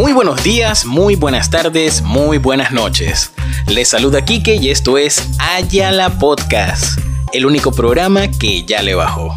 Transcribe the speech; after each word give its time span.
Muy 0.00 0.14
buenos 0.14 0.42
días, 0.42 0.86
muy 0.86 1.14
buenas 1.14 1.50
tardes, 1.50 2.00
muy 2.00 2.38
buenas 2.38 2.72
noches. 2.72 3.32
Les 3.68 3.86
saluda 3.86 4.24
Kike 4.24 4.54
y 4.54 4.70
esto 4.70 4.96
es 4.96 5.28
Ayala 5.38 6.18
Podcast, 6.18 6.98
el 7.34 7.44
único 7.44 7.70
programa 7.70 8.22
que 8.30 8.64
ya 8.64 8.80
le 8.80 8.94
bajó. 8.94 9.36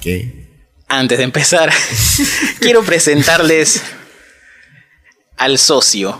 ¿Qué? 0.00 0.48
Antes 0.88 1.18
de 1.18 1.24
empezar, 1.24 1.70
quiero 2.60 2.82
presentarles 2.82 3.82
al 5.36 5.58
socio, 5.58 6.18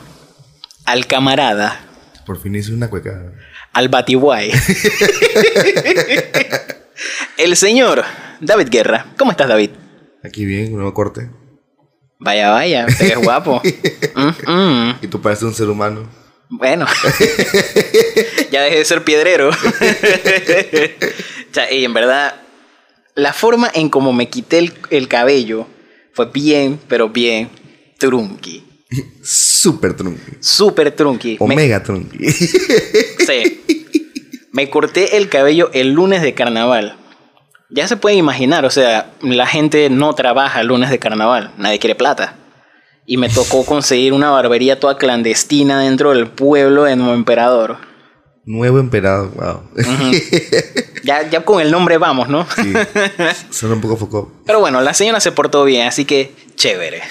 al 0.84 1.06
camarada, 1.06 1.80
Por 2.26 2.38
fin 2.38 2.54
hice 2.54 2.74
una 2.74 2.90
cueca. 2.90 3.32
al 3.72 3.88
batiguay. 3.88 4.52
el 7.38 7.56
señor 7.56 8.04
David 8.42 8.68
Guerra. 8.68 9.06
¿Cómo 9.16 9.30
estás, 9.30 9.48
David? 9.48 9.70
Aquí 10.22 10.44
bien, 10.44 10.74
nuevo 10.74 10.92
corte. 10.92 11.30
Vaya, 12.18 12.50
vaya, 12.50 12.86
te 12.86 13.04
ves 13.04 13.18
guapo. 13.18 13.60
Mm, 14.14 14.50
mm. 14.50 14.98
Y 15.02 15.06
tú 15.06 15.20
pareces 15.20 15.44
un 15.44 15.54
ser 15.54 15.68
humano. 15.68 16.08
Bueno, 16.48 16.86
ya 18.50 18.62
dejé 18.62 18.78
de 18.78 18.84
ser 18.84 19.04
piedrero. 19.04 19.50
O 21.50 21.54
sea, 21.54 21.72
y 21.72 21.84
en 21.84 21.94
verdad, 21.94 22.34
la 23.14 23.32
forma 23.32 23.70
en 23.74 23.88
como 23.88 24.12
me 24.12 24.28
quité 24.28 24.58
el, 24.58 24.72
el 24.90 25.08
cabello 25.08 25.66
fue 26.12 26.26
bien, 26.32 26.78
pero 26.88 27.08
bien 27.08 27.48
trunky. 27.98 28.64
Super 29.22 29.94
trunky. 29.94 30.32
Súper 30.40 30.90
trunky. 30.94 31.32
Me- 31.32 31.36
Omega 31.54 31.82
trunky. 31.82 32.30
sí. 32.30 33.62
Me 34.52 34.68
corté 34.68 35.16
el 35.16 35.28
cabello 35.28 35.70
el 35.72 35.92
lunes 35.92 36.20
de 36.22 36.34
carnaval. 36.34 36.96
Ya 37.70 37.86
se 37.86 37.96
pueden 37.96 38.18
imaginar, 38.18 38.64
o 38.64 38.70
sea, 38.70 39.12
la 39.20 39.46
gente 39.46 39.90
no 39.90 40.14
trabaja 40.14 40.62
lunes 40.62 40.88
de 40.90 40.98
carnaval, 40.98 41.52
nadie 41.58 41.78
quiere 41.78 41.94
plata. 41.94 42.36
Y 43.04 43.16
me 43.18 43.28
tocó 43.28 43.64
conseguir 43.64 44.12
una 44.12 44.30
barbería 44.30 44.80
toda 44.80 44.96
clandestina 44.96 45.80
dentro 45.80 46.10
del 46.10 46.28
pueblo 46.28 46.84
de 46.84 46.96
Nuevo 46.96 47.14
Emperador. 47.14 47.88
Nuevo 48.48 48.78
emperador, 48.78 49.30
wow. 49.34 49.60
Ya, 51.04 51.28
ya 51.28 51.44
con 51.44 51.60
el 51.60 51.70
nombre 51.70 51.98
vamos, 51.98 52.30
¿no? 52.30 52.46
Sí. 52.56 52.72
Suena 53.50 53.74
un 53.74 53.82
poco 53.82 53.98
foco. 53.98 54.32
Pero 54.46 54.60
bueno, 54.60 54.80
la 54.80 54.94
señora 54.94 55.20
se 55.20 55.32
portó 55.32 55.64
bien, 55.64 55.86
así 55.86 56.06
que 56.06 56.32
chévere. 56.54 57.02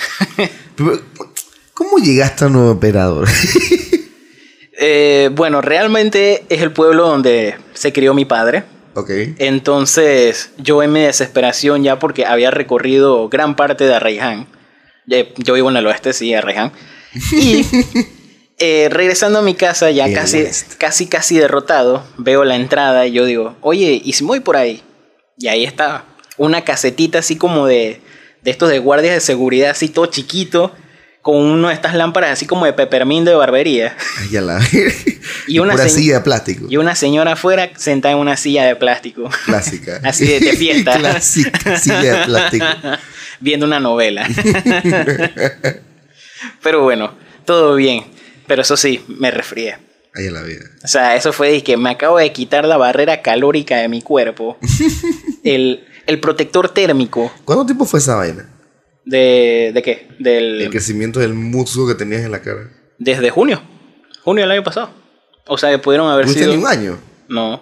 ¿Cómo 1.76 2.00
llegaste 2.00 2.46
a 2.46 2.50
nuevo 2.50 2.72
emperador? 2.72 3.28
Eh, 4.80 5.31
bueno, 5.34 5.59
realmente 5.59 6.46
es 6.50 6.62
el 6.62 6.72
pueblo 6.72 7.08
donde 7.08 7.56
se 7.74 7.92
crió 7.92 8.14
mi 8.14 8.26
padre. 8.26 8.64
Ok. 9.00 9.09
Entonces, 9.38 10.52
yo 10.58 10.84
en 10.84 10.92
mi 10.94 11.02
desesperación 11.02 11.84
ya 11.84 12.00
porque 12.00 12.26
había 12.26 12.52
recorrido 12.52 13.30
gran 13.30 13.56
parte 13.56 13.86
de 13.86 13.94
Arraiján. 13.95 14.48
Ya- 15.06 15.26
Yo 15.38 15.53
vivo 15.53 15.70
en 15.70 15.78
el 15.78 15.88
oeste, 15.88 16.14
sí, 16.14 16.34
Arraiján. 16.34 16.72
Y 17.31 17.66
eh, 18.59 18.88
regresando 18.92 19.40
a 19.40 19.42
mi 19.42 19.53
casa, 19.56 19.92
ya 19.92 20.12
casi, 20.14 20.45
casi, 20.78 21.08
casi 21.08 21.38
derrotado, 21.38 22.03
veo 22.18 22.44
la 22.44 22.56
entrada 22.56 23.06
y 23.08 23.14
yo 23.14 23.25
digo, 23.25 23.56
oye, 23.62 24.02
¿y 24.03 24.14
si 24.14 24.23
voy 24.23 24.40
por 24.42 24.58
ahí? 24.58 24.81
Y 25.38 25.48
ahí 25.48 25.64
estaba. 25.64 26.06
Una 26.38 26.64
casetita 26.64 27.20
así 27.20 27.36
como 27.38 27.66
de, 27.68 28.02
de 28.44 28.52
estos 28.52 28.70
de 28.70 28.80
guardias 28.80 29.14
de 29.16 29.22
seguridad, 29.22 29.72
así 29.72 29.90
todo 29.90 30.06
chiquito, 30.08 30.72
con 31.28 31.36
una 31.36 31.67
de 31.67 31.73
estas 31.73 31.94
lámparas 31.94 32.31
así 32.31 32.45
como 32.45 32.64
de 32.66 32.72
pepermindo 32.72 33.30
de 33.30 33.36
barbería. 33.36 33.97
Ay, 34.22 34.30
ya 34.30 34.39
la. 34.39 34.61
Y 35.50 35.59
una 35.59 35.73
pura 35.73 35.89
silla 35.89 36.14
de 36.14 36.22
plástico. 36.22 36.67
Y 36.69 36.78
una 36.78 36.95
señora 36.95 37.34
afuera 37.34 37.69
sentada 37.75 38.14
en 38.14 38.19
una 38.22 38.38
silla 38.38 38.64
de 38.64 38.78
plástico. 38.78 39.30
Clásica. 39.44 40.00
Así 40.06 40.25
de- 40.25 40.39
de 40.39 40.53
fiesta. 40.53 40.97
Clásica 41.00 41.78
silla 41.80 42.02
de 42.19 42.25
plástico. 42.25 42.66
viendo 43.42 43.66
una 43.66 43.81
novela. 43.81 44.25
Pero 46.64 46.84
bueno, 46.84 47.14
todo 47.44 47.75
bien. 47.75 48.06
Pero 48.47 48.62
eso 48.62 48.78
sí, 48.78 49.03
me 49.09 49.30
resfrié. 49.30 49.78
Ay, 50.16 50.30
la 50.30 50.44
vida. 50.44 50.63
O 50.81 50.88
sea, 50.88 51.18
eso 51.18 51.34
fue 51.34 51.52
de 51.52 51.62
que 51.62 51.75
me 51.75 51.90
acabo 51.90 52.19
de 52.19 52.31
quitar 52.31 52.63
la 52.63 52.78
barrera 52.78 53.22
calórica 53.22 53.75
de 53.75 53.90
mi 53.90 54.02
cuerpo. 54.02 54.57
El, 55.44 55.85
el 56.06 56.19
protector 56.22 56.69
térmico. 56.69 57.34
¿Cuánto 57.44 57.66
tiempo 57.66 57.84
fue 57.85 58.00
esa 58.00 58.16
vaina? 58.16 58.47
¿De, 59.09 59.72
de 59.73 59.81
qué? 59.81 60.07
El 60.19 60.23
Del, 60.23 60.69
crecimiento 60.69 61.19
del 61.19 61.34
musgo 61.34 61.88
que 61.88 61.95
tenías 61.95 62.23
en 62.23 62.31
la 62.31 62.41
cara. 62.41 62.69
desde 63.00 63.29
junio. 63.29 63.62
Junio 64.23 64.44
del 64.44 64.51
año 64.51 64.63
pasado. 64.63 64.90
O 65.47 65.57
sea, 65.57 65.72
que 65.72 65.79
pudieron 65.79 66.09
haber 66.12 66.25
¿Tuviste 66.25 66.44
sido... 66.44 66.56
ni 66.56 66.62
un 66.62 66.68
año? 66.68 67.00
No. 67.29 67.62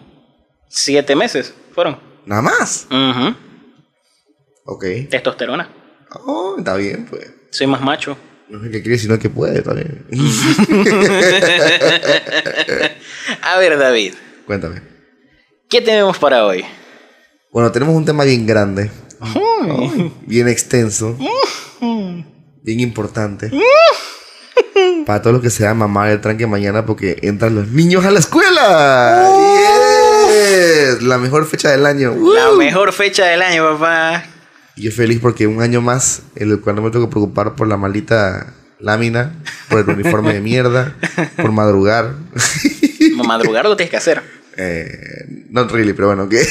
Siete 0.69 1.15
meses 1.15 1.53
fueron. 1.73 1.99
Nada 2.25 2.41
más. 2.41 2.87
Ujú. 2.89 3.35
Ok. 4.65 4.85
Testosterona. 5.11 5.69
Oh, 6.25 6.55
está 6.57 6.75
bien, 6.75 7.05
pues. 7.07 7.31
Soy 7.51 7.67
más 7.67 7.81
macho. 7.81 8.17
No 8.49 8.63
es 8.65 8.71
que 8.71 8.81
quiere, 8.81 8.97
sino 8.97 9.19
que 9.19 9.29
puede 9.29 9.61
también. 9.61 10.05
A 13.41 13.59
ver, 13.59 13.77
David. 13.77 14.13
Cuéntame. 14.45 14.81
¿Qué 15.69 15.81
tenemos 15.81 16.17
para 16.17 16.45
hoy? 16.45 16.63
Bueno, 17.51 17.71
tenemos 17.71 17.95
un 17.95 18.05
tema 18.05 18.23
bien 18.23 18.45
grande, 18.45 18.91
bien 20.25 20.47
extenso, 20.47 21.17
bien 22.61 22.79
importante. 22.79 23.51
Para 25.05 25.21
todos 25.21 25.35
los 25.35 25.41
que 25.43 25.49
se 25.49 25.63
van 25.63 25.71
a 25.71 25.75
mamar 25.75 26.09
el 26.09 26.21
tranque 26.21 26.47
mañana 26.47 26.85
porque 26.85 27.17
entran 27.21 27.55
los 27.55 27.67
niños 27.67 28.05
a 28.05 28.11
la 28.11 28.19
escuela. 28.19 29.29
Yes. 30.27 31.03
La 31.03 31.17
mejor 31.17 31.45
fecha 31.45 31.71
del 31.71 31.85
año. 31.85 32.15
La 32.33 32.51
mejor 32.51 32.91
fecha 32.91 33.25
del 33.25 33.41
año, 33.41 33.77
papá. 33.77 34.25
Y 34.75 34.83
yo 34.83 34.91
feliz 34.91 35.19
porque 35.21 35.47
un 35.47 35.61
año 35.61 35.81
más 35.81 36.23
en 36.35 36.51
el 36.51 36.59
cual 36.59 36.75
no 36.75 36.81
me 36.81 36.91
tengo 36.91 37.05
que 37.07 37.11
preocupar 37.11 37.55
por 37.55 37.67
la 37.67 37.77
maldita 37.77 38.53
lámina, 38.79 39.33
por 39.69 39.79
el 39.79 39.89
uniforme 39.89 40.33
de 40.33 40.41
mierda, 40.41 40.95
por 41.37 41.51
madrugar. 41.51 42.15
Madrugar 43.15 43.65
lo 43.65 43.77
tienes 43.77 43.91
que 43.91 43.97
hacer. 43.97 44.21
Eh, 44.57 45.45
not 45.49 45.71
really, 45.71 45.93
pero 45.93 46.07
bueno, 46.07 46.27
¿qué? 46.29 46.41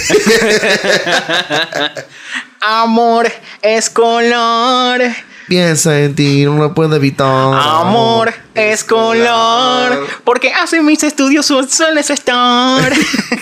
Amor 2.67 3.31
es 3.61 3.91
color. 3.91 5.03
Piensa 5.49 6.01
en 6.01 6.15
ti, 6.15 6.47
no 6.47 6.57
lo 6.57 6.73
puedo 6.73 6.97
evitar. 6.97 7.27
Amor 7.27 8.33
es 8.55 8.83
color. 8.85 10.09
Porque 10.25 10.51
hace 10.51 10.81
mis 10.81 11.03
estudios 11.03 11.45
sueles 11.45 12.09
estar. 12.09 12.91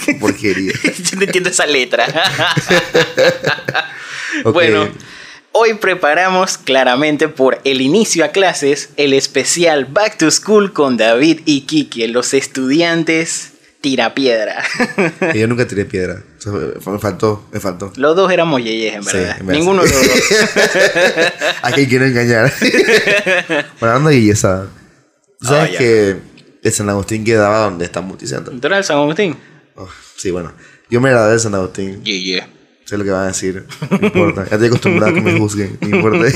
Qué 0.05 0.15
porquería. 0.21 0.73
Yo 0.83 1.17
no 1.17 1.23
entiendo 1.23 1.51
esa 1.51 1.67
letra. 1.67 2.07
Bueno, 4.45 4.89
hoy 5.53 5.75
preparamos 5.75 6.57
claramente 6.57 7.29
por 7.29 7.61
el 7.65 7.83
inicio 7.83 8.25
a 8.25 8.29
clases 8.29 8.89
el 8.97 9.13
especial 9.13 9.85
Back 9.85 10.17
to 10.17 10.31
School 10.31 10.73
con 10.73 10.97
David 10.97 11.43
y 11.45 11.61
Kiki, 11.67 12.07
los 12.07 12.33
estudiantes 12.33 13.52
tirapiedra. 13.83 14.65
Y 15.35 15.41
Yo 15.41 15.49
nunca 15.49 15.67
tiré 15.67 15.85
piedra. 15.85 16.23
Me 16.87 16.99
faltó, 16.99 17.47
me 17.53 17.61
faltó. 17.61 17.93
Los 17.97 18.17
dos 18.17 18.33
éramos 18.33 18.63
yeyes, 18.63 18.95
en 18.95 19.05
verdad. 19.05 19.41
Ninguno 19.43 19.83
de 19.83 19.91
los 19.91 20.01
dos. 20.01 20.21
¿A 21.63 21.73
quién 21.73 21.89
quiero 21.89 22.07
engañar? 22.07 22.53
bueno, 23.49 23.67
hablando 23.81 24.11
de 24.11 24.17
guillesada. 24.17 24.69
¿Tú 25.41 25.49
¿Sabes 25.49 25.73
ya. 25.73 25.79
que 25.79 26.17
el 26.63 26.73
San 26.73 26.89
Agustín 26.89 27.25
quedaba 27.25 27.65
donde 27.65 27.85
está 27.85 28.01
Multicentro? 28.01 28.59
¿Tú 28.59 28.67
eras 28.67 28.79
el 28.79 28.85
San 28.85 28.97
Agustín? 28.99 29.37
Oh, 29.75 29.89
sí, 30.17 30.31
bueno. 30.31 30.53
Yo 30.89 31.01
me 31.01 31.11
gradué 31.11 31.33
de 31.33 31.39
San 31.39 31.55
Agustín. 31.55 32.03
Yeye. 32.03 32.45
Sé 32.85 32.97
lo 32.97 33.05
que 33.05 33.11
van 33.11 33.25
a 33.25 33.27
decir. 33.29 33.67
No 33.91 34.07
importa. 34.07 34.45
Ya 34.45 34.53
estoy 34.53 34.69
acostumbrado 34.69 35.13
a 35.13 35.15
que 35.15 35.21
me 35.21 35.39
juzguen. 35.39 35.79
No 35.81 35.97
importa. 35.97 36.27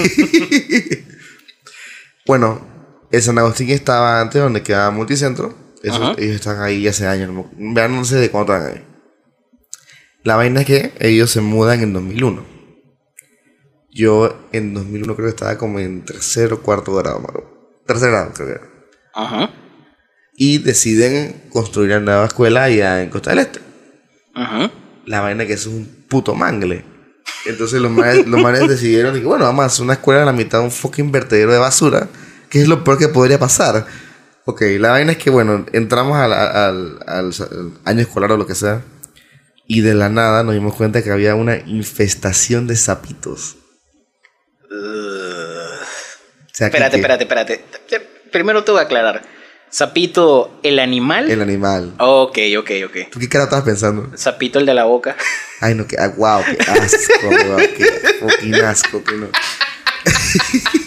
bueno, 2.27 2.67
el 3.11 3.23
San 3.23 3.39
Agustín 3.39 3.71
estaba 3.71 4.21
antes 4.21 4.41
donde 4.41 4.63
quedaba 4.63 4.91
Multicentro. 4.91 5.66
Ellos 5.95 6.35
están 6.35 6.61
ahí 6.61 6.87
hace 6.89 7.07
años. 7.07 7.31
Vean, 7.57 7.95
no 7.95 8.05
sé 8.05 8.17
de 8.17 8.31
cuándo 8.31 8.55
están 8.55 8.73
ahí. 8.73 8.85
La 10.25 10.37
vaina 10.37 10.61
es 10.61 10.67
que 10.67 10.93
ellos 10.99 11.31
se 11.31 11.41
mudan 11.41 11.83
en 11.83 11.93
2001. 11.93 12.45
Yo 13.93 14.49
en 14.53 14.75
2001 14.75 15.15
creo 15.15 15.27
que 15.27 15.31
estaba 15.31 15.57
como 15.57 15.79
en 15.79 16.05
tercero 16.05 16.57
o 16.57 16.61
cuarto 16.61 16.95
grado, 16.95 17.21
mano. 17.21 17.45
Tercer 17.87 18.11
grado, 18.11 18.33
creo 18.35 18.49
que 18.49 18.55
era. 18.55 18.69
Ajá. 19.15 19.51
Y 20.37 20.59
deciden 20.59 21.45
construir 21.51 21.93
una 21.93 22.01
nueva 22.01 22.27
escuela 22.27 22.65
allá 22.65 23.03
en 23.03 23.09
Costa 23.09 23.31
del 23.31 23.39
Este. 23.39 23.61
Ajá. 24.35 24.71
La 25.07 25.21
vaina 25.21 25.45
es 25.45 25.47
que 25.47 25.55
eso 25.55 25.71
es 25.71 25.77
un 25.77 25.87
puto 26.09 26.35
mangle. 26.35 26.85
Entonces 27.47 27.81
los 27.81 27.91
manes, 27.91 28.27
los 28.27 28.41
manes 28.41 28.69
decidieron 28.69 29.15
que 29.15 29.25
bueno, 29.25 29.45
vamos 29.45 29.63
a 29.63 29.67
hacer 29.67 29.85
una 29.85 29.95
escuela 29.95 30.23
a 30.23 30.27
la 30.27 30.33
mitad 30.33 30.59
de 30.59 30.65
un 30.65 30.71
fucking 30.71 31.13
vertedero 31.13 31.53
de 31.53 31.59
basura, 31.59 32.09
que 32.51 32.61
es 32.61 32.69
lo 32.69 32.83
peor 32.83 32.99
que 32.99 33.09
podría 33.09 33.39
pasar. 33.39 33.87
Ok, 34.49 34.63
la 34.79 34.91
vaina 34.93 35.13
es 35.13 35.19
que 35.19 35.29
bueno, 35.31 35.67
entramos 35.73 36.17
al, 36.17 36.33
al- 36.33 36.99
al- 37.07 37.33
al 37.33 37.73
año 37.85 38.01
escolar 38.01 38.31
o 38.33 38.37
lo 38.37 38.47
que 38.47 38.55
sea, 38.55 38.83
y 39.67 39.81
de 39.81 39.95
la 39.95 40.09
nada 40.09 40.45
nos 40.45 40.55
dimos 40.55 40.75
cuenta 40.75 41.03
que 41.03 41.11
había 41.11 41.35
una 41.35 41.57
infestación 41.67 42.67
de 42.69 42.77
sapitos. 42.77 43.57
O 44.71 45.79
sea, 46.53 46.69
Espérate, 46.69 46.93
que 46.93 46.97
espérate, 47.03 47.25
espérate. 47.25 47.65
Primero 48.31 48.63
te 48.65 48.71
voy 48.71 48.81
a 48.81 48.85
aclarar. 48.85 49.23
Sapito, 49.69 50.59
el 50.63 50.79
animal. 50.79 51.29
El 51.31 51.43
animal. 51.43 51.95
Ok, 51.99 52.39
ok, 52.59 52.71
ok. 52.87 52.97
¿Tú 53.11 53.19
qué 53.19 53.29
cara 53.29 53.45
estabas 53.45 53.65
pensando? 53.65 54.17
Sapito, 54.17 54.59
el 54.61 54.67
de 54.67 54.75
la 54.75 54.85
boca. 54.85 55.17
Ay, 55.61 55.75
no, 55.75 55.87
que, 55.87 55.97
ah, 55.99 56.13
wow, 56.17 56.43
qué 56.45 56.71
asco, 56.71 57.29
wow, 57.49 57.57
qué 57.77 57.85
fucking 58.21 58.55
asco, 58.57 59.03
que 59.03 59.15
no. 59.17 59.27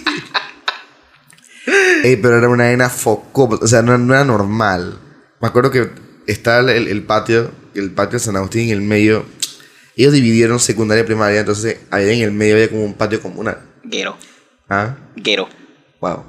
Ey, 2.04 2.16
pero 2.18 2.38
era 2.38 2.50
una 2.50 2.66
arena 2.66 2.90
foco, 2.90 3.60
o 3.62 3.68
sea, 3.68 3.82
no, 3.82 3.98
no 3.98 4.14
era 4.14 4.24
normal. 4.24 5.00
Me 5.42 5.48
acuerdo 5.48 5.72
que 5.72 5.90
estaba 6.28 6.72
el, 6.72 6.88
el 6.88 7.04
patio, 7.04 7.52
el 7.76 7.92
patio 7.92 8.20
de 8.20 8.26
San 8.26 8.36
Agustín 8.36 8.70
en 8.70 8.70
el 8.70 8.82
medio. 8.82 9.26
Ellos 9.96 10.14
dividieron 10.14 10.60
secundaria 10.60 11.04
y 11.04 11.06
primaria, 11.06 11.42
entonces 11.42 11.78
ahí 11.92 12.10
en 12.10 12.22
el 12.24 12.32
medio 12.32 12.56
había 12.56 12.70
como 12.70 12.86
un 12.86 12.94
patio 12.94 13.22
comunal. 13.22 13.60
Guero. 13.84 14.18
¿Ah? 14.70 14.96
Guero. 15.16 15.50
Wow. 16.00 16.24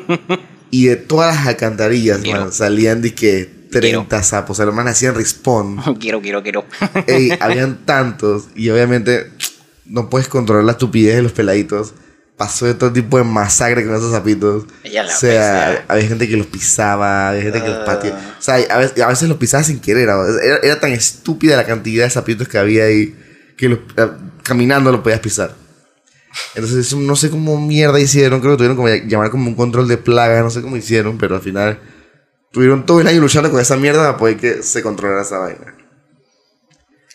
y 0.70 0.86
de 0.86 0.96
todas 0.96 1.34
las 1.36 1.46
alcantarillas, 1.46 2.18
Quiero. 2.18 2.40
man, 2.40 2.52
salían 2.52 3.00
de 3.00 3.14
que 3.14 3.58
Quiero. 3.70 4.00
30 4.06 4.22
sapos. 4.22 4.50
O 4.50 4.54
sea, 4.56 4.66
los 4.66 4.74
manes 4.74 4.92
hacían 4.92 5.14
respawn. 5.14 5.76
Quiero, 6.00 6.20
quiero, 6.20 6.42
quiero. 6.42 6.64
Ey, 7.06 7.30
habían 7.40 7.84
tantos. 7.84 8.48
Y 8.54 8.70
obviamente 8.70 9.30
no 9.84 10.10
puedes 10.10 10.28
controlar 10.28 10.64
la 10.64 10.72
estupidez 10.72 11.16
de 11.16 11.22
los 11.22 11.32
peladitos. 11.32 11.94
Pasó 12.38 12.66
de 12.66 12.74
todo 12.74 12.92
tipo 12.92 13.18
de 13.18 13.24
masacre 13.24 13.84
con 13.84 13.94
esos 13.96 14.12
sapitos. 14.12 14.64
O 14.64 14.88
sea, 14.88 15.02
bestia. 15.02 15.84
había 15.88 16.06
gente 16.08 16.28
que 16.28 16.36
los 16.36 16.46
pisaba, 16.46 17.30
había 17.30 17.42
gente 17.42 17.60
que 17.60 17.68
los 17.68 17.78
Ah. 17.78 17.84
pateaba. 17.84 18.18
O 18.38 18.42
sea, 18.42 18.54
a 18.70 18.78
veces, 18.78 19.02
a 19.02 19.08
veces 19.08 19.28
los 19.28 19.38
pisaba 19.38 19.64
sin 19.64 19.80
querer. 19.80 20.04
Era, 20.04 20.16
era 20.62 20.78
tan 20.80 20.92
estúpida 20.92 21.56
la 21.56 21.66
cantidad 21.66 22.04
de 22.04 22.10
sapitos 22.10 22.46
que 22.48 22.56
había 22.58 22.84
ahí 22.84 23.14
que 23.56 23.68
los- 23.68 23.80
eh, 23.96 24.08
caminando 24.44 24.92
lo 24.92 25.02
podías 25.02 25.18
pisar. 25.20 25.52
Entonces, 26.54 26.94
no 26.94 27.16
sé 27.16 27.28
cómo 27.30 27.60
mierda 27.60 27.98
hicieron. 27.98 28.38
Creo 28.40 28.52
que 28.52 28.58
tuvieron 28.58 28.76
como 28.76 28.88
llamar 28.88 29.30
como 29.30 29.48
un 29.48 29.56
control 29.56 29.88
de 29.88 29.96
plaga. 29.98 30.40
No 30.40 30.50
sé 30.50 30.62
cómo 30.62 30.76
hicieron, 30.76 31.18
pero 31.18 31.34
al 31.34 31.40
final 31.42 31.80
tuvieron 32.52 32.86
todo 32.86 33.00
el 33.00 33.08
año 33.08 33.20
luchando 33.20 33.50
con 33.50 33.60
esa 33.60 33.76
mierda 33.76 34.00
para 34.04 34.16
poder 34.16 34.36
que 34.36 34.62
se 34.62 34.80
controlara 34.82 35.22
esa 35.22 35.38
vaina. 35.38 35.74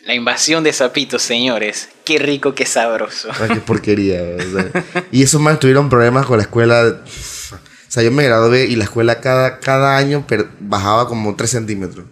La 0.05 0.13
invasión 0.13 0.63
de 0.63 0.73
sapitos, 0.73 1.21
señores. 1.21 1.89
Qué 2.03 2.19
rico, 2.19 2.53
qué 2.53 2.65
sabroso. 2.65 3.29
Ay, 3.39 3.49
qué 3.53 3.61
porquería. 3.61 4.21
o 4.37 4.41
sea. 4.41 4.83
Y 5.11 5.23
esos 5.23 5.39
más 5.39 5.59
tuvieron 5.59 5.89
problemas 5.89 6.25
con 6.25 6.37
la 6.37 6.43
escuela. 6.43 7.01
O 7.07 7.91
sea, 7.91 8.03
yo 8.03 8.11
me 8.11 8.23
gradué 8.25 8.65
y 8.65 8.75
la 8.75 8.83
escuela 8.83 9.21
cada, 9.21 9.59
cada 9.59 9.95
año 9.95 10.25
bajaba 10.59 11.07
como 11.07 11.35
3 11.35 11.49
centímetros. 11.49 12.05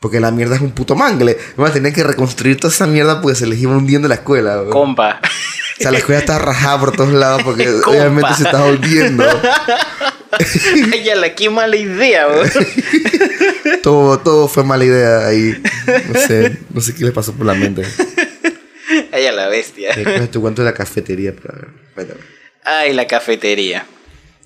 Porque 0.00 0.20
la 0.20 0.30
mierda 0.30 0.54
es 0.54 0.60
un 0.62 0.70
puto 0.70 0.94
mangle. 0.94 1.36
Además, 1.54 1.72
tenían 1.72 1.92
que 1.92 2.04
reconstruir 2.04 2.56
toda 2.60 2.72
esa 2.72 2.86
mierda 2.86 3.20
porque 3.20 3.34
se 3.36 3.46
les 3.46 3.58
iba 3.58 3.76
hundiendo 3.76 4.06
la 4.06 4.14
escuela. 4.14 4.58
weón. 4.58 4.70
Compa. 4.70 5.20
O 5.78 5.82
sea, 5.82 5.90
la 5.90 5.98
escuela 5.98 6.20
estaba 6.20 6.38
rajada 6.38 6.78
por 6.78 6.92
todos 6.96 7.12
lados 7.12 7.42
porque 7.42 7.64
Compa. 7.82 7.90
obviamente 7.90 8.34
se 8.36 8.44
estaba 8.44 8.66
hundiendo. 8.66 9.24
Ella 10.92 11.16
la 11.16 11.34
qué 11.34 11.50
mala 11.50 11.74
idea, 11.74 12.28
weón. 12.28 12.48
Todo, 13.82 14.18
todo 14.18 14.48
fue 14.48 14.64
mala 14.64 14.84
idea 14.84 15.26
ahí. 15.26 15.60
No 16.08 16.20
sé, 16.20 16.58
no 16.72 16.80
sé 16.80 16.94
qué 16.94 17.04
le 17.04 17.12
pasó 17.12 17.32
por 17.32 17.46
la 17.46 17.54
mente. 17.54 17.82
Ella 19.12 19.32
la 19.32 19.48
bestia. 19.48 19.90
Eh, 19.94 20.02
¿Cuál 20.02 20.22
es 20.22 20.30
tu 20.30 20.40
cuento 20.40 20.62
de 20.62 20.70
la 20.70 20.74
cafetería? 20.74 21.32
Cuéntame. 21.94 22.20
Ay, 22.64 22.92
la 22.92 23.06
cafetería. 23.06 23.86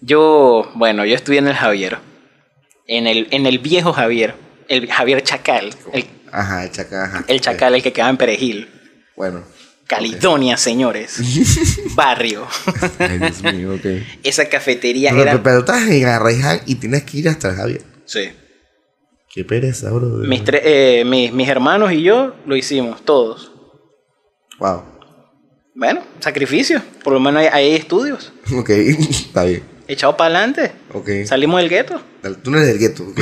Yo, 0.00 0.70
bueno, 0.75 1.05
yo 1.05 1.14
estudié 1.14 1.38
en 1.38 1.49
el 1.49 1.55
Javier. 1.55 1.99
En 2.87 3.06
el, 3.06 3.29
en 3.31 3.46
el 3.46 3.58
viejo 3.58 3.93
Javier. 3.93 4.34
El 4.69 4.90
Javier 4.90 5.23
Chacal. 5.23 5.75
El, 5.93 6.06
Ajá, 6.31 6.64
el 6.64 6.70
chacal. 6.70 7.05
Ajá. 7.05 7.25
el 7.28 7.40
Chacal, 7.40 7.75
el 7.75 7.82
que 7.82 7.93
quedaba 7.93 8.11
en 8.11 8.17
Perejil. 8.17 8.69
Bueno. 9.17 9.43
Caledonia, 9.87 10.56
señores. 10.56 11.19
Barrio. 11.94 12.46
Ay, 12.99 13.19
Dios 13.19 13.43
mío, 13.43 13.75
ok. 13.75 13.85
Esa 14.23 14.49
cafetería 14.49 15.11
Pero, 15.11 15.23
era. 15.23 15.31
pero, 15.32 15.43
pero 15.43 15.58
estás 15.58 15.88
en 15.90 16.06
Arraiján 16.06 16.61
y 16.67 16.76
tienes 16.76 17.02
que 17.02 17.19
ir 17.19 17.28
hasta 17.28 17.50
el 17.50 17.56
Javier. 17.56 17.82
Sí. 18.06 18.31
Qué 19.32 19.44
pereza, 19.44 19.90
bro. 19.90 20.08
Mis, 20.08 20.43
eh, 20.52 21.05
mis, 21.06 21.32
mis 21.32 21.49
hermanos 21.49 21.90
y 21.90 22.02
yo 22.02 22.34
lo 22.46 22.55
hicimos, 22.55 23.02
todos. 23.02 23.50
Wow. 24.58 24.82
Bueno, 25.75 26.02
sacrificio. 26.20 26.82
Por 27.02 27.14
lo 27.14 27.20
menos 27.20 27.40
hay, 27.40 27.49
hay 27.49 27.75
estudios. 27.75 28.31
Ok, 28.55 28.69
está 28.70 29.44
bien. 29.44 29.62
Echado 29.88 30.17
para 30.17 30.37
adelante. 30.37 30.73
Ok. 30.93 31.08
Salimos 31.25 31.61
del 31.61 31.70
gueto. 31.70 32.00
Tú 32.43 32.50
no 32.50 32.58
eres 32.58 32.69
del 32.69 32.79
gueto, 32.79 33.05
ok. 33.05 33.20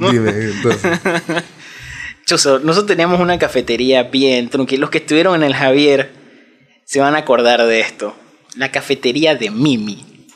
Dime, 0.12 0.30
entonces. 0.30 0.98
Chuzo, 2.24 2.60
nosotros 2.60 2.86
teníamos 2.86 3.20
una 3.20 3.38
cafetería 3.38 4.04
bien 4.04 4.48
tranquila. 4.48 4.82
Los 4.82 4.90
que 4.90 4.98
estuvieron 4.98 5.34
en 5.34 5.42
el 5.42 5.54
Javier 5.54 6.10
se 6.84 7.00
van 7.00 7.16
a 7.16 7.18
acordar 7.18 7.64
de 7.66 7.80
esto. 7.80 8.14
La 8.56 8.70
cafetería 8.70 9.34
de 9.34 9.50
Mimi. 9.50 10.28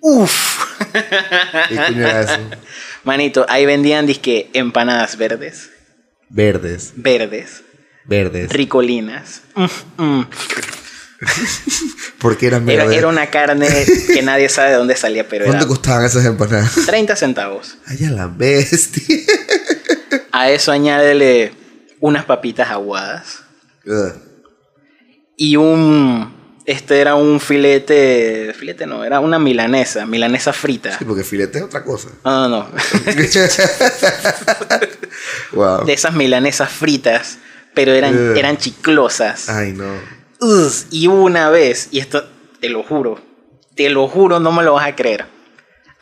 Uf. 0.00 0.64
¿Qué 1.68 1.76
coño 1.76 2.00
era 2.06 2.20
eso? 2.22 2.40
Manito, 3.08 3.46
ahí 3.48 3.64
vendían 3.64 4.04
disque 4.04 4.50
empanadas 4.52 5.16
verdes. 5.16 5.70
Verdes. 6.28 6.92
Verdes. 6.94 7.62
Verdes. 8.04 8.52
Ricolinas. 8.52 9.40
Mm, 9.54 10.02
mm. 10.02 10.26
¿Por 12.18 12.36
qué 12.36 12.48
eran 12.48 12.68
Era, 12.68 12.84
verdes? 12.84 12.98
era 12.98 13.08
una 13.08 13.30
carne 13.30 13.66
que 14.12 14.20
nadie 14.20 14.50
sabe 14.50 14.72
de 14.72 14.76
dónde 14.76 14.94
salía, 14.94 15.26
pero 15.26 15.46
¿Cuánto 15.46 15.64
era 15.64 15.68
costaban 15.68 16.04
esas 16.04 16.26
empanadas? 16.26 16.74
30 16.84 17.16
centavos. 17.16 17.78
Ay, 17.86 18.04
a 18.04 18.10
la 18.10 18.26
bestia. 18.26 19.16
A 20.30 20.50
eso 20.50 20.70
añádele 20.70 21.54
unas 22.00 22.26
papitas 22.26 22.68
aguadas. 22.68 23.38
Ugh. 23.86 24.12
Y 25.38 25.56
un. 25.56 26.36
Este 26.68 27.00
era 27.00 27.14
un 27.14 27.40
filete. 27.40 28.52
Filete 28.52 28.86
no, 28.86 29.02
era 29.02 29.20
una 29.20 29.38
milanesa. 29.38 30.04
Milanesa 30.04 30.52
frita. 30.52 30.98
Sí, 30.98 31.06
porque 31.06 31.24
filete 31.24 31.56
es 31.56 31.64
otra 31.64 31.82
cosa. 31.82 32.10
No, 32.26 32.46
no, 32.46 32.48
no. 32.48 32.70
wow. 35.52 35.86
De 35.86 35.94
esas 35.94 36.12
milanesas 36.12 36.70
fritas. 36.70 37.38
Pero 37.72 37.94
eran, 37.94 38.36
eran 38.36 38.58
chiclosas. 38.58 39.48
Ay, 39.48 39.72
no. 39.72 39.94
Y 40.90 41.06
una 41.06 41.48
vez, 41.48 41.88
y 41.90 42.00
esto 42.00 42.28
te 42.60 42.68
lo 42.68 42.82
juro, 42.82 43.18
te 43.74 43.88
lo 43.88 44.06
juro, 44.06 44.38
no 44.38 44.52
me 44.52 44.62
lo 44.62 44.74
vas 44.74 44.88
a 44.88 44.94
creer. 44.94 45.24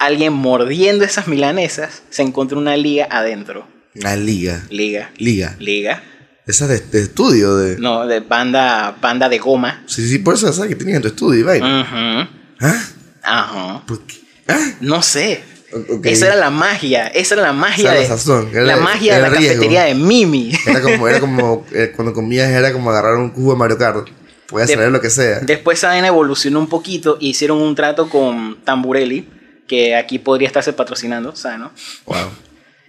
Alguien 0.01 0.33
mordiendo 0.33 1.05
esas 1.05 1.29
milanesas 1.29 2.03
se 2.11 2.23
encontró 2.23 2.59
una 2.59 2.77
liga 2.77 3.07
adentro. 3.09 3.69
La 3.95 4.17
liga. 4.17 4.65
Liga. 4.69 5.13
Liga. 5.17 5.55
Liga. 5.61 6.03
Esa 6.47 6.67
de, 6.69 6.79
de 6.81 7.03
estudio. 7.03 7.57
de 7.57 7.77
No, 7.79 8.07
de 8.07 8.21
banda, 8.21 8.97
banda 9.01 9.29
de 9.29 9.39
goma. 9.39 9.83
Sí, 9.87 10.09
sí, 10.09 10.19
por 10.19 10.35
eso 10.35 10.49
esa 10.49 10.67
que 10.69 10.77
tenías 10.77 10.97
en 10.97 11.03
tu 11.03 11.09
estudio, 11.09 11.45
vaina. 11.47 11.81
Ujú. 11.83 12.29
¿Ah? 12.61 12.85
Ajá. 13.23 13.83
¿Por 13.87 14.01
qué? 14.03 14.15
¿Ah? 14.49 14.73
No 14.81 15.03
sé. 15.03 15.43
O-. 15.73 16.01
Esa 16.05 16.27
era 16.27 16.37
la 16.37 16.51
magia. 16.51 17.09
Esa 17.09 17.35
era 17.35 17.43
la 17.43 17.53
magia 17.53 17.91
Esa 17.91 17.93
era 17.93 18.01
de. 18.03 18.09
la 18.09 18.17
sazón, 18.17 18.49
era- 18.53 18.63
la 18.63 18.77
magia 18.77 19.17
de 19.17 19.23
la 19.23 19.29
riesgo. 19.31 19.49
cafetería 19.55 19.83
de 19.85 19.95
Mimi. 19.97 20.53
Era 20.67 20.81
como, 20.81 21.09
era 21.09 21.21
como 21.27 21.67
eh, 21.73 21.93
cuando 21.97 22.13
comías, 22.15 22.49
era 22.49 22.73
como 22.73 22.91
agarrar 22.91 23.17
un 23.17 23.31
cubo 23.31 23.53
de 23.53 23.59
Mario 23.59 23.77
Kart. 23.79 24.07
De- 24.53 24.67
saber 24.69 24.93
lo 24.93 25.01
que 25.01 25.11
sea. 25.11 25.41
Después 25.41 25.79
esa 25.79 25.89
vaina 25.89 26.07
evolucionó 26.07 26.61
un 26.61 26.69
poquito 26.69 27.19
y 27.21 27.31
hicieron 27.31 27.59
un 27.61 27.75
trato 27.75 28.09
con 28.09 28.59
Tamburelli, 28.65 29.29
que 29.67 29.97
aquí 29.97 30.21
podría 30.21 30.47
estarse 30.47 30.73
patrocinando, 30.73 31.35
sano. 31.35 31.73
Wow. 32.07 32.17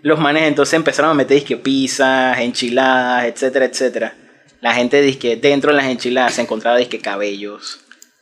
Los 0.07 0.19
manes 0.19 0.43
entonces 0.43 0.73
empezaron 0.73 1.11
a 1.11 1.13
meter 1.13 1.35
disque 1.35 1.57
pizzas, 1.57 2.39
enchiladas, 2.39 3.25
etcétera, 3.25 3.65
etcétera. 3.65 4.15
La 4.61 4.73
gente 4.73 5.01
disque 5.01 5.35
dentro 5.35 5.71
de 5.71 5.77
las 5.77 5.85
enchiladas 5.87 6.35
se 6.35 6.41
encontraba 6.41 6.77
disque 6.77 6.99
cabellos, 6.99 7.79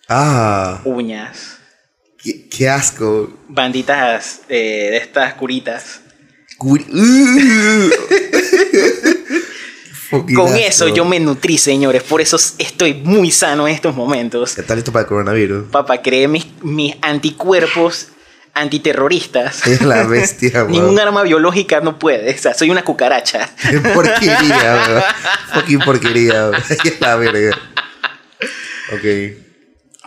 Ah, 0.09 0.81
uñas, 0.83 1.57
qué, 2.23 2.47
qué 2.49 2.69
asco. 2.69 3.31
banditas 3.49 4.41
eh, 4.49 4.89
de 4.91 4.97
estas 4.97 5.35
curitas. 5.35 6.01
Curi- 6.57 6.85
Con 10.35 10.55
eso 10.55 10.87
yo 10.87 11.03
me 11.05 11.19
nutrí, 11.19 11.57
señores. 11.57 12.03
Por 12.03 12.21
eso 12.21 12.37
estoy 12.57 12.93
muy 12.93 13.31
sano 13.31 13.67
en 13.67 13.73
estos 13.75 13.95
momentos. 13.95 14.57
¿Estás 14.57 14.75
listo 14.75 14.91
para 14.91 15.01
el 15.03 15.07
coronavirus? 15.07 15.65
Papá, 15.71 16.01
creé 16.01 16.27
mis, 16.27 16.45
mis 16.63 16.95
anticuerpos 17.01 18.07
antiterroristas. 18.55 19.67
Es 19.67 19.81
la 19.81 20.03
bestia, 20.07 20.63
weón. 20.63 20.71
Ningún 20.71 20.99
arma 20.99 21.21
biológica 21.21 21.81
no 21.81 21.99
puede. 21.99 22.33
O 22.33 22.37
sea, 22.37 22.55
soy 22.55 22.71
una 22.71 22.83
cucaracha. 22.83 23.53
Qué 23.69 23.79
porquería, 23.79 24.83
weón. 24.87 25.03
Fucking 25.53 25.79
porquería, 25.79 26.49
weón. 26.49 26.63
Es 26.69 27.01
la 27.01 27.15
verga. 27.17 27.55
Ok. 28.93 29.37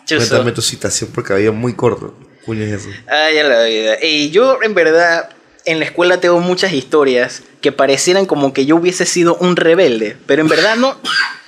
Chuzo. 0.05 0.28
Cuéntame 0.28 0.52
tu 0.52 0.62
citación 0.62 1.11
porque 1.14 1.35
había 1.35 1.52
muy 1.52 1.75
corto. 1.75 2.19
Coño 2.45 2.64
es 2.64 2.73
eso. 2.73 2.88
Ay, 3.07 3.38
a 3.38 3.45
la 3.45 3.62
vida. 3.64 3.97
Y 4.02 4.31
yo, 4.31 4.59
en 4.62 4.75
verdad, 4.75 5.28
en 5.67 5.78
la 5.78 5.85
escuela 5.85 6.19
tengo 6.19 6.40
muchas 6.40 6.73
historias 6.73 7.43
que 7.61 7.73
parecieran 7.73 8.25
como 8.25 8.55
que 8.55 8.64
yo 8.64 8.76
hubiese 8.76 9.05
sido 9.05 9.37
un 9.37 9.57
rebelde. 9.57 10.17
Pero 10.26 10.40
en 10.40 10.49
verdad 10.49 10.76
no. 10.76 10.97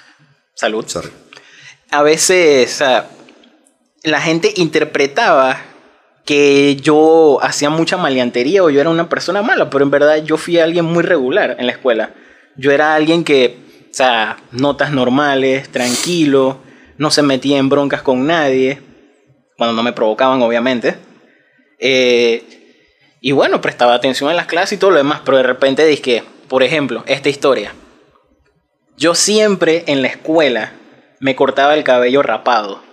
Salud. 0.54 0.84
Sorry. 0.86 1.10
A 1.90 2.02
veces, 2.02 2.70
o 2.74 2.76
sea, 2.76 3.10
la 4.02 4.20
gente 4.20 4.52
interpretaba 4.56 5.69
que 6.30 6.76
yo 6.76 7.40
hacía 7.42 7.70
mucha 7.70 7.96
maleantería 7.96 8.62
o 8.62 8.70
yo 8.70 8.80
era 8.80 8.88
una 8.88 9.08
persona 9.08 9.42
mala, 9.42 9.68
pero 9.68 9.84
en 9.84 9.90
verdad 9.90 10.22
yo 10.22 10.36
fui 10.36 10.60
alguien 10.60 10.84
muy 10.84 11.02
regular 11.02 11.56
en 11.58 11.66
la 11.66 11.72
escuela. 11.72 12.14
Yo 12.56 12.70
era 12.70 12.94
alguien 12.94 13.24
que, 13.24 13.58
o 13.90 13.92
sea, 13.92 14.36
notas 14.52 14.92
normales, 14.92 15.68
tranquilo, 15.70 16.58
no 16.98 17.10
se 17.10 17.22
metía 17.22 17.58
en 17.58 17.68
broncas 17.68 18.02
con 18.02 18.28
nadie, 18.28 18.80
cuando 19.56 19.74
no 19.74 19.82
me 19.82 19.92
provocaban, 19.92 20.40
obviamente. 20.40 20.94
Eh, 21.80 22.44
y 23.20 23.32
bueno, 23.32 23.60
prestaba 23.60 23.94
atención 23.94 24.30
en 24.30 24.36
las 24.36 24.46
clases 24.46 24.74
y 24.74 24.78
todo 24.78 24.92
lo 24.92 24.98
demás, 24.98 25.22
pero 25.24 25.38
de 25.38 25.42
repente 25.42 25.84
dije, 25.84 26.22
por 26.46 26.62
ejemplo, 26.62 27.02
esta 27.08 27.28
historia. 27.28 27.74
Yo 28.96 29.16
siempre 29.16 29.82
en 29.88 30.00
la 30.00 30.06
escuela 30.06 30.74
me 31.18 31.34
cortaba 31.34 31.74
el 31.74 31.82
cabello 31.82 32.22
rapado. 32.22 32.84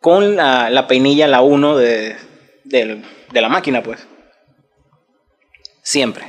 Con 0.00 0.36
la, 0.36 0.70
la 0.70 0.86
peinilla, 0.86 1.28
la 1.28 1.40
1 1.42 1.76
de, 1.76 2.16
de 2.64 3.40
la 3.40 3.48
máquina, 3.48 3.82
pues. 3.82 4.06
Siempre. 5.82 6.24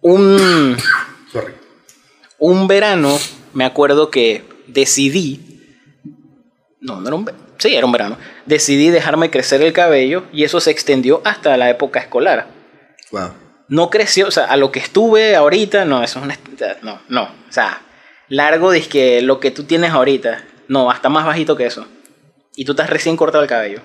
Un, 0.00 0.76
Sorry. 1.32 1.54
un 2.38 2.66
verano, 2.66 3.16
me 3.52 3.64
acuerdo 3.64 4.10
que 4.10 4.44
decidí. 4.66 5.40
No, 6.80 7.00
no 7.00 7.06
era 7.08 7.16
un. 7.16 7.24
ve- 7.24 7.34
Sí, 7.58 7.74
era 7.76 7.86
un 7.86 7.92
verano. 7.92 8.18
Decidí 8.44 8.90
dejarme 8.90 9.30
crecer 9.30 9.62
el 9.62 9.72
cabello 9.72 10.24
y 10.32 10.42
eso 10.42 10.58
se 10.58 10.72
extendió 10.72 11.22
hasta 11.24 11.56
la 11.56 11.70
época 11.70 12.00
escolar. 12.00 12.48
Wow. 13.12 13.34
No 13.68 13.88
creció, 13.88 14.26
o 14.26 14.30
sea, 14.32 14.46
a 14.46 14.56
lo 14.56 14.72
que 14.72 14.80
estuve 14.80 15.36
ahorita, 15.36 15.84
no, 15.84 16.02
eso 16.02 16.18
es 16.18 16.24
una. 16.24 16.38
No, 16.82 17.00
no. 17.08 17.22
O 17.22 17.52
sea, 17.52 17.82
largo 18.28 18.72
de 18.72 18.80
que 18.82 19.22
lo 19.22 19.38
que 19.38 19.52
tú 19.52 19.62
tienes 19.62 19.92
ahorita, 19.92 20.44
no, 20.68 20.90
hasta 20.90 21.08
más 21.08 21.24
bajito 21.26 21.56
que 21.56 21.66
eso. 21.66 21.86
Y 22.56 22.64
tú 22.64 22.72
estás 22.72 22.90
recién 22.90 23.16
cortado 23.16 23.42
el 23.42 23.48
cabello. 23.48 23.80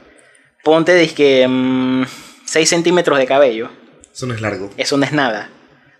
Ponte, 0.63 0.95
disque, 0.95 1.47
6 2.45 2.69
centímetros 2.69 3.17
de 3.17 3.25
cabello. 3.25 3.69
Eso 4.13 4.25
no 4.25 4.33
es 4.33 4.41
largo. 4.41 4.69
Eso 4.77 4.97
no 4.97 5.05
es 5.05 5.11
nada. 5.13 5.49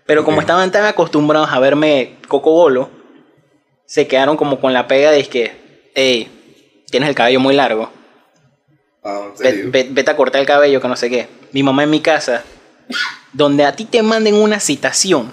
Pero 0.06 0.24
como 0.24 0.40
estaban 0.40 0.70
tan 0.72 0.84
acostumbrados 0.84 1.50
a 1.52 1.60
verme 1.60 2.16
cocobolo, 2.28 2.90
se 3.86 4.06
quedaron 4.06 4.36
como 4.36 4.60
con 4.60 4.72
la 4.72 4.86
pega 4.86 5.10
de 5.10 5.24
que, 5.24 5.90
hey, 5.94 6.82
tienes 6.90 7.08
el 7.08 7.14
cabello 7.14 7.40
muy 7.40 7.54
largo. 7.54 7.90
Wow, 9.02 9.22
¿en 9.24 9.30
Ve- 9.30 9.36
serio? 9.50 9.64
ve- 9.70 9.88
vete 9.90 10.10
a 10.10 10.16
cortar 10.16 10.40
el 10.40 10.46
cabello, 10.46 10.80
que 10.80 10.88
no 10.88 10.96
sé 10.96 11.08
qué. 11.08 11.28
Mi 11.52 11.62
mamá 11.62 11.84
en 11.84 11.90
mi 11.90 12.00
casa, 12.00 12.42
donde 13.32 13.64
a 13.64 13.74
ti 13.76 13.84
te 13.84 14.02
manden 14.02 14.34
una 14.34 14.60
citación, 14.60 15.30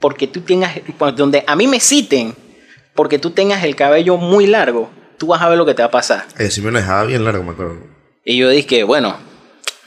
porque 0.00 0.26
tú 0.26 0.40
tengas, 0.40 0.80
pues, 0.96 1.14
donde 1.14 1.44
a 1.46 1.54
mí 1.56 1.66
me 1.66 1.80
citen, 1.80 2.34
porque 2.98 3.20
tú 3.20 3.30
tengas 3.30 3.62
el 3.62 3.76
cabello 3.76 4.16
muy 4.16 4.48
largo, 4.48 4.90
tú 5.18 5.28
vas 5.28 5.40
a 5.40 5.48
ver 5.48 5.56
lo 5.56 5.64
que 5.64 5.72
te 5.72 5.82
va 5.82 5.86
a 5.86 5.92
pasar. 5.92 6.26
Eh, 6.36 6.50
sí 6.50 6.60
me 6.60 6.72
lo 6.72 6.78
dejaba 6.78 7.04
bien 7.04 7.24
largo, 7.24 7.44
me 7.44 7.52
acuerdo. 7.52 7.76
Y 8.24 8.36
yo 8.38 8.48
dije, 8.48 8.82
bueno, 8.82 9.16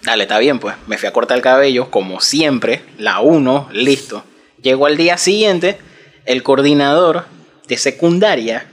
dale, 0.02 0.24
está 0.24 0.40
bien, 0.40 0.60
pues. 0.60 0.78
Me 0.88 0.98
fui 0.98 1.10
a 1.10 1.12
cortar 1.12 1.36
el 1.36 1.44
cabello, 1.44 1.92
como 1.92 2.22
siempre, 2.22 2.86
la 2.98 3.20
1, 3.20 3.68
listo. 3.74 4.24
Llego 4.62 4.86
al 4.86 4.96
día 4.96 5.18
siguiente, 5.18 5.78
el 6.24 6.42
coordinador 6.42 7.26
de 7.68 7.76
secundaria 7.76 8.72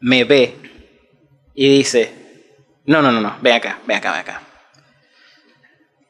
me 0.00 0.24
ve 0.24 0.54
y 1.54 1.78
dice, 1.78 2.12
no, 2.84 3.00
no, 3.00 3.10
no, 3.10 3.22
no, 3.22 3.38
ven 3.40 3.54
acá, 3.54 3.78
ven 3.86 3.96
acá, 3.96 4.12
ven 4.12 4.20
acá. 4.20 4.42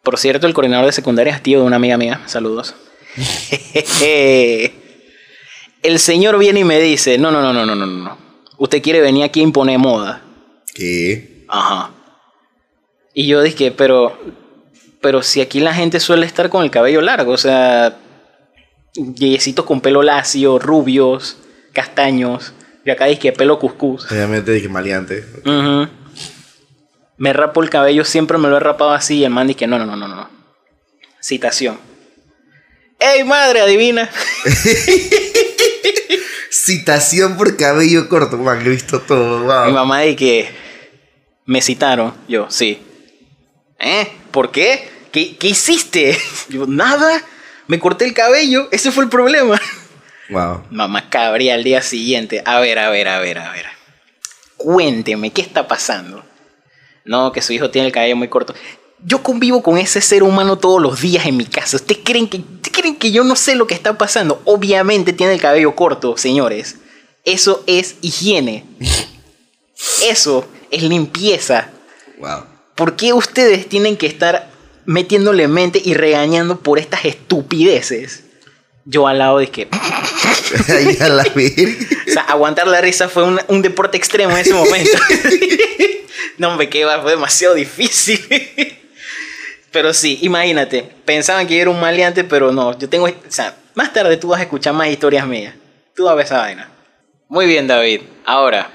Por 0.03 0.19
cierto, 0.19 0.49
el 0.49 0.53
coordinador 0.53 0.87
de 0.87 0.93
secundaria 0.93 1.33
es 1.33 1.45
tío 1.45 1.61
de 1.61 1.65
una 1.65 1.77
amiga 1.77 1.97
mía, 1.97 2.23
saludos. 2.27 2.75
el 5.83 5.99
señor 5.99 6.39
viene 6.39 6.61
y 6.61 6.65
me 6.65 6.81
dice, 6.81 7.19
no, 7.19 7.31
no, 7.31 7.41
no, 7.41 7.53
no, 7.53 7.65
no, 7.65 7.75
no, 7.75 7.87
no. 7.87 8.19
Usted 8.59 8.83
quiere 8.83 9.01
venir 9.01 9.25
aquí 9.25 9.41
a 9.41 9.45
imponer 9.45 9.79
moda. 9.79 10.23
¿Qué? 10.75 11.45
Ajá. 11.49 11.91
Y 13.15 13.27
yo 13.27 13.43
dije, 13.43 13.73
pero, 13.73 14.19
pero 15.01 15.23
si 15.23 15.41
aquí 15.41 15.61
la 15.61 15.75
gente 15.75 16.01
suele 16.01 16.27
estar 16.27 16.51
con 16.51 16.65
el 16.65 16.71
cabello 16.71 17.01
largo, 17.01 17.33
o 17.33 17.39
sea, 17.39 17.99
yeyecitos 18.95 19.65
con 19.65 19.81
pelo 19.81 20.03
lacio, 20.03 20.59
rubios, 20.59 21.37
castaños, 21.73 22.53
y 22.85 22.91
acá 22.91 23.07
dije 23.07 23.33
pelo 23.33 23.59
cuscús. 23.59 24.11
Obviamente 24.11 24.53
dije 24.53 24.69
maleante. 24.69 25.25
Ujú. 25.45 25.89
Me 27.17 27.33
rapo 27.33 27.63
el 27.63 27.71
cabello, 27.71 28.05
siempre 28.05 28.39
me 28.39 28.49
lo 28.49 28.57
he 28.57 28.61
rapado 28.61 28.93
así, 28.93 29.19
y 29.19 29.25
el 29.25 29.31
man 29.31 29.49
dice, 29.49 29.67
no, 29.67 29.79
no, 29.79 29.87
no, 29.87 29.97
no, 29.97 30.09
no. 30.09 30.31
Citación. 31.21 31.79
¡Ey, 33.01 33.25
madre, 33.25 33.61
adivina! 33.61 34.09
Citación 36.51 37.37
por 37.37 37.57
cabello 37.57 38.09
corto. 38.09 38.37
Man, 38.39 38.61
he 38.65 38.69
visto 38.71 39.01
todo. 39.01 39.41
Mi 39.41 39.47
Wow. 39.47 39.71
mamá 39.73 40.01
dice 40.01 40.17
que 40.17 40.49
me 41.47 41.61
citaron. 41.63 42.15
Yo, 42.29 42.47
sí. 42.51 42.81
¿Eh? 43.79 44.09
¿Por 44.31 44.51
qué? 44.51 44.89
¿Qué, 45.13 45.37
qué 45.37 45.49
hiciste? 45.49 46.19
Yo, 46.49 46.67
nada. 46.67 47.23
Me 47.67 47.79
corté 47.79 48.05
el 48.07 48.15
cabello. 48.15 48.69
Ese 48.71 48.91
fue 48.91 49.05
el 49.05 49.11
problema. 49.11 49.61
Wow. 50.31 50.65
Mamá 50.71 51.09
cabría 51.11 51.55
al 51.55 51.65
día 51.65 51.83
siguiente. 51.83 52.43
A 52.45 52.61
ver, 52.61 52.79
a 52.79 52.91
ver, 52.91 53.09
a 53.09 53.19
ver, 53.21 53.39
a 53.39 53.53
ver. 53.53 53.67
Cuénteme, 54.57 55.31
¿qué 55.31 55.43
está 55.43 55.69
pasando? 55.69 56.25
No, 57.05 57.33
que 57.33 57.41
su 57.43 57.53
hijo 57.53 57.71
tiene 57.71 57.87
el 57.87 57.93
cabello 57.93 58.17
muy 58.17 58.29
corto. 58.29 58.55
Yo 59.05 59.23
convivo 59.23 59.63
con 59.63 59.79
ese 59.79 60.01
ser 60.01 60.23
humano 60.23 60.59
todos 60.59 60.83
los 60.83 61.01
días 61.01 61.25
en 61.27 61.37
mi 61.37 61.47
casa. 61.47 61.77
¿Ustedes 61.77 62.01
creen 62.05 62.29
que, 62.29 62.43
creen 62.79 62.97
que 62.97 63.11
yo 63.11 63.25
no 63.25 63.37
sé 63.37 63.55
lo 63.55 63.67
que 63.67 63.75
está 63.75 63.99
pasando? 63.99 64.41
Obviamente 64.45 65.13
tiene 65.13 65.35
el 65.35 65.41
cabello 65.41 65.75
corto, 65.75 66.17
señores. 66.17 66.77
Eso 67.25 67.63
es 67.67 67.97
higiene. 68.01 68.65
Eso 70.03 70.47
es 70.71 70.83
limpieza. 70.83 71.71
Wow. 72.19 72.45
¿Por 72.75 72.97
qué 72.97 73.13
ustedes 73.13 73.69
tienen 73.69 73.97
que 73.97 74.07
estar 74.07 74.51
metiéndole 74.87 75.49
mente 75.49 75.81
y 75.85 75.95
regañando 75.95 76.61
por 76.61 76.79
estas 76.79 77.05
estupideces? 77.05 78.25
Yo 78.85 79.07
al 79.07 79.19
lado 79.19 79.39
de 79.39 79.49
que... 79.49 79.69
La. 81.01 81.23
O 81.23 82.11
sea, 82.11 82.23
aguantar 82.23 82.67
la 82.67 82.81
risa 82.81 83.09
fue 83.09 83.25
un, 83.25 83.39
un 83.49 83.61
deporte 83.61 83.99
extremo 83.99 84.33
en 84.33 84.39
ese 84.39 84.55
momento. 84.55 84.99
no, 86.39 86.49
hombre, 86.49 86.71
que 86.71 86.85
va, 86.85 87.03
fue 87.03 87.11
demasiado 87.11 87.55
difícil. 87.55 88.25
Pero 89.73 89.93
sí, 89.93 90.19
imagínate, 90.23 90.83
pensaban 91.05 91.47
que 91.47 91.57
yo 91.57 91.63
era 91.63 91.71
un 91.71 91.81
maleante, 91.81 92.25
pero 92.25 92.53
no, 92.53 92.77
yo 92.79 92.89
tengo, 92.89 93.07
o 93.07 93.13
sea, 93.29 93.57
más 93.75 93.93
tarde 93.93 94.17
tú 94.17 94.29
vas 94.29 94.41
a 94.41 94.45
escuchar 94.45 94.75
más 94.75 94.89
historias 94.89 95.27
mías. 95.27 95.55
Tú 95.95 96.05
vas 96.05 96.13
a 96.13 96.17
ver 96.17 96.25
esa 96.27 96.39
vaina. 96.39 96.69
Muy 97.29 97.47
bien, 97.47 97.67
David. 97.67 98.03
Ahora, 98.25 98.71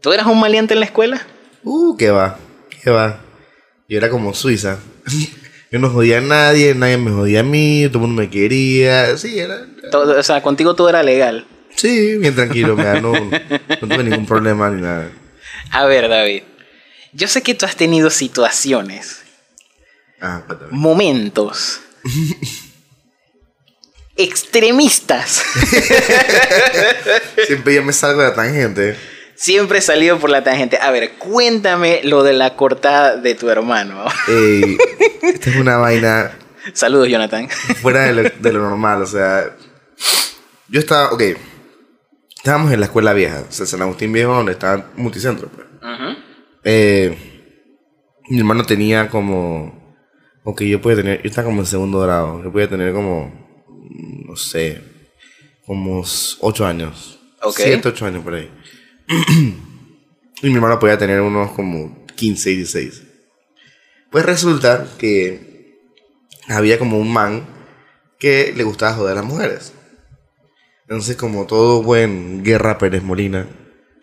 ¿tú 0.00 0.12
eras 0.12 0.26
un 0.26 0.38
maleante 0.40 0.74
en 0.74 0.80
la 0.80 0.86
escuela? 0.86 1.20
Uh, 1.62 1.96
qué 1.96 2.10
va. 2.10 2.38
Qué 2.82 2.90
va. 2.90 3.20
Yo 3.88 3.96
era 3.98 4.10
como 4.10 4.34
Suiza. 4.34 4.78
Yo 5.70 5.78
no 5.78 5.90
jodía 5.90 6.18
a 6.18 6.20
nadie, 6.22 6.74
nadie 6.74 6.96
me 6.96 7.10
jodía 7.10 7.40
a 7.40 7.42
mí, 7.42 7.84
todo 7.88 7.98
el 8.02 8.08
mundo 8.08 8.22
me 8.22 8.30
quería. 8.30 9.16
Sí, 9.18 9.38
era. 9.38 9.66
Todo- 9.90 10.18
o 10.18 10.22
sea, 10.22 10.40
contigo 10.42 10.74
todo 10.74 10.88
era 10.88 11.02
legal. 11.02 11.46
Sí, 11.74 12.16
bien 12.16 12.34
tranquilo, 12.34 12.74
mira, 12.74 13.00
no, 13.00 13.12
no 13.12 13.78
tuve 13.78 14.02
ningún 14.02 14.26
problema 14.26 14.68
ni 14.70 14.80
nada. 14.82 15.10
A 15.70 15.84
ver, 15.84 16.08
David. 16.08 16.42
Yo 17.12 17.28
sé 17.28 17.42
que 17.42 17.54
tú 17.54 17.66
has 17.66 17.76
tenido 17.76 18.10
situaciones, 18.10 19.22
Ah, 20.20 20.42
momentos 20.70 21.80
extremistas. 24.16 25.42
Siempre 27.46 27.74
yo 27.74 27.84
me 27.84 27.92
salgo 27.92 28.20
de 28.22 28.28
la 28.28 28.34
tangente. 28.34 28.96
Siempre 29.36 29.78
he 29.78 29.82
salido 29.82 30.18
por 30.18 30.30
la 30.30 30.42
tangente. 30.42 30.78
A 30.78 30.90
ver, 30.90 31.12
cuéntame 31.12 32.00
lo 32.02 32.24
de 32.24 32.32
la 32.32 32.56
cortada 32.56 33.16
de 33.16 33.36
tu 33.36 33.48
hermano. 33.48 34.04
Ey, 34.26 34.76
esta 35.22 35.50
es 35.50 35.56
una 35.56 35.76
vaina 35.76 36.32
Saludos, 36.74 37.08
Jonathan. 37.08 37.48
fuera 37.80 38.02
de 38.02 38.12
lo, 38.14 38.22
de 38.22 38.52
lo 38.52 38.60
normal, 38.60 39.02
o 39.02 39.06
sea. 39.06 39.56
Yo 40.68 40.80
estaba, 40.80 41.12
ok. 41.12 41.22
Estábamos 42.36 42.72
en 42.72 42.80
la 42.80 42.86
escuela 42.86 43.12
vieja, 43.12 43.44
o 43.48 43.52
sea, 43.52 43.66
San 43.66 43.82
Agustín 43.82 44.12
Viejo, 44.12 44.34
donde 44.34 44.52
estaba 44.52 44.90
Multicentro. 44.96 45.48
Pues. 45.48 45.66
Eh, 46.64 47.16
mi 48.28 48.38
hermano 48.38 48.64
tenía 48.64 49.08
como. 49.08 49.77
Ok, 50.44 50.62
yo 50.62 50.80
podía 50.80 50.96
tener. 50.96 51.22
Yo 51.22 51.28
estaba 51.28 51.46
como 51.46 51.60
en 51.60 51.66
segundo 51.66 52.00
grado. 52.00 52.42
Yo 52.42 52.52
podía 52.52 52.68
tener 52.68 52.92
como. 52.92 53.32
No 54.26 54.36
sé. 54.36 54.80
Como 55.66 56.02
8 56.40 56.66
años. 56.66 57.18
Ok. 57.42 57.56
7, 57.56 57.88
8 57.88 58.06
años 58.06 58.24
por 58.24 58.34
ahí. 58.34 58.50
y 60.42 60.48
mi 60.48 60.54
hermano 60.54 60.78
podía 60.78 60.98
tener 60.98 61.20
unos 61.20 61.52
como 61.52 62.06
15, 62.16 62.50
16. 62.50 63.02
Pues 64.10 64.24
resulta 64.24 64.86
que 64.98 65.78
había 66.48 66.78
como 66.78 66.98
un 66.98 67.12
man 67.12 67.46
que 68.18 68.52
le 68.56 68.64
gustaba 68.64 68.94
joder 68.94 69.12
a 69.12 69.20
las 69.20 69.24
mujeres. 69.24 69.72
Entonces, 70.82 71.16
como 71.16 71.46
todo 71.46 71.82
buen 71.82 72.42
Guerra 72.42 72.78
Pérez 72.78 73.02
Molina, 73.02 73.46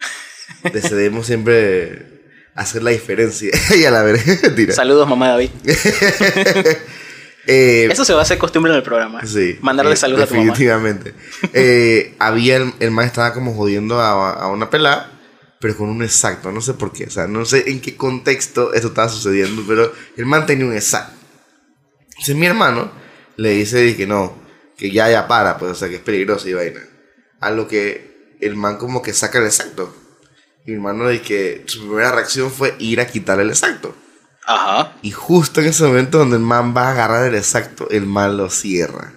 decidimos 0.74 1.25
siempre 1.25 2.14
hacer 2.55 2.81
la 2.81 2.91
diferencia. 2.91 3.51
y 3.77 3.83
a 3.85 3.91
la 3.91 4.01
vez, 4.01 4.25
mentira. 4.43 4.74
Saludos, 4.74 5.07
mamá 5.07 5.29
David. 5.29 5.50
Eh, 7.47 7.88
Eso 7.91 8.03
se 8.03 8.13
va 8.13 8.21
a 8.21 8.24
hacer 8.24 8.39
costumbre 8.39 8.71
en 8.71 8.77
el 8.77 8.81
programa. 8.83 9.24
sí. 9.24 9.59
Mandarle 9.62 9.93
eh, 9.93 9.97
saludos 9.97 10.24
a 10.24 10.27
tu 10.27 10.33
mamá. 10.33 10.45
Definitivamente. 10.47 11.13
Eh, 11.53 12.15
había, 12.17 12.55
el, 12.57 12.74
el 12.79 12.89
man 12.89 13.05
estaba 13.05 13.33
como 13.35 13.53
jodiendo 13.53 14.00
a, 14.01 14.31
a 14.31 14.47
una 14.47 14.71
pelada, 14.71 15.12
pero 15.59 15.77
con 15.77 15.89
un 15.89 16.01
exacto. 16.01 16.51
No 16.51 16.59
sé 16.59 16.74
por 16.74 16.91
qué. 16.91 17.03
O 17.05 17.12
sea, 17.12 17.27
no 17.27 17.45
sé 17.45 17.69
en 17.69 17.81
qué 17.81 17.95
contexto 17.95 18.74
eso 18.74 18.88
estaba 18.88 19.09
sucediendo, 19.09 19.63
pero 19.67 19.93
el 20.17 20.25
man 20.25 20.47
tenía 20.47 20.65
un 20.65 20.74
exacto. 20.74 21.13
Entonces 22.13 22.35
mi 22.35 22.47
hermano 22.47 22.91
le 23.38 23.51
dice 23.51 23.95
que 23.95 24.07
no, 24.07 24.35
que 24.75 24.89
ya, 24.89 25.07
ya 25.12 25.27
para, 25.27 25.59
pues, 25.59 25.71
o 25.71 25.75
sea, 25.75 25.88
que 25.88 25.97
es 25.97 26.01
peligroso 26.01 26.50
y 26.50 26.53
vaina. 26.53 26.81
A 27.41 27.51
lo 27.51 27.67
que 27.67 28.38
el 28.41 28.55
man 28.55 28.77
como 28.77 29.03
que 29.03 29.13
saca 29.13 29.38
el 29.38 29.45
exacto. 29.45 29.95
Mi 30.67 30.74
hermano 30.74 31.07
dice 31.10 31.22
que 31.24 31.63
su 31.67 31.81
primera 31.81 32.12
reacción 32.12 32.50
fue 32.50 32.75
ir 32.79 33.00
a 33.00 33.05
quitar 33.05 33.39
el 33.39 33.50
exacto. 33.50 33.95
Ajá. 34.48 34.93
Y 35.03 35.12
justo 35.12 35.62
en 35.62 35.67
ese 35.67 35.84
momento 35.84 36.17
donde 36.17 36.38
el 36.38 36.41
man 36.41 36.75
va 36.75 36.88
a 36.88 36.91
agarrar 36.91 37.27
el 37.27 37.36
exacto, 37.36 37.88
el 37.91 38.07
man 38.07 38.36
lo 38.36 38.50
cierra. 38.50 39.13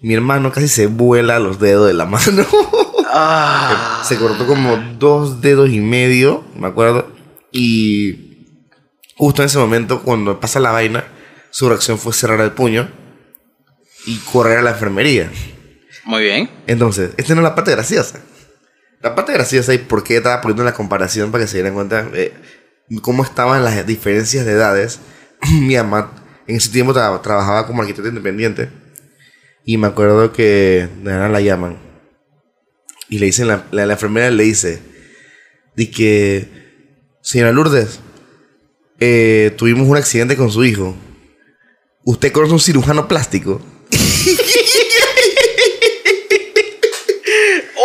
Mi 0.00 0.14
hermano 0.14 0.52
casi 0.52 0.68
se 0.68 0.86
vuela 0.86 1.40
los 1.40 1.58
dedos 1.58 1.88
de 1.88 1.94
la 1.94 2.06
mano. 2.06 2.46
Ah. 3.10 4.04
se 4.06 4.16
cortó 4.16 4.46
como 4.46 4.76
dos 4.98 5.40
dedos 5.40 5.70
y 5.70 5.80
medio, 5.80 6.44
me 6.54 6.68
acuerdo. 6.68 7.10
Y 7.50 8.44
justo 9.16 9.42
en 9.42 9.46
ese 9.46 9.58
momento, 9.58 10.02
cuando 10.02 10.38
pasa 10.38 10.60
la 10.60 10.70
vaina, 10.70 11.04
su 11.50 11.68
reacción 11.68 11.98
fue 11.98 12.12
cerrar 12.12 12.40
el 12.40 12.52
puño 12.52 12.97
y 14.08 14.16
correr 14.32 14.58
a 14.58 14.62
la 14.62 14.70
enfermería. 14.70 15.30
Muy 16.04 16.22
bien. 16.22 16.50
Entonces, 16.66 17.10
esta 17.16 17.34
no 17.34 17.40
es 17.40 17.44
la 17.44 17.54
parte 17.54 17.70
graciosa. 17.72 18.20
La 19.00 19.14
parte 19.14 19.32
graciosa 19.32 19.74
y 19.74 19.78
por 19.78 20.02
qué 20.02 20.16
estaba 20.16 20.40
poniendo 20.40 20.64
la 20.64 20.74
comparación 20.74 21.30
para 21.30 21.44
que 21.44 21.48
se 21.48 21.58
dieran 21.58 21.74
cuenta 21.74 22.08
eh, 22.14 22.32
cómo 23.02 23.22
estaban 23.22 23.62
las 23.62 23.86
diferencias 23.86 24.44
de 24.46 24.52
edades. 24.52 25.00
Mi 25.52 25.76
mamá 25.76 26.24
en 26.46 26.56
ese 26.56 26.70
tiempo 26.70 26.94
tra- 26.94 27.20
trabajaba 27.22 27.66
como 27.66 27.82
arquitecto 27.82 28.08
independiente 28.08 28.70
y 29.64 29.76
me 29.76 29.86
acuerdo 29.86 30.32
que 30.32 30.88
nada 31.02 31.28
la 31.28 31.40
llaman 31.42 31.76
y 33.10 33.18
le 33.18 33.26
dicen, 33.26 33.46
la, 33.48 33.64
la, 33.70 33.84
la 33.86 33.92
enfermera 33.94 34.30
le 34.30 34.42
dice, 34.44 34.80
de 35.76 35.90
que, 35.90 36.48
señora 37.22 37.52
Lourdes, 37.52 38.00
eh, 39.00 39.54
tuvimos 39.56 39.86
un 39.88 39.96
accidente 39.96 40.36
con 40.36 40.50
su 40.50 40.64
hijo. 40.64 40.94
¿Usted 42.04 42.32
conoce 42.32 42.52
un 42.54 42.60
cirujano 42.60 43.08
plástico? 43.08 43.60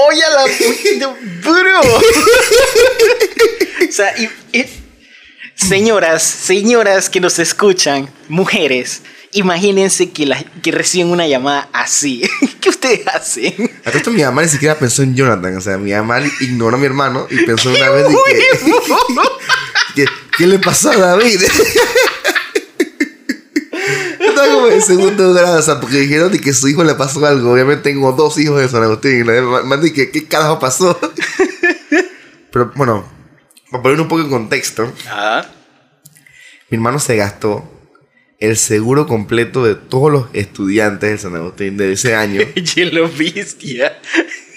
Oye, 0.07 0.22
la 0.36 0.45
bro. 1.43 1.81
o 3.88 3.91
sea, 3.91 4.15
y- 4.17 4.29
y- 4.57 4.65
señoras, 5.55 6.24
señoras 6.24 7.10
que 7.10 7.19
nos 7.19 7.38
escuchan, 7.39 8.10
mujeres, 8.27 9.01
imagínense 9.33 10.12
que, 10.12 10.25
la, 10.25 10.43
que 10.62 10.72
reciben 10.72 11.10
una 11.10 11.27
llamada 11.27 11.69
así. 11.74 12.24
¿Qué 12.62 12.69
ustedes 12.69 13.07
hacen? 13.07 13.72
A 13.86 13.89
esto 13.91 14.12
mi 14.12 14.24
mamá 14.24 14.41
ni 14.43 14.50
siquiera 14.50 14.77
pensó 14.79 15.03
en 15.03 15.15
Jonathan. 15.15 15.57
O 15.57 15.62
sea, 15.62 15.77
mi 15.77 15.91
mamá 15.91 16.22
ignoró 16.39 16.75
a 16.75 16.79
mi 16.79 16.86
hermano 16.86 17.27
y 17.29 17.38
pensó 17.45 17.69
una 17.69 17.89
vez 17.89 18.05
que, 18.27 18.36
que- 19.95 20.07
¿Qué 20.38 20.48
le 20.48 20.57
pasó 20.57 20.89
a 20.91 20.98
David? 20.98 21.41
Estaba 24.43 24.53
como 24.62 24.67
en 24.73 24.81
segundo 24.81 25.33
grado, 25.33 25.59
o 25.59 25.62
sea, 25.62 25.79
porque 25.79 25.97
dijeron 26.00 26.31
de 26.31 26.39
que 26.41 26.53
su 26.53 26.67
hijo 26.67 26.83
le 26.83 26.95
pasó 26.95 27.25
algo. 27.25 27.51
Obviamente 27.53 27.83
tengo 27.83 28.12
dos 28.13 28.38
hijos 28.39 28.59
de 28.62 28.69
San 28.69 28.83
Agustín. 28.83 29.25
Y 29.83 29.91
que 29.91 30.12
¿qué 30.12 30.27
carajo 30.27 30.59
pasó? 30.59 31.00
Pero 32.51 32.71
bueno, 32.75 33.05
para 33.71 33.83
poner 33.83 34.00
un 34.01 34.07
poco 34.07 34.21
en 34.21 34.29
contexto, 34.29 34.91
Ah, 35.09 35.45
mi 36.69 36.75
hermano 36.77 37.00
se 37.00 37.15
gastó 37.15 37.69
el 38.39 38.57
seguro 38.57 39.07
completo 39.07 39.63
de 39.65 39.75
todos 39.75 40.12
los 40.12 40.25
estudiantes 40.33 41.09
de 41.12 41.17
San 41.17 41.35
Agustín 41.35 41.77
de 41.77 41.93
ese 41.93 42.15
año. 42.15 42.41
hielo 42.75 43.09
bestia. 43.17 43.97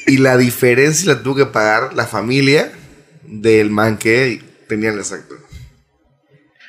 Y 0.07 0.19
la 0.19 0.37
diferencia 0.37 1.15
la 1.15 1.23
tuvo 1.23 1.37
que 1.37 1.47
pagar 1.47 1.95
la 1.95 2.07
familia 2.07 2.73
del 3.25 3.71
man 3.71 3.97
que 3.99 4.43
tenía 4.69 4.91
el 4.91 4.99
exacto. 4.99 5.35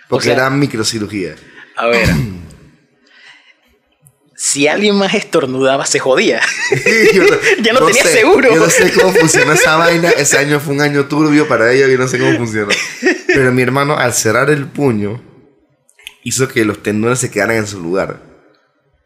Porque 0.10 0.26
sea- 0.26 0.34
era 0.36 0.50
microcirugía. 0.50 1.36
A 1.76 1.88
ver. 1.88 2.08
Si 4.40 4.68
alguien 4.68 4.96
más 4.96 5.16
estornudaba, 5.16 5.88
se 5.88 5.98
jodía. 5.98 6.40
Yo 7.14 7.24
Ya 7.64 7.74
no 7.74 7.88
tenía 7.88 8.04
sé, 8.04 8.20
seguro. 8.20 8.54
Yo 8.54 8.60
no 8.60 8.70
sé 8.70 8.94
cómo 8.94 9.12
funcionó 9.12 9.54
esa 9.54 9.76
vaina. 9.78 10.12
Ese 10.12 10.38
año 10.38 10.60
fue 10.60 10.76
un 10.76 10.82
año 10.82 11.08
turbio 11.08 11.48
para 11.48 11.74
ellos 11.74 11.90
y 11.90 11.98
no 11.98 12.08
sé 12.08 12.20
cómo 12.20 12.38
funcionó. 12.38 12.70
Pero 13.26 13.52
mi 13.52 13.64
hermano, 13.64 13.98
al 13.98 14.14
cerrar 14.14 14.52
el 14.52 14.68
puño, 14.68 15.24
hizo 16.24 16.48
que 16.48 16.66
los 16.66 16.84
tendones 16.84 17.18
se 17.18 17.32
quedaran 17.32 17.58
en 17.58 17.66
su 17.66 17.82
lugar. 17.82 18.22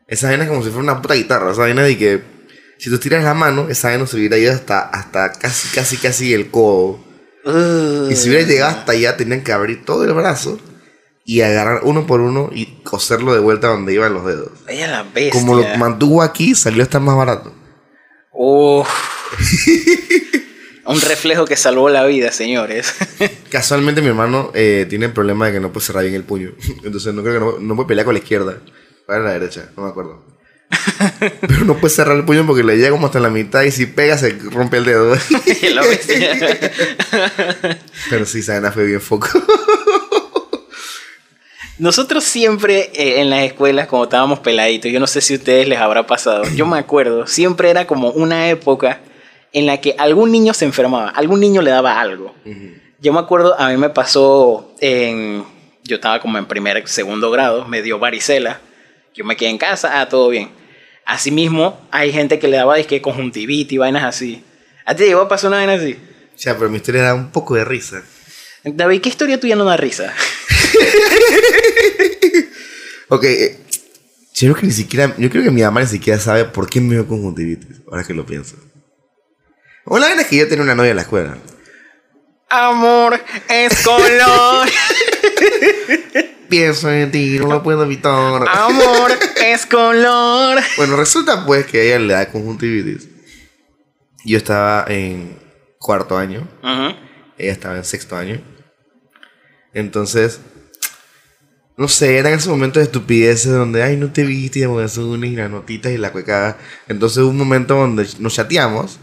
Esa 0.05 0.27
vaina 0.27 0.43
es 0.43 0.49
como 0.49 0.63
si 0.63 0.69
fuera 0.69 0.83
una 0.83 1.01
puta 1.01 1.13
guitarra. 1.13 1.53
Esa 1.53 1.61
vaina 1.61 1.83
de 1.83 1.97
que 1.97 2.21
si 2.77 2.89
tú 2.89 2.97
tiras 2.97 3.23
la 3.23 3.33
mano, 3.33 3.69
esa 3.69 3.87
vaina 3.87 4.05
se 4.05 4.17
hubiera 4.17 4.37
ido 4.37 4.51
hasta, 4.51 4.81
hasta 4.81 5.31
casi, 5.31 5.69
casi, 5.69 5.95
casi 5.95 6.33
el 6.33 6.51
codo. 6.51 6.99
Y 8.09 8.15
si 8.17 8.27
hubiera 8.27 8.45
llegado 8.45 8.77
hasta 8.79 8.91
allá, 8.91 9.15
tenían 9.15 9.45
que 9.45 9.53
abrir 9.53 9.85
todo 9.85 10.03
el 10.03 10.11
brazo 10.11 10.59
y 11.31 11.41
agarrar 11.43 11.79
uno 11.83 12.05
por 12.05 12.19
uno 12.19 12.49
y 12.51 12.65
coserlo 12.83 13.33
de 13.33 13.39
vuelta 13.39 13.67
donde 13.67 13.93
iban 13.93 14.13
los 14.13 14.25
dedos. 14.25 14.49
Ella 14.67 14.87
la 14.87 15.03
bestia. 15.03 15.31
Como 15.31 15.55
lo 15.55 15.77
mantuvo 15.77 16.21
aquí, 16.21 16.55
salió 16.55 16.83
hasta 16.83 16.99
más 16.99 17.15
barato. 17.15 17.53
Uf. 18.33 18.89
Un 20.85 20.99
reflejo 20.99 21.45
que 21.45 21.55
salvó 21.55 21.87
la 21.87 22.03
vida, 22.05 22.33
señores. 22.33 22.93
Casualmente 23.49 24.01
mi 24.01 24.09
hermano 24.09 24.51
eh, 24.53 24.85
tiene 24.89 25.05
el 25.05 25.13
problema 25.13 25.45
de 25.45 25.53
que 25.53 25.59
no 25.61 25.71
puede 25.71 25.85
cerrar 25.85 26.03
bien 26.03 26.15
el 26.15 26.25
puño. 26.25 26.51
Entonces 26.83 27.13
no 27.13 27.23
creo 27.23 27.35
que 27.35 27.39
no, 27.39 27.65
no 27.65 27.75
puede 27.77 27.87
pelear 27.87 28.03
con 28.03 28.15
la 28.15 28.19
izquierda. 28.19 28.57
Para 29.07 29.21
la 29.21 29.31
derecha, 29.31 29.69
no 29.77 29.83
me 29.83 29.89
acuerdo. 29.89 30.25
Pero 31.47 31.63
no 31.63 31.77
puede 31.77 31.93
cerrar 31.93 32.17
el 32.17 32.25
puño 32.25 32.45
porque 32.45 32.63
le 32.63 32.75
llega 32.75 32.91
como 32.91 33.05
hasta 33.05 33.21
la 33.21 33.29
mitad 33.29 33.61
y 33.63 33.71
si 33.71 33.85
pega 33.85 34.17
se 34.17 34.37
rompe 34.51 34.77
el 34.77 34.85
dedo. 34.85 35.15
Pero 38.09 38.25
sí, 38.25 38.41
Sana 38.41 38.73
fue 38.73 38.85
bien 38.85 38.99
foco. 38.99 39.29
Nosotros 41.81 42.23
siempre 42.23 42.91
eh, 42.93 43.21
en 43.21 43.31
las 43.31 43.41
escuelas, 43.41 43.87
cuando 43.87 44.03
estábamos 44.03 44.37
peladitos, 44.37 44.91
yo 44.91 44.99
no 44.99 45.07
sé 45.07 45.19
si 45.19 45.33
a 45.33 45.37
ustedes 45.37 45.67
les 45.67 45.79
habrá 45.79 46.05
pasado, 46.05 46.43
yo 46.55 46.67
me 46.67 46.77
acuerdo, 46.77 47.25
siempre 47.25 47.71
era 47.71 47.87
como 47.87 48.11
una 48.11 48.49
época 48.49 48.99
en 49.51 49.65
la 49.65 49.81
que 49.81 49.95
algún 49.97 50.31
niño 50.31 50.53
se 50.53 50.65
enfermaba, 50.65 51.09
algún 51.09 51.39
niño 51.39 51.63
le 51.63 51.71
daba 51.71 51.99
algo. 51.99 52.35
Yo 52.99 53.13
me 53.13 53.19
acuerdo, 53.19 53.59
a 53.59 53.69
mí 53.69 53.77
me 53.77 53.89
pasó 53.89 54.75
en. 54.79 55.43
Yo 55.83 55.95
estaba 55.95 56.19
como 56.19 56.37
en 56.37 56.45
primer, 56.45 56.87
segundo 56.87 57.31
grado, 57.31 57.65
me 57.65 57.81
dio 57.81 57.97
varicela. 57.97 58.61
Yo 59.15 59.25
me 59.25 59.35
quedé 59.35 59.49
en 59.49 59.57
casa, 59.57 60.01
ah, 60.01 60.07
todo 60.07 60.29
bien. 60.29 60.49
Asimismo, 61.03 61.81
hay 61.89 62.11
gente 62.11 62.37
que 62.37 62.47
le 62.47 62.57
daba 62.57 62.75
disque 62.75 63.01
conjuntivitis 63.01 63.73
y 63.73 63.77
vainas 63.79 64.03
así. 64.03 64.43
¿A 64.85 64.93
ti 64.93 64.99
te 64.99 65.09
llegó 65.09 65.21
a 65.21 65.27
pasar 65.27 65.47
una 65.47 65.57
vaina 65.57 65.73
así? 65.73 65.93
O 65.93 66.37
sea, 66.39 66.55
pero 66.59 66.69
mi 66.69 66.77
historia 66.77 67.01
da 67.01 67.15
un 67.15 67.31
poco 67.31 67.55
de 67.55 67.65
risa. 67.65 68.03
David, 68.63 69.01
¿qué 69.01 69.09
historia 69.09 69.39
tuya 69.39 69.55
no 69.55 69.65
da 69.65 69.77
risa? 69.77 70.13
Ok, 73.13 73.25
eh, 73.25 73.59
yo 74.35 74.47
creo 74.47 74.55
que 74.55 74.67
ni 74.67 74.71
siquiera, 74.71 75.13
yo 75.17 75.29
creo 75.29 75.43
que 75.43 75.51
mi 75.51 75.61
mamá 75.61 75.81
ni 75.81 75.87
siquiera 75.87 76.17
sabe 76.17 76.45
por 76.45 76.69
qué 76.69 76.79
me 76.79 76.93
dio 76.93 77.05
conjuntivitis, 77.05 77.81
ahora 77.91 78.05
que 78.05 78.13
lo 78.13 78.25
pienso. 78.25 78.55
Una 79.85 80.07
vez 80.07 80.19
es 80.19 80.27
que 80.27 80.37
yo 80.37 80.47
tenía 80.47 80.63
una 80.63 80.75
novia 80.75 80.91
en 80.91 80.95
la 80.95 81.01
escuela. 81.01 81.37
Amor 82.49 83.21
es 83.49 83.83
color. 83.83 84.65
Pienso 86.49 86.89
en 86.89 87.11
ti, 87.11 87.37
no 87.37 87.47
lo 87.47 87.63
puedo 87.63 87.83
evitar. 87.83 88.45
Amor 88.47 89.11
es 89.45 89.65
color. 89.65 90.61
Bueno, 90.77 90.95
resulta 90.95 91.45
pues 91.45 91.65
que 91.65 91.81
a 91.81 91.83
ella 91.83 91.99
le 91.99 92.13
da 92.13 92.31
conjuntivitis. 92.31 93.09
Yo 94.23 94.37
estaba 94.37 94.85
en 94.87 95.37
cuarto 95.79 96.17
año, 96.17 96.47
ella 97.37 97.51
estaba 97.51 97.75
en 97.75 97.83
sexto 97.83 98.15
año. 98.15 98.41
Entonces, 99.73 100.39
no 101.81 101.87
sé, 101.87 102.17
eran 102.17 102.33
esos 102.33 102.49
momentos 102.49 102.79
de 102.81 102.85
estupideces 102.85 103.51
donde, 103.51 103.81
ay, 103.81 103.97
no 103.97 104.11
te 104.11 104.23
viste, 104.23 104.59
y 104.59 104.61
y 104.61 105.35
las 105.35 105.49
notitas 105.49 105.91
y 105.91 105.97
la 105.97 106.11
cuecada. 106.11 106.57
Entonces 106.87 107.17
hubo 107.17 107.29
un 107.31 107.37
momento 107.37 107.75
donde 107.75 108.07
nos 108.19 108.35
chateamos. 108.35 108.99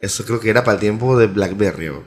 Eso 0.00 0.24
creo 0.24 0.40
que 0.40 0.50
era 0.50 0.64
para 0.64 0.74
el 0.74 0.80
tiempo 0.80 1.16
de 1.16 1.28
Blackberry. 1.28 1.86
¿no? 1.86 2.02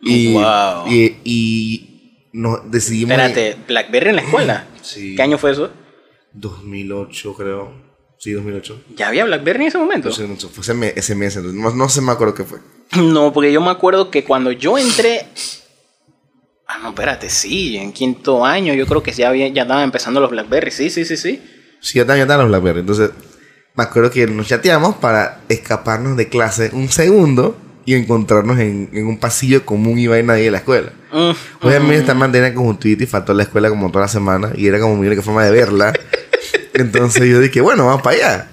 Y, 0.00 0.32
Wow. 0.34 0.86
y, 0.88 1.16
y 1.24 2.28
nos 2.32 2.70
decidimos... 2.70 3.18
Espérate, 3.18 3.56
Blackberry 3.66 4.10
en 4.10 4.16
la 4.16 4.22
escuela. 4.22 4.66
Sí. 4.80 5.16
¿Qué 5.16 5.22
año 5.22 5.36
fue 5.36 5.50
eso? 5.50 5.70
2008, 6.32 7.34
creo. 7.34 7.72
Sí, 8.18 8.32
2008. 8.32 8.84
¿Ya 8.96 9.08
había 9.08 9.24
Blackberry 9.24 9.62
en 9.62 9.68
ese 9.68 9.78
momento? 9.78 10.08
No 10.08 10.14
sé, 10.14 10.26
fue 10.48 10.62
ese 10.62 10.72
mes, 10.74 10.92
ese 10.96 11.14
mes, 11.14 11.36
no, 11.36 11.74
no 11.74 11.88
se 11.88 12.00
me 12.00 12.12
acuerdo 12.12 12.34
qué 12.34 12.44
fue. 12.44 12.60
No, 12.96 13.32
porque 13.32 13.52
yo 13.52 13.60
me 13.60 13.70
acuerdo 13.70 14.10
que 14.10 14.24
cuando 14.24 14.50
yo 14.52 14.78
entré. 14.78 15.26
Ah, 16.70 16.78
no, 16.82 16.90
espérate, 16.90 17.30
sí, 17.30 17.78
en 17.78 17.92
quinto 17.92 18.44
año 18.44 18.74
yo 18.74 18.86
creo 18.86 19.02
que 19.02 19.10
ya, 19.10 19.30
había, 19.30 19.48
ya 19.48 19.62
estaban 19.62 19.84
empezando 19.84 20.20
los 20.20 20.30
Blackberry. 20.30 20.70
Sí, 20.70 20.90
sí, 20.90 21.06
sí, 21.06 21.16
sí. 21.16 21.42
Sí, 21.80 21.96
yo 21.98 22.04
también 22.04 22.24
estaba 22.26 22.42
en 22.42 22.50
los 22.50 22.60
Blackberry. 22.60 22.80
Entonces, 22.80 23.10
me 23.74 23.84
acuerdo 23.84 24.10
que 24.10 24.26
nos 24.26 24.48
chateamos 24.48 24.96
para 24.96 25.40
escaparnos 25.48 26.18
de 26.18 26.28
clase 26.28 26.68
un 26.74 26.90
segundo 26.90 27.56
y 27.86 27.94
encontrarnos 27.94 28.58
en, 28.58 28.90
en 28.92 29.06
un 29.06 29.18
pasillo 29.18 29.64
común 29.64 29.98
y 29.98 30.08
vaina 30.08 30.34
ahí 30.34 30.44
de 30.44 30.50
la 30.50 30.58
escuela. 30.58 30.92
Mm, 31.10 31.30
Obviamente, 31.66 31.96
esta 31.96 32.12
man 32.12 32.32
tenía 32.32 32.52
conjuntivitis 32.52 33.08
y 33.08 33.10
faltó 33.10 33.32
a 33.32 33.34
la 33.34 33.44
escuela 33.44 33.70
como 33.70 33.90
toda 33.90 34.02
la 34.04 34.08
semana 34.08 34.52
y 34.54 34.66
era 34.66 34.78
como 34.78 34.94
mi 34.98 35.06
única 35.06 35.22
forma 35.22 35.42
de 35.46 35.50
verla. 35.52 35.94
Entonces, 36.74 37.26
yo 37.30 37.40
dije, 37.40 37.62
bueno, 37.62 37.86
vamos 37.86 38.02
para 38.02 38.16
allá. 38.16 38.48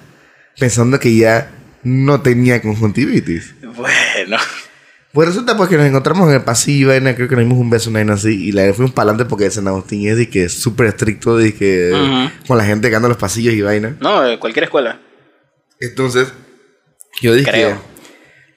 Pensando 0.58 1.02
que 1.02 1.14
ya 1.18 1.52
no 1.84 2.22
tenía 2.22 2.62
conjuntivitis. 2.62 3.56
Bueno. 3.76 4.38
Pues 5.16 5.30
resulta 5.30 5.58
pues 5.58 5.70
que 5.70 5.78
nos 5.78 5.88
encontramos 5.88 6.28
en 6.30 6.36
el 6.36 6.44
pasillo 6.44 6.88
y 6.88 6.90
vaina, 6.90 7.16
creo 7.16 7.28
que 7.28 7.36
nos 7.36 7.46
dimos 7.46 7.58
un 7.58 7.70
beso, 7.70 7.90
una 7.90 8.00
vaina 8.00 8.14
así, 8.14 8.50
y 8.50 8.52
la 8.52 8.72
fuimos 8.74 8.94
para 8.94 9.10
adelante 9.10 9.28
porque 9.30 9.50
San 9.50 9.68
Agustín 9.68 10.08
es 10.08 10.18
de 10.18 10.30
que 10.30 10.44
es 10.44 10.54
súper 10.54 10.88
estricto 10.88 11.38
de 11.38 11.56
que 11.56 11.92
Ujú. 11.94 12.48
con 12.48 12.58
la 12.58 12.66
gente 12.66 12.90
que 12.90 12.96
anda 12.98 13.08
en 13.08 13.12
los 13.12 13.18
pasillos 13.18 13.54
y 13.56 13.62
vaina. 13.62 13.96
No, 14.02 14.22
cualquier 14.40 14.66
escuela. 14.66 15.00
Entonces, 15.80 16.28
yo 17.22 17.34
dije, 17.34 17.50
Creo. 17.50 17.82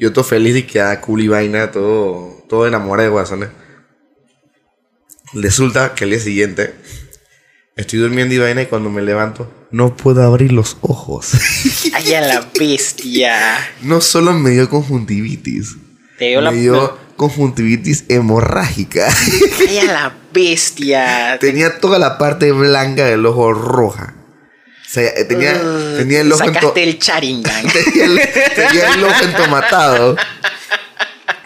yo 0.01 0.13
todo 0.13 0.25
feliz 0.25 0.53
de 0.55 0.67
que 0.67 0.81
a 0.81 1.01
cool 1.01 1.21
y 1.23 1.29
vaina, 1.29 1.71
todo, 1.71 2.45
todo 2.49 2.67
enamorado 2.67 3.09
de 3.09 3.13
guasones. 3.13 3.49
Resulta 5.35 5.95
que 5.95 6.05
al 6.05 6.11
día 6.11 6.21
siguiente 6.21 6.75
Estoy 7.77 8.01
durmiendo 8.01 8.35
y 8.35 8.39
vaina 8.39 8.63
y 8.63 8.67
cuando 8.67 8.91
me 8.91 9.01
levanto, 9.03 9.69
no 9.71 9.95
puedo 9.97 10.25
abrir 10.25 10.51
los 10.51 10.77
ojos. 10.81 11.31
Ay, 11.95 12.13
a 12.15 12.21
la 12.23 12.41
bestia. 12.59 13.37
no 13.83 14.01
solo 14.01 14.33
me 14.33 14.51
dio 14.51 14.69
conjuntivitis, 14.69 15.77
Te 16.19 16.27
dio 16.27 16.41
la. 16.41 16.51
me 16.51 16.57
dio 16.59 16.99
conjuntivitis 17.17 18.05
hemorrágica. 18.09 19.09
Ay, 19.69 19.79
a 19.79 19.85
la 19.85 20.13
bestia. 20.33 21.39
tenía 21.41 21.79
toda 21.81 21.99
la 21.99 22.19
parte 22.19 22.53
blanca 22.53 23.05
del 23.07 23.25
ojo 23.27 23.53
roja. 23.53 24.15
O 24.87 24.91
sea, 24.91 25.13
tenía, 25.29 25.55
Uh, 25.63 25.97
tenía 25.99 26.21
el 26.23 26.33
ojo 26.33 26.43
ento- 26.45 26.55
Sacaste 26.55 26.83
el 26.83 26.99
charingan. 26.99 27.67
tenía 27.73 28.05
el, 28.07 28.21
tenía 28.55 28.95
el 28.95 29.05
ojo 29.05 29.25
entomatado. 29.25 30.17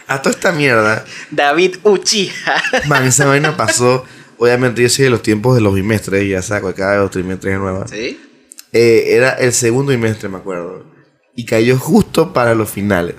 A 0.07 0.21
toda 0.21 0.35
esta 0.35 0.53
mierda, 0.53 1.05
David 1.31 1.77
Uchiha. 1.85 2.63
man, 2.87 3.07
esa 3.07 3.25
vaina 3.27 3.57
pasó. 3.57 4.05
Obviamente, 4.39 4.83
yo 4.83 4.89
soy 4.89 5.05
de 5.05 5.11
los 5.11 5.23
tiempos 5.23 5.55
de 5.55 5.61
los 5.61 5.75
bimestres, 5.75 6.29
ya 6.29 6.43
saco 6.43 6.75
cada 6.75 6.97
dos 6.97 7.11
trimestres 7.11 7.59
nuevas. 7.59 7.91
¿Sí? 7.91 8.21
Eh, 8.73 9.05
era 9.09 9.31
el 9.31 9.53
segundo 9.53 9.91
bimestre, 9.93 10.29
me 10.29 10.39
acuerdo. 10.39 10.85
Y 11.35 11.45
cayó 11.47 11.79
justo 11.79 12.33
para 12.33 12.55
los 12.55 12.69
finales. 12.71 13.15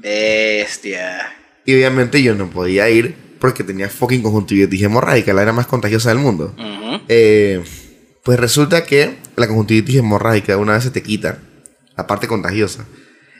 Bestia. 0.00 1.32
Y 1.64 1.74
obviamente 1.74 2.22
yo 2.22 2.34
no 2.34 2.48
podía 2.50 2.88
ir 2.90 3.14
porque 3.38 3.64
tenía 3.64 3.88
fucking 3.88 4.22
conjuntivitis 4.22 4.82
hemorrágica, 4.82 5.32
la 5.32 5.42
era 5.42 5.52
más 5.52 5.66
contagiosa 5.66 6.10
del 6.10 6.18
mundo. 6.18 6.54
Ujú. 6.58 7.00
Eh, 7.08 7.62
pues 8.22 8.38
resulta 8.38 8.84
que 8.84 9.16
la 9.36 9.46
conjuntivitis 9.46 9.96
hemorrágica 9.96 10.56
una 10.56 10.74
vez 10.74 10.84
se 10.84 10.90
te 10.90 11.02
quita, 11.02 11.38
la 11.96 12.06
parte 12.06 12.26
contagiosa, 12.26 12.86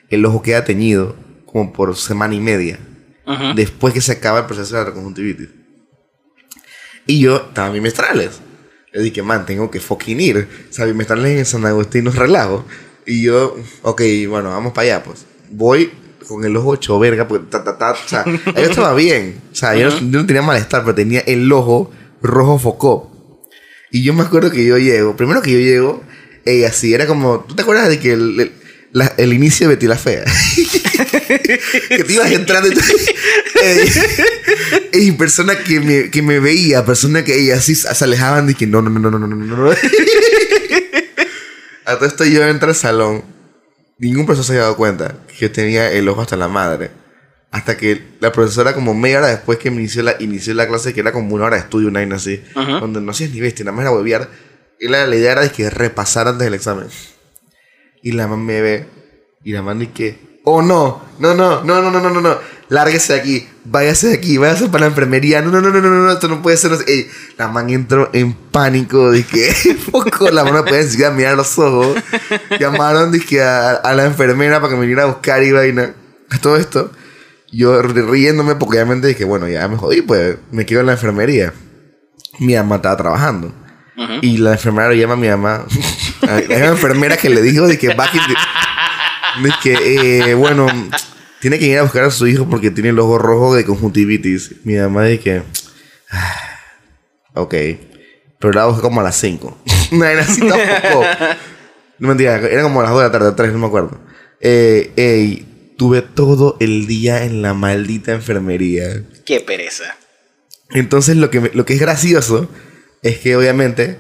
el 0.09 0.25
ojo 0.25 0.43
queda 0.43 0.65
teñido 0.65 1.17
como 1.47 1.73
por 1.73 1.95
semana 1.97 2.35
y 2.35 2.41
media, 2.41 2.79
Ujú. 3.27 3.55
después 3.55 3.93
que 3.93 4.01
se 4.01 4.13
acaba 4.13 4.41
el 4.41 4.47
proceso 4.47 4.77
de 4.77 4.85
la 4.85 4.93
conjuntivitis. 4.93 5.49
Y 7.07 7.21
yo 7.21 7.37
estaba 7.49 7.69
en 7.69 7.75
bimestrales. 7.75 8.41
Yo 8.93 9.03
dije, 9.03 9.23
man, 9.23 9.47
tengo 9.47 9.71
que 9.71 9.81
fucking 9.81 10.21
ir. 10.21 10.49
O 10.69 10.73
sea, 10.73 10.85
bimestrales 10.85 11.39
en 11.39 11.45
San 11.47 11.65
Agustín 11.67 12.05
nos 12.05 12.17
relajo. 12.17 12.65
Y 13.07 13.23
yo, 13.23 13.57
ok, 13.83 14.03
bueno, 14.29 14.51
vamos 14.51 14.73
para 14.73 14.97
allá, 14.97 15.03
pues. 15.05 15.27
Voy 15.51 15.91
con 16.29 16.45
el 16.45 16.57
ojo 16.57 16.75
hecho 16.75 16.99
verga, 16.99 17.27
porque 17.29 17.47
ta, 17.51 17.63
ta, 17.65 17.77
ta, 17.79 17.93
o 17.93 18.09
sea, 18.09 18.25
yo 18.27 18.63
estaba 18.63 18.95
bien. 18.95 19.41
O 19.53 19.55
sea, 19.55 19.75
yo, 19.77 19.91
no, 19.91 19.99
yo 19.99 20.21
no 20.21 20.27
tenía 20.27 20.43
malestar, 20.43 20.83
pero 20.85 20.95
tenía 20.95 21.21
el 21.21 21.51
ojo 21.53 21.91
rojo 22.23 22.59
focó. 22.59 23.11
Y 23.91 24.03
yo 24.05 24.15
me 24.15 24.23
acuerdo 24.23 24.51
que 24.51 24.65
yo 24.65 24.79
llego, 24.79 25.17
primero 25.17 25.43
que 25.43 25.53
yo 25.53 25.59
llego, 25.59 26.03
ella 26.45 26.69
así, 26.69 26.95
era 26.95 27.07
como, 27.07 27.41
¿tú 27.41 27.55
te 27.57 27.63
acuerdas 27.63 27.89
de 27.89 27.99
que 27.99 28.13
el, 28.13 28.39
el, 28.41 28.53
la- 28.93 29.13
el 29.17 29.33
inicio 29.33 29.69
de 29.69 29.75
Betty 29.75 29.87
la 29.89 29.97
Fea? 29.99 30.25
que 31.89 32.05
te 32.05 32.13
ibas 32.13 32.31
entrando 32.31 32.69
y 32.69 32.75
tú, 32.75 32.81
y 34.93 35.13
persona 35.13 35.59
que 35.59 35.81
me, 35.81 36.11
que 36.11 36.23
me 36.23 36.39
veía, 36.41 36.85
persona 36.85 37.25
que 37.25 37.39
ella 37.41 37.57
así 37.57 37.75
se 37.75 38.05
alejaban 38.05 38.47
de 38.47 38.55
que 38.55 38.67
no, 38.67 38.83
no, 38.83 38.91
no, 38.91 38.99
no, 39.01 39.11
no, 39.19 39.27
no, 39.27 39.37
no, 39.37 39.57
no. 39.57 39.71
A 41.85 41.97
todo 41.97 42.07
esto 42.07 42.25
yo 42.25 42.43
entro 42.45 42.69
al 42.69 42.75
salón. 42.75 43.25
Ningún 44.01 44.25
profesor 44.25 44.47
se 44.47 44.53
había 44.53 44.63
dado 44.63 44.77
cuenta 44.77 45.15
que 45.39 45.51
tenía 45.51 45.93
el 45.93 46.09
ojo 46.09 46.23
hasta 46.23 46.35
la 46.35 46.49
madre. 46.49 46.91
Hasta 47.51 47.77
que 47.77 48.17
la 48.21 48.33
profesora, 48.33 48.75
como 48.75 48.95
media 48.95 49.19
hora 49.19 49.27
después 49.27 49.59
que 49.59 49.71
me 49.71 49.77
inició 49.77 50.03
la, 50.03 50.15
inició 50.21 50.55
la 50.55 50.67
clase, 50.67 50.95
que 50.95 51.01
era 51.01 51.13
como 51.13 51.35
una 51.35 51.45
hora 51.45 51.57
de 51.57 51.63
estudio, 51.63 51.89
una 51.89 52.01
vaina 52.01 52.17
así, 52.17 52.43
donde 52.55 53.03
no 53.03 53.11
hacías 53.11 53.31
ni 53.31 53.41
bestia, 53.41 53.65
nada 53.67 53.77
más 53.77 53.83
era 53.83 53.93
huevear. 53.93 54.31
Y 54.79 54.89
la, 54.89 55.07
la 55.07 55.17
idea 55.17 55.33
era 55.33 55.43
de 55.43 55.51
que 55.51 55.69
repasar 55.69 56.29
antes 56.29 56.47
del 56.47 56.55
examen. 56.55 56.87
Y 58.03 58.13
la 58.13 58.27
mamá 58.27 58.43
me 58.43 58.63
ve, 58.63 58.87
y 59.45 59.53
la 59.53 59.61
mamá 59.61 59.85
que, 59.93 60.41
oh 60.45 60.63
no, 60.63 61.03
no, 61.19 61.35
no, 61.35 61.63
no, 61.63 61.83
no, 61.83 61.91
no, 61.91 62.01
no, 62.01 62.11
no, 62.11 62.21
no, 62.23 62.39
lárguese 62.71 63.13
de 63.13 63.21
aquí, 63.21 63.49
váyase 63.65 64.07
de 64.09 64.15
aquí, 64.15 64.39
váyase 64.39 64.69
para 64.69 64.81
la 64.83 64.87
enfermería, 64.87 65.43
no, 65.43 65.51
no, 65.51 65.61
no, 65.61 65.69
no, 65.71 65.81
no, 65.83 65.91
no, 65.91 66.11
esto 66.13 66.29
no 66.29 66.41
puede 66.41 66.57
ser. 66.57 66.71
no 66.71 66.79
sé". 66.79 66.85
Ey, 66.91 67.11
la 67.37 67.49
man 67.49 67.69
entró 67.69 68.09
en 68.15 68.33
pánico, 68.33 69.11
dije, 69.11 69.77
poco, 69.91 70.31
la 70.31 70.45
mano 70.45 70.65
ni 70.65 70.83
siquiera 70.89 71.11
mirar 71.11 71.37
los 71.37 71.59
ojos. 71.59 71.97
Llamaron, 72.59 73.13
dije, 73.13 73.43
a, 73.43 73.73
a 73.73 73.93
la 73.95 74.07
enfermera 74.07 74.61
para 74.61 74.71
que 74.71 74.77
me 74.77 74.83
viniera 74.83 75.03
a 75.03 75.07
buscar 75.07 75.43
y 75.43 75.53
vaina. 75.53 75.93
Todo 76.41 76.57
esto, 76.57 76.91
yo 77.53 77.83
ri- 77.83 78.09
riéndome 78.09 78.55
porque 78.55 78.77
obviamente 78.79 79.09
dije, 79.09 79.25
bueno, 79.25 79.47
ya 79.49 79.67
me 79.69 79.77
jodí, 79.77 80.01
pues 80.03 80.37
me 80.53 80.65
quedo 80.65 80.81
en 80.81 80.87
la 80.87 80.93
enfermería. 80.93 81.53
Mi 82.39 82.55
mamá 82.55 82.77
estaba 82.77 82.97
trabajando. 82.97 83.53
Ujú. 83.99 84.13
Y 84.23 84.39
la 84.39 84.53
enfermera 84.53 84.89
lo 84.89 84.95
llama 84.95 85.15
a 85.15 85.17
mi 85.17 85.29
mamá. 85.29 85.65
Hay 86.23 86.47
una 86.47 86.67
enfermera 86.69 87.17
que 87.17 87.29
le 87.29 87.43
dijo 87.43 87.67
de 87.67 87.77
que 87.79 87.93
va 87.95 88.09
que, 88.11 88.19
de 89.43 89.53
que 89.63 90.31
eh, 90.31 90.35
bueno, 90.35 90.67
tiene 91.41 91.59
que 91.59 91.67
ir 91.67 91.79
a 91.79 91.83
buscar 91.83 92.05
a 92.05 92.11
su 92.11 92.27
hijo 92.27 92.49
porque 92.49 92.71
tiene 92.71 92.91
el 92.91 92.99
ojo 92.99 93.19
rojo 93.19 93.55
de 93.55 93.65
conjuntivitis. 93.65 94.57
Mi 94.65 94.75
mamá 94.77 95.05
dice 95.07 95.23
que 95.23 95.43
"Ah, 96.11 96.59
ok, 97.35 97.55
pero 98.39 98.53
la 98.53 98.67
busca 98.67 98.83
como 98.83 99.01
a 99.01 99.05
las 99.05 99.17
5. 99.17 99.59
No, 99.93 100.05
era 100.05 100.23
así 100.23 100.41
tampoco. 100.41 101.05
No 101.99 102.09
mentira, 102.09 102.37
era 102.37 102.63
como 102.63 102.81
a 102.81 102.85
las 102.85 102.93
2 102.93 103.01
de 103.03 103.07
la 103.09 103.13
tarde, 103.13 103.33
3, 103.37 103.53
no 103.53 103.59
me 103.59 103.67
acuerdo. 103.67 104.01
Eh, 104.41 104.93
ey, 104.97 105.75
tuve 105.77 106.01
todo 106.03 106.57
el 106.61 106.87
día 106.87 107.25
en 107.25 107.43
la 107.43 107.55
maldita 107.55 108.13
enfermería. 108.13 109.03
Qué 109.27 109.41
pereza. 109.41 109.97
Entonces 110.71 111.17
lo 111.17 111.29
que, 111.31 111.41
me- 111.41 111.51
lo 111.53 111.65
que 111.67 111.75
es 111.75 111.81
gracioso 111.81 112.49
es 113.03 113.19
que 113.19 113.35
obviamente 113.37 113.99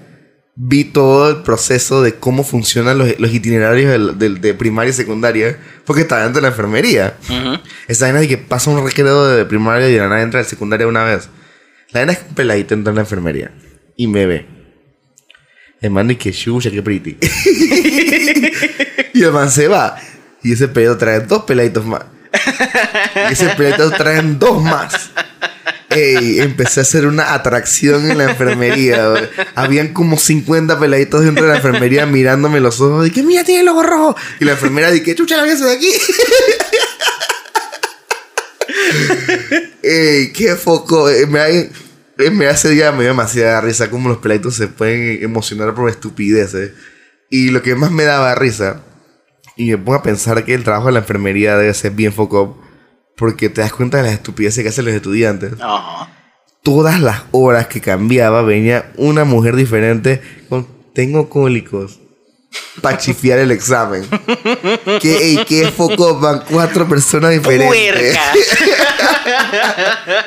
vi 0.57 0.85
todo 0.85 1.31
el 1.31 1.37
proceso 1.43 2.03
de 2.03 2.17
cómo 2.17 2.45
funcionan 2.45 2.99
los, 2.99 3.19
los 3.19 3.33
itinerarios 3.33 3.91
del- 3.91 4.19
del- 4.19 4.41
de 4.41 4.53
primaria 4.55 4.91
y 4.91 4.95
secundaria 4.95 5.59
porque 5.87 6.03
estaba 6.03 6.23
dentro 6.23 6.41
de 6.41 6.43
la 6.43 6.49
enfermería. 6.49 7.17
Ujú. 7.29 7.59
Esa 7.89 8.07
vaina 8.07 8.21
de 8.21 8.29
que 8.29 8.37
pasa 8.39 8.71
un 8.71 8.85
recreo 8.85 9.27
de 9.29 9.45
primaria 9.47 9.89
y 9.89 9.93
de 9.93 9.99
la 9.99 10.09
nada 10.09 10.23
entra 10.23 10.41
de 10.41 10.45
secundaria 10.47 10.87
una 10.87 11.05
vez. 11.05 11.29
La 11.93 12.01
vaina 12.01 12.13
es 12.13 12.19
que 12.19 12.29
un 12.29 12.35
peladito 12.35 12.75
entra 12.75 12.91
en 12.91 12.97
la 12.97 13.03
enfermería 13.03 13.53
y 13.97 14.07
me 14.07 14.27
ve. 14.27 14.47
El 15.81 15.91
man 15.93 16.09
dice 16.09 16.19
que 16.19 16.33
chucha, 16.33 16.71
que 16.71 16.83
pretty. 16.83 17.17
y 19.15 19.23
el 19.23 19.33
man 19.33 19.51
se 19.51 19.67
va. 19.69 19.97
Y 20.43 20.53
ese 20.53 20.69
peladito 20.69 20.99
trae 20.99 21.21
dos 21.21 21.45
peladitos 21.45 21.85
más. 21.87 22.03
Y 23.29 23.33
ese 23.33 23.49
peladito 23.51 23.91
traen 23.93 24.39
dos 24.39 24.63
más. 24.63 25.11
Ey, 25.91 26.41
empecé 26.41 26.81
a 26.81 26.83
hacer 26.83 27.07
una 27.07 27.35
atracción 27.35 28.11
en 28.11 28.19
la 28.19 28.31
enfermería. 28.31 29.13
Habían 29.57 29.93
como 29.93 30.17
50 30.19 30.79
peladitos 30.79 31.25
dentro 31.25 31.45
de 31.45 31.51
la 31.51 31.57
enfermería 31.57 32.07
mirándome 32.07 32.61
los 32.61 32.81
ojos. 32.81 33.11
Y 33.15 33.23
mira, 33.23 33.43
tiene 33.43 33.63
el 33.63 33.69
ojo 33.69 33.83
rojo. 33.83 34.17
Y 34.39 34.45
la 34.45 34.53
enfermera 34.53 34.91
dice, 34.91 35.15
chucha, 35.17 35.37
la 35.37 35.45
de 35.45 35.73
aquí. 35.73 35.93
Ey, 39.83 40.33
qué 40.33 40.55
foco. 40.55 41.11
Eh, 41.11 41.27
eh, 42.19 42.31
me 42.31 42.47
hace 42.47 42.69
día 42.69 42.93
me 42.93 43.01
dio 43.01 43.09
demasiada 43.09 43.61
risa 43.61 43.91
como 43.91 44.09
los 44.09 44.19
peladitos 44.19 44.55
se 44.55 44.69
pueden 44.69 45.23
emocionar 45.23 45.75
por 45.75 45.91
estupideces. 45.91 46.73
Y 47.31 47.51
lo 47.51 47.63
que 47.63 47.75
más 47.75 47.91
me 47.91 48.05
daba 48.05 48.35
risa, 48.35 48.83
y 49.57 49.71
me 49.71 49.79
pongo 49.79 49.95
a 49.95 50.03
pensar 50.03 50.45
que 50.45 50.55
el 50.55 50.65
trabajo 50.65 50.87
de 50.87 50.93
la 50.93 50.99
enfermería 51.01 51.57
debe 51.57 51.75
ser 51.75 51.93
bien 51.93 52.13
foco, 52.13 52.61
porque 53.21 53.51
te 53.51 53.61
das 53.61 53.73
cuenta 53.75 53.99
de 53.99 54.05
las 54.05 54.15
estupideces 54.15 54.63
que 54.63 54.71
hacen 54.71 54.87
los 54.87 54.95
estudiantes. 54.95 55.53
Ajá. 55.61 56.11
Todas 56.63 57.01
las 57.01 57.25
horas 57.33 57.67
que 57.67 57.83
cambiaba 57.83 58.41
venía 58.41 58.91
una 58.97 59.25
mujer 59.25 59.57
diferente 59.57 60.23
con 60.49 60.67
tengo 60.95 61.29
cólicos. 61.29 62.01
Para 62.81 62.97
chifiar 62.97 63.39
el 63.39 63.51
examen. 63.51 64.09
¿Qué, 65.03 65.19
ey, 65.19 65.45
qué 65.47 65.71
foco 65.71 66.19
van 66.19 66.45
cuatro 66.51 66.89
personas 66.89 67.33
diferentes? 67.33 67.69
Puerca. 67.69 68.21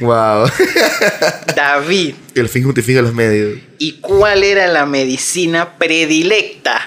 Wow. 0.00 0.50
David. 1.54 2.14
El 2.34 2.48
fin 2.48 2.64
justifica 2.64 3.02
los 3.02 3.12
medios. 3.12 3.58
¿Y 3.78 4.00
cuál 4.00 4.42
era 4.42 4.66
la 4.66 4.86
medicina 4.86 5.76
predilecta 5.76 6.80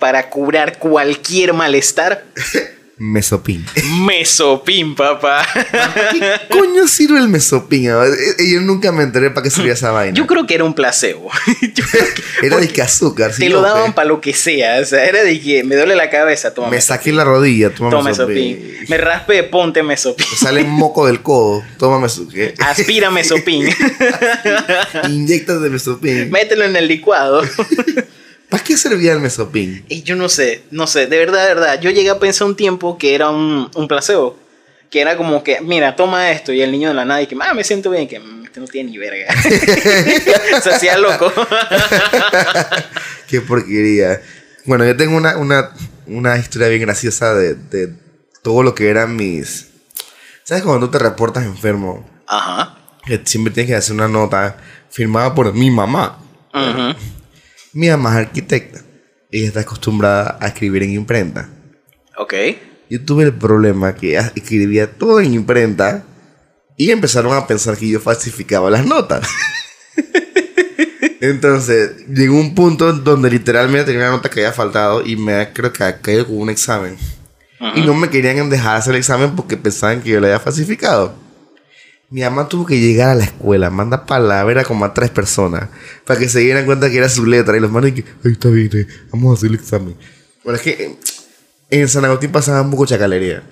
para 0.00 0.28
curar 0.28 0.78
cualquier 0.78 1.52
malestar? 1.52 2.24
Mesopin. 2.98 3.64
Mesopin, 4.06 4.94
papá. 4.94 5.44
¿Qué 6.12 6.22
coño 6.50 6.86
sirve 6.86 7.18
el 7.18 7.28
mesopin? 7.28 7.90
A 7.90 7.96
ver, 7.96 8.12
eh, 8.38 8.50
Yo 8.52 8.60
nunca 8.60 8.92
me 8.92 9.02
enteré 9.02 9.30
para 9.30 9.42
qué 9.42 9.50
servía 9.50 9.72
esa 9.72 9.90
vaina. 9.90 10.14
Yo 10.14 10.26
creo 10.26 10.46
que 10.46 10.54
era 10.54 10.62
un 10.64 10.74
placebo. 10.74 11.28
Yo 11.74 11.84
creo 11.90 12.04
que- 12.14 12.22
Era 12.46 12.58
de 12.58 12.68
que 12.68 12.80
azúcar. 12.82 13.32
sí, 13.32 13.42
Te 13.42 13.48
lo 13.48 13.60
loco. 13.60 13.74
daban 13.74 13.92
para 13.94 14.06
lo 14.08 14.20
que 14.20 14.32
sea. 14.34 14.78
O 14.80 14.84
sea, 14.84 15.04
era 15.04 15.24
de 15.24 15.40
que 15.40 15.64
me 15.64 15.74
duele 15.74 15.96
la 15.96 16.10
cabeza, 16.10 16.54
toma 16.54 16.68
Me 16.68 16.76
mesopin. 16.76 16.96
saqué 16.96 17.12
la 17.12 17.24
rodilla, 17.24 17.70
toma, 17.74 17.90
Toma 17.90 18.10
mesopin. 18.10 18.60
mesopin. 18.60 18.84
Me 18.88 18.98
raspe, 18.98 19.42
ponte 19.44 19.82
mesopin. 19.82 20.26
Me 20.30 20.36
sale 20.36 20.62
moco 20.64 21.06
del 21.06 21.22
codo, 21.22 21.64
toma 21.78 21.98
mesopin. 21.98 22.52
Aspira 22.60 23.10
mesopin. 23.10 23.68
Inyectas 25.08 25.60
de 25.60 25.70
mesopin. 25.70 26.30
Mételo 26.30 26.64
en 26.64 26.76
el 26.76 26.86
licuado. 26.88 27.42
¿Para 28.52 28.62
qué 28.64 28.76
servía 28.76 29.12
el 29.14 29.20
mesopin? 29.20 29.82
Y 29.88 30.02
yo 30.02 30.14
no 30.14 30.28
sé, 30.28 30.62
no 30.70 30.86
sé, 30.86 31.06
de 31.06 31.16
verdad, 31.18 31.48
de 31.48 31.54
verdad. 31.54 31.80
Yo 31.80 31.90
llegué 31.90 32.10
a 32.10 32.18
pensar 32.18 32.46
un 32.46 32.54
tiempo 32.54 32.98
que 32.98 33.14
era 33.14 33.30
un, 33.30 33.70
un 33.74 33.88
placebo. 33.88 34.38
Que 34.90 35.00
era 35.00 35.16
como 35.16 35.42
que, 35.42 35.62
mira, 35.62 35.96
toma 35.96 36.30
esto. 36.32 36.52
Y 36.52 36.60
el 36.60 36.70
niño 36.70 36.88
de 36.88 36.94
la 36.94 37.06
nada, 37.06 37.22
y 37.22 37.26
que, 37.26 37.34
ah, 37.40 37.54
me 37.54 37.64
siento 37.64 37.88
bien. 37.90 38.06
Que 38.06 38.20
"Mm, 38.20 38.44
este 38.44 38.60
no 38.60 38.66
tiene 38.66 38.90
ni 38.90 38.98
verga. 38.98 39.34
Se 40.62 40.70
hacía 40.70 40.98
loco. 40.98 41.32
Qué 43.26 43.40
porquería. 43.40 44.20
Bueno, 44.66 44.84
yo 44.84 44.94
tengo 44.96 45.16
una, 45.16 45.38
una, 45.38 45.70
una 46.06 46.36
historia 46.36 46.68
bien 46.68 46.82
graciosa 46.82 47.34
de, 47.34 47.54
de 47.54 47.94
todo 48.42 48.62
lo 48.62 48.74
que 48.74 48.90
eran 48.90 49.16
mis... 49.16 49.68
¿Sabes 50.44 50.62
cuando 50.62 50.86
tú 50.86 50.92
te 50.92 50.98
reportas 51.02 51.44
enfermo? 51.44 52.06
Ajá. 52.26 52.76
Que 53.06 53.20
siempre 53.24 53.52
tienes 53.52 53.70
que 53.70 53.76
hacer 53.76 53.94
una 53.94 54.08
nota 54.08 54.58
firmada 54.90 55.34
por 55.34 55.52
mi 55.54 55.70
mamá. 55.70 56.18
Ujú. 56.52 56.94
Mi 57.72 57.88
mamá 57.88 58.10
es 58.10 58.26
arquitecta. 58.26 58.80
Ella 59.30 59.48
está 59.48 59.60
acostumbrada 59.60 60.36
a 60.40 60.48
escribir 60.48 60.82
en 60.82 60.90
imprenta. 60.90 61.48
Ok. 62.18 62.34
Yo 62.90 63.02
tuve 63.04 63.24
el 63.24 63.32
problema 63.32 63.94
que 63.94 64.10
ella 64.10 64.30
escribía 64.34 64.92
todo 64.92 65.20
en 65.20 65.32
imprenta 65.32 66.04
y 66.76 66.90
empezaron 66.90 67.32
a 67.32 67.46
pensar 67.46 67.76
que 67.76 67.88
yo 67.88 68.00
falsificaba 68.00 68.68
las 68.70 68.84
notas. 68.84 69.26
Entonces, 71.20 72.06
llegó 72.08 72.38
un 72.38 72.54
punto 72.54 72.92
donde 72.92 73.30
literalmente 73.30 73.92
tenía 73.92 74.08
una 74.08 74.16
nota 74.16 74.28
que 74.28 74.40
había 74.40 74.52
faltado 74.52 75.06
y 75.06 75.16
me 75.16 75.52
creo 75.52 75.72
que 75.72 75.82
había 75.84 76.00
caído 76.00 76.26
con 76.26 76.36
un 76.36 76.50
examen. 76.50 76.96
Y 77.76 77.82
no 77.82 77.94
me 77.94 78.10
querían 78.10 78.50
dejar 78.50 78.76
hacer 78.76 78.92
el 78.92 78.98
examen 78.98 79.36
porque 79.36 79.56
pensaban 79.56 80.02
que 80.02 80.10
yo 80.10 80.20
lo 80.20 80.26
había 80.26 80.40
falsificado. 80.40 81.14
Mi 82.12 82.20
mamá 82.20 82.46
tuvo 82.46 82.66
que 82.66 82.78
llegar 82.78 83.08
a 83.08 83.14
la 83.14 83.24
escuela, 83.24 83.70
manda 83.70 84.04
palabra 84.04 84.64
como 84.64 84.84
a 84.84 84.92
tres 84.92 85.08
personas 85.08 85.70
para 86.04 86.20
que 86.20 86.28
se 86.28 86.40
dieran 86.40 86.66
cuenta 86.66 86.90
que 86.90 86.98
era 86.98 87.08
su 87.08 87.24
letra 87.24 87.56
y 87.56 87.60
los 87.60 87.70
manos 87.70 87.88
y 87.88 87.94
que, 87.94 88.04
ay, 88.22 88.32
está 88.32 88.50
bien, 88.50 88.68
eh, 88.74 88.86
vamos 89.10 89.30
a 89.30 89.38
hacer 89.38 89.48
el 89.48 89.54
examen. 89.54 89.96
Bueno, 90.44 90.58
es 90.58 90.62
que 90.62 90.72
eh, 90.72 90.98
en 91.70 91.88
San 91.88 92.04
Agustín 92.04 92.30
pasaba 92.30 92.60
un 92.60 92.70
poco 92.70 92.84
chacalería. 92.84 93.42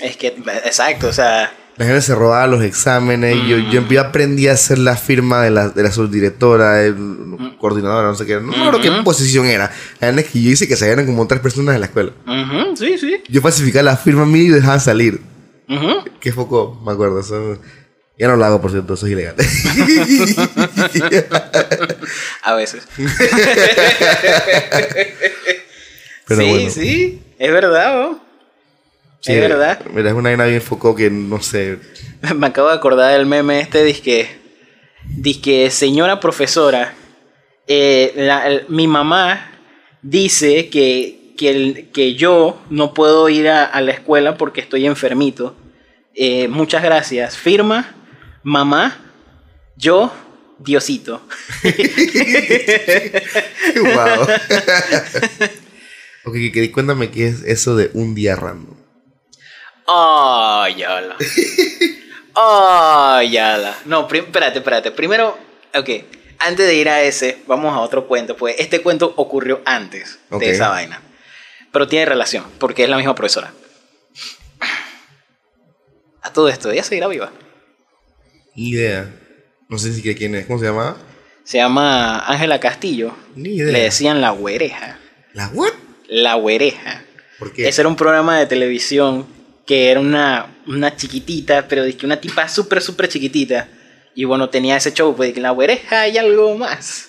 Es 0.00 0.18
que, 0.18 0.26
exacto, 0.66 1.08
o 1.08 1.12
sea, 1.14 1.50
La 1.78 1.86
gente 1.86 2.02
se 2.02 2.14
robaba 2.14 2.46
los 2.46 2.62
exámenes. 2.62 3.34
Yo, 3.48 3.56
yo, 3.56 3.88
yo 3.88 4.00
aprendí 4.02 4.48
a 4.48 4.52
hacer 4.52 4.76
la 4.76 4.94
firma 4.94 5.42
de 5.42 5.50
la, 5.50 5.70
de 5.70 5.82
la 5.82 5.90
subdirectora, 5.90 6.74
de, 6.74 6.94
coordinadora, 7.58 8.08
no 8.08 8.14
sé 8.16 8.26
qué. 8.26 8.34
No 8.34 8.48
me 8.48 8.56
acuerdo 8.66 8.82
qué 8.82 8.90
posición 9.02 9.46
era. 9.46 9.72
La 9.98 10.08
verdad 10.08 10.26
es 10.26 10.30
que 10.30 10.42
yo 10.42 10.50
hice 10.50 10.68
que 10.68 10.76
salieran 10.76 11.06
como 11.06 11.26
tres 11.26 11.40
personas 11.40 11.74
en 11.74 11.80
la 11.80 11.86
escuela. 11.86 12.12
ujú, 12.26 12.76
sí, 12.76 12.98
sí. 12.98 13.22
Yo 13.30 13.40
falsificaba 13.40 13.84
la 13.84 13.96
firma 13.96 14.26
mía 14.26 14.42
y 14.42 14.48
dejaban 14.48 14.80
salir. 14.80 15.22
Ujú. 15.68 16.04
Qué 16.20 16.32
foco, 16.32 16.80
me 16.84 16.92
acuerdo. 16.92 17.20
Ya 18.18 18.26
no 18.26 18.36
lo 18.36 18.44
hago, 18.44 18.60
por 18.60 18.72
cierto, 18.72 18.94
eso 18.94 19.06
es 19.06 19.12
ilegal. 19.12 19.36
A 22.42 22.54
veces. 22.54 22.86
Pero 26.26 26.40
sí, 26.42 26.48
bueno. 26.48 26.70
sí, 26.70 27.22
es 27.38 27.52
verdad. 27.52 28.12
Sí, 29.20 29.32
es 29.32 29.40
verdad. 29.40 29.80
Mira, 29.92 30.10
es 30.10 30.14
una 30.14 30.30
vaina 30.30 30.44
bien 30.44 30.62
foco 30.62 30.94
que 30.94 31.10
no 31.10 31.40
sé. 31.40 31.78
Me 32.36 32.46
acabo 32.48 32.68
de 32.68 32.74
acordar 32.74 33.12
del 33.16 33.26
meme 33.26 33.60
este, 33.60 33.82
disque, 33.84 34.28
disque 35.04 35.70
señora 35.70 36.20
profesora, 36.20 36.94
eh, 37.66 38.12
la- 38.16 38.46
el- 38.46 38.66
mi 38.68 38.86
mamá 38.86 39.52
dice 40.02 40.68
que, 40.68 41.17
que, 41.38 41.48
el- 41.50 41.90
que 41.92 42.14
yo 42.14 42.60
no 42.68 42.92
puedo 42.92 43.28
ir 43.30 43.48
a, 43.48 43.64
a 43.64 43.80
la 43.80 43.92
escuela 43.92 44.36
porque 44.36 44.60
estoy 44.60 44.84
enfermito. 44.86 45.56
Eh, 46.14 46.48
muchas 46.48 46.82
gracias. 46.82 47.38
Firma, 47.38 47.94
mamá, 48.42 48.98
yo, 49.76 50.12
Diosito. 50.58 51.22
wow. 53.82 54.26
ok, 56.24 56.36
cuéntame 56.72 57.10
qué 57.10 57.28
es 57.28 57.42
eso 57.44 57.76
de 57.76 57.90
un 57.94 58.14
día 58.14 58.36
random. 58.36 58.76
Ay, 59.86 60.74
yala. 60.76 61.16
Ay, 62.34 63.30
yala. 63.30 63.74
No, 63.86 64.06
prim- 64.06 64.24
espérate, 64.24 64.58
espérate. 64.58 64.90
Primero, 64.90 65.38
ok. 65.74 65.88
Antes 66.40 66.66
de 66.66 66.74
ir 66.76 66.88
a 66.88 67.02
ese, 67.02 67.38
vamos 67.46 67.74
a 67.74 67.80
otro 67.80 68.06
cuento. 68.06 68.36
Pues 68.36 68.56
este 68.58 68.80
cuento 68.82 69.12
ocurrió 69.16 69.60
antes 69.64 70.18
de 70.30 70.50
esa 70.50 70.68
vaina. 70.68 71.00
Pero 71.72 71.86
tiene 71.86 72.06
relación, 72.06 72.44
porque 72.58 72.84
es 72.84 72.88
la 72.88 72.96
misma 72.96 73.14
profesora. 73.14 73.52
A 76.22 76.32
todo 76.32 76.48
esto, 76.48 76.70
ella 76.70 76.82
seguirá 76.82 77.08
viva. 77.08 77.32
Ni 78.54 78.70
idea. 78.70 79.14
No 79.68 79.78
sé 79.78 79.92
siquiera 79.92 80.18
quién 80.18 80.34
es. 80.34 80.46
¿Cómo 80.46 80.58
se 80.58 80.66
llama? 80.66 80.96
Se 81.44 81.58
llama 81.58 82.20
Ángela 82.20 82.60
Castillo. 82.60 83.14
Ni 83.34 83.56
idea. 83.56 83.72
Le 83.72 83.82
decían 83.82 84.20
la 84.20 84.30
güereja. 84.30 84.98
¿La 85.32 85.48
what? 85.48 85.72
La 86.08 86.34
güereja. 86.34 87.04
¿Por 87.38 87.52
qué? 87.52 87.68
Ese 87.68 87.82
era 87.82 87.88
un 87.88 87.96
programa 87.96 88.38
de 88.38 88.46
televisión 88.46 89.26
que 89.66 89.90
era 89.90 90.00
una, 90.00 90.56
una 90.66 90.96
chiquitita, 90.96 91.68
pero 91.68 91.84
que 91.96 92.06
una 92.06 92.20
tipa 92.20 92.48
súper, 92.48 92.80
súper 92.80 93.08
chiquitita. 93.08 93.68
Y 94.14 94.24
bueno, 94.24 94.48
tenía 94.48 94.76
ese 94.76 94.92
show, 94.92 95.14
pues, 95.14 95.32
que 95.32 95.40
la 95.40 95.50
güereja 95.50 96.08
y 96.08 96.18
algo 96.18 96.56
más. 96.56 97.07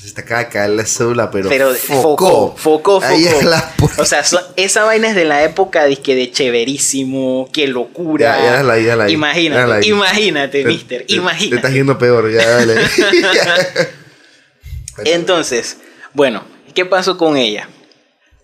Se 0.00 0.06
está 0.06 0.20
acá 0.20 0.38
de 0.38 0.48
caer 0.48 0.70
la 0.70 0.86
cédula, 0.86 1.28
pero, 1.30 1.48
Pero 1.48 1.74
focó. 1.74 2.54
focó, 2.56 3.00
focó, 3.00 3.02
Ahí 3.04 3.24
focó. 3.24 3.38
es 3.40 3.44
la 3.46 3.76
pu- 3.76 3.98
O 3.98 4.04
sea, 4.04 4.22
esa 4.54 4.84
vaina 4.84 5.08
es 5.08 5.16
de 5.16 5.24
la 5.24 5.42
época 5.42 5.86
dizque 5.86 6.14
de 6.14 6.30
chéverísimo, 6.30 7.48
qué 7.52 7.66
locura. 7.66 8.38
Ya, 8.38 8.62
ya 8.62 8.72
ahí, 8.72 8.84
déjala 8.84 9.04
ahí. 9.04 9.12
Imagínate, 9.12 9.72
ahí. 9.72 9.88
imagínate, 9.88 10.62
Te- 10.62 10.68
mister, 10.68 11.00
te- 11.00 11.06
Te 11.06 11.14
imagínate. 11.14 11.56
estás 11.56 11.72
yendo 11.72 11.98
peor, 11.98 12.30
ya 12.32 12.48
dale. 12.48 12.74
Entonces, 15.04 15.78
bueno, 16.14 16.44
¿qué 16.74 16.84
pasó 16.84 17.16
con 17.18 17.36
ella? 17.36 17.68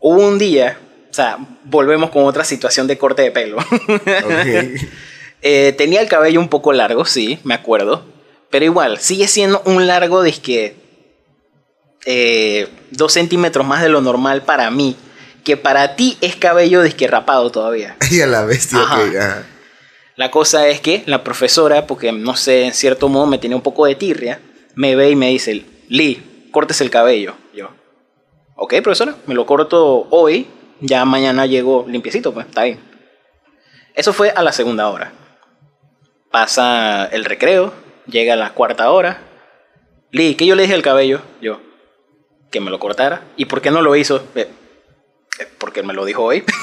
Hubo 0.01 0.27
un 0.27 0.38
día, 0.38 0.79
o 1.11 1.14
sea, 1.14 1.38
volvemos 1.64 2.11
con 2.11 2.25
otra 2.25 2.45
situación 2.45 2.87
de 2.87 2.99
corte 2.99 3.23
de 3.23 3.31
pelo. 3.31 3.59
Ok. 3.59 4.81
Eh, 5.47 5.75
tenía 5.77 6.01
el 6.01 6.09
cabello 6.09 6.40
un 6.40 6.49
poco 6.49 6.73
largo, 6.73 7.05
sí, 7.05 7.38
me 7.45 7.53
acuerdo. 7.53 8.03
Pero 8.51 8.64
igual, 8.64 8.99
sigue 8.99 9.29
siendo 9.29 9.61
un 9.67 9.87
largo 9.87 10.23
de 10.23 10.33
que 10.33 10.75
eh, 12.07 12.69
dos 12.90 13.12
centímetros 13.12 13.67
más 13.67 13.83
de 13.83 13.88
lo 13.88 14.01
normal 14.01 14.43
para 14.43 14.71
mí. 14.71 14.97
Que 15.43 15.57
para 15.57 15.95
ti 15.95 16.17
es 16.21 16.37
cabello 16.37 16.83
disque 16.83 17.07
rapado 17.07 17.51
todavía. 17.51 17.97
Ahí 18.01 18.21
a 18.21 18.27
la 18.27 18.45
bestia, 18.45 18.81
Ajá. 18.81 19.45
La 20.17 20.31
cosa 20.31 20.69
es 20.69 20.81
que 20.81 21.03
la 21.07 21.25
profesora, 21.25 21.88
porque 21.88 22.12
no 22.12 22.37
sé, 22.37 22.67
en 22.67 22.73
cierto 22.73 23.09
modo 23.09 23.27
me 23.27 23.38
tenía 23.38 23.57
un 23.57 23.62
poco 23.62 23.85
de 23.85 23.97
tirria, 23.97 24.40
me 24.77 24.95
ve 24.95 25.11
y 25.11 25.17
me 25.17 25.29
dice, 25.31 25.64
Lee, 25.88 26.49
cortes 26.53 26.81
el 26.81 26.90
cabello. 26.90 27.35
Yo, 27.53 27.71
ok, 28.55 28.75
profesora, 28.75 29.17
me 29.27 29.35
lo 29.35 29.45
corto 29.45 30.07
hoy, 30.11 30.47
ya 30.81 31.05
mañana 31.05 31.47
llego 31.47 31.85
limpiecito, 31.88 32.33
pues 32.33 32.47
está 32.47 32.62
bien. 32.62 32.79
Eso 33.95 34.12
fue 34.12 34.31
a 34.31 34.43
la 34.43 34.53
segunda 34.53 34.88
hora. 34.88 35.12
Pasa 36.31 37.07
el 37.07 37.25
recreo, 37.25 37.73
llega 38.07 38.35
a 38.35 38.37
la 38.37 38.55
cuarta 38.55 38.90
hora. 38.90 39.21
Lee, 40.12 40.37
¿qué 40.37 40.47
yo 40.47 40.55
le 40.55 40.62
dije 40.62 40.75
al 40.75 40.83
cabello? 40.83 41.23
Yo, 41.40 41.61
que 42.55 42.61
me 42.61 42.71
lo 42.71 42.79
cortara. 42.79 43.23
¿Y 43.37 43.47
por 43.47 43.61
qué 43.61 43.71
no 43.73 43.83
lo 43.83 43.97
hizo? 43.97 44.29
"Eh, 44.37 44.49
eh, 45.40 45.49
porque 45.59 45.83
me 45.83 45.93
lo 45.93 46.05
dijo 46.05 46.23
hoy. 46.23 46.45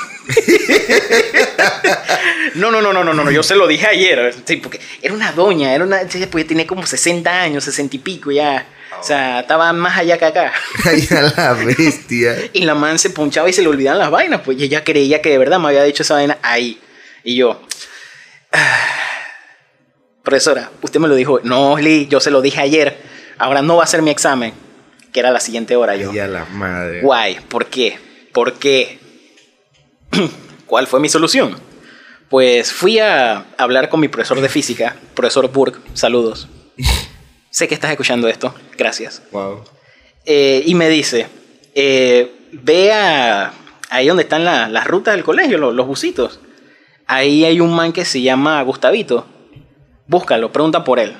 No, 2.56 2.70
no, 2.70 2.82
no, 2.82 2.92
no, 2.92 3.04
no, 3.04 3.14
no, 3.14 3.24
no, 3.24 3.32
yo 3.32 3.44
se 3.44 3.56
lo 3.56 3.66
dije 3.68 3.88
ayer. 3.88 4.34
Sí, 4.46 4.58
porque 4.58 4.80
era 5.02 5.14
una 5.14 5.32
doña, 5.32 5.74
era 5.74 5.84
una. 5.86 6.02
Pues 6.30 6.48
tenía 6.48 6.68
como 6.68 6.86
60 6.86 7.30
años, 7.42 7.64
60 7.64 7.96
y 7.96 8.00
pico 8.00 8.32
ya. 8.32 8.66
O 9.00 9.04
sea, 9.04 9.40
estaba 9.42 9.72
más 9.74 9.98
allá 9.98 10.18
que 10.18 10.26
acá. 10.26 10.52
La 11.38 11.54
bestia. 11.54 12.36
Y 12.54 12.64
la 12.66 12.76
man 12.76 13.00
se 13.00 13.10
punchaba 13.10 13.50
y 13.50 13.54
se 13.54 13.62
le 13.62 13.68
olvidaban 13.70 14.00
las 14.00 14.12
vainas, 14.12 14.42
pues 14.44 14.58
y 14.60 14.64
ella 14.66 14.84
creía 14.84 15.22
que 15.22 15.30
de 15.30 15.38
verdad 15.38 15.60
me 15.60 15.68
había 15.70 15.84
dicho 15.84 16.04
esa 16.04 16.16
vaina 16.16 16.38
ahí. 16.42 16.80
Y 17.24 17.36
yo. 17.38 17.62
"Ah, 18.52 18.88
Profesora, 20.24 20.70
usted 20.82 21.00
me 21.00 21.08
lo 21.08 21.16
dijo. 21.16 21.40
No, 21.44 21.78
Lee, 21.78 22.08
yo 22.10 22.20
se 22.20 22.32
lo 22.32 22.42
dije 22.42 22.60
ayer. 22.62 22.98
Ahora 23.38 23.62
no 23.62 23.78
va 23.78 23.84
a 23.86 23.88
ser 23.88 24.02
mi 24.02 24.12
examen. 24.12 24.54
Que 25.12 25.19
era 25.19 25.32
la 25.32 25.39
siguiente 25.39 25.76
hora 25.76 25.95
yo. 25.95 26.12
Ahí 26.12 26.19
a 26.19 26.28
la 26.28 26.45
madre. 26.45 27.02
Guay, 27.02 27.39
¿por 27.50 27.65
qué? 27.67 27.97
¿Por 28.34 28.54
qué? 28.54 29.00
¿Cuál 30.65 30.88
fue 30.88 31.00
mi 31.00 31.10
solución? 31.10 31.56
Pues 32.30 32.71
fui 32.71 33.00
a 33.00 33.45
hablar 33.58 33.89
con 33.89 34.00
mi 34.00 34.08
profesor 34.08 34.39
de 34.39 34.47
física, 34.50 34.95
profesor 35.13 35.52
Burke, 35.52 35.80
saludos. 35.93 36.47
sé 37.50 37.67
que 37.67 37.74
estás 37.74 37.91
escuchando 37.91 38.28
esto, 38.30 38.56
gracias. 38.78 39.21
Wow. 39.32 39.65
Eh, 40.26 40.63
y 40.65 40.74
me 40.76 40.88
dice, 40.88 41.28
eh, 41.76 42.32
ve 42.54 42.93
a 42.93 43.52
ahí 43.89 44.08
donde 44.08 44.24
están 44.24 44.45
la- 44.45 44.69
las 44.69 44.88
rutas 44.88 45.13
del 45.15 45.26
colegio, 45.26 45.58
los, 45.58 45.74
los 45.76 45.86
busitos. 45.88 46.39
Ahí 47.06 47.43
hay 47.43 47.60
un 47.60 47.74
man 47.76 47.91
que 47.91 48.06
se 48.06 48.21
llama 48.21 48.62
Gustavito. 48.62 49.26
Búscalo, 50.08 50.54
pregunta 50.54 50.86
por 50.86 51.00
él. 51.00 51.13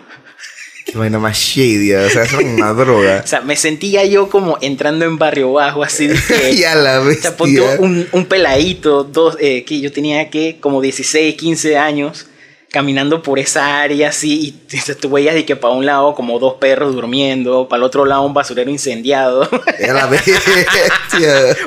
Qué 0.86 0.98
vaina 0.98 1.20
más 1.20 1.38
shady, 1.38 1.94
o 1.94 2.10
sea, 2.10 2.24
es 2.24 2.34
una 2.34 2.74
droga. 2.74 3.22
O 3.24 3.28
sea, 3.28 3.41
me 3.41 3.56
sentía 3.56 4.04
yo 4.06 4.30
como 4.30 4.58
entrando 4.62 5.06
en 5.06 5.17
barrio 5.17 5.54
bajo, 5.54 5.84
así 5.84 6.08
de 6.08 6.15
que... 6.28 6.52
Y 6.54 6.63
a 6.63 6.76
la 6.76 7.02
O 7.02 7.06
bestia. 7.06 7.30
sea, 7.30 7.38
ponte 7.38 7.62
un, 7.80 8.08
un 8.12 8.26
peladito, 8.26 9.04
dos, 9.04 9.38
eh, 9.39 9.63
que 9.63 9.80
yo 9.80 9.91
tenía 9.91 10.30
que 10.30 10.58
como 10.60 10.82
16, 10.82 11.36
15 11.36 11.78
años, 11.78 12.28
caminando 12.72 13.22
por 13.22 13.38
esa 13.38 13.82
área 13.82 14.10
así, 14.10 14.56
y 14.72 14.78
tú 15.00 15.10
veías 15.12 15.36
de 15.36 15.46
que 15.46 15.56
para 15.56 15.74
un 15.74 15.86
lado 15.86 16.15
como 16.15 16.39
dos 16.39 16.56
perros 16.56 16.94
durmiendo, 16.96 17.67
para 17.70 17.78
el 17.80 17.84
otro 17.84 18.06
lado 18.06 18.24
un 18.24 18.34
basurero 18.34 18.72
incendiado, 18.72 19.48
Y 19.80 19.84
a 19.86 19.94
la 19.94 20.08
bestia. 20.08 20.39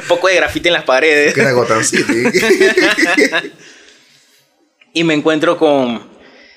un 0.00 0.08
poco 0.08 0.28
de 0.28 0.34
grafiti 0.36 0.68
en 0.68 0.74
las 0.74 0.84
paredes. 0.84 1.34
Que 1.34 1.40
era 1.42 1.52
Gotham 1.52 1.84
City. 1.84 2.24
Y 4.92 5.02
me 5.04 5.14
encuentro 5.14 5.56
con, 5.58 6.00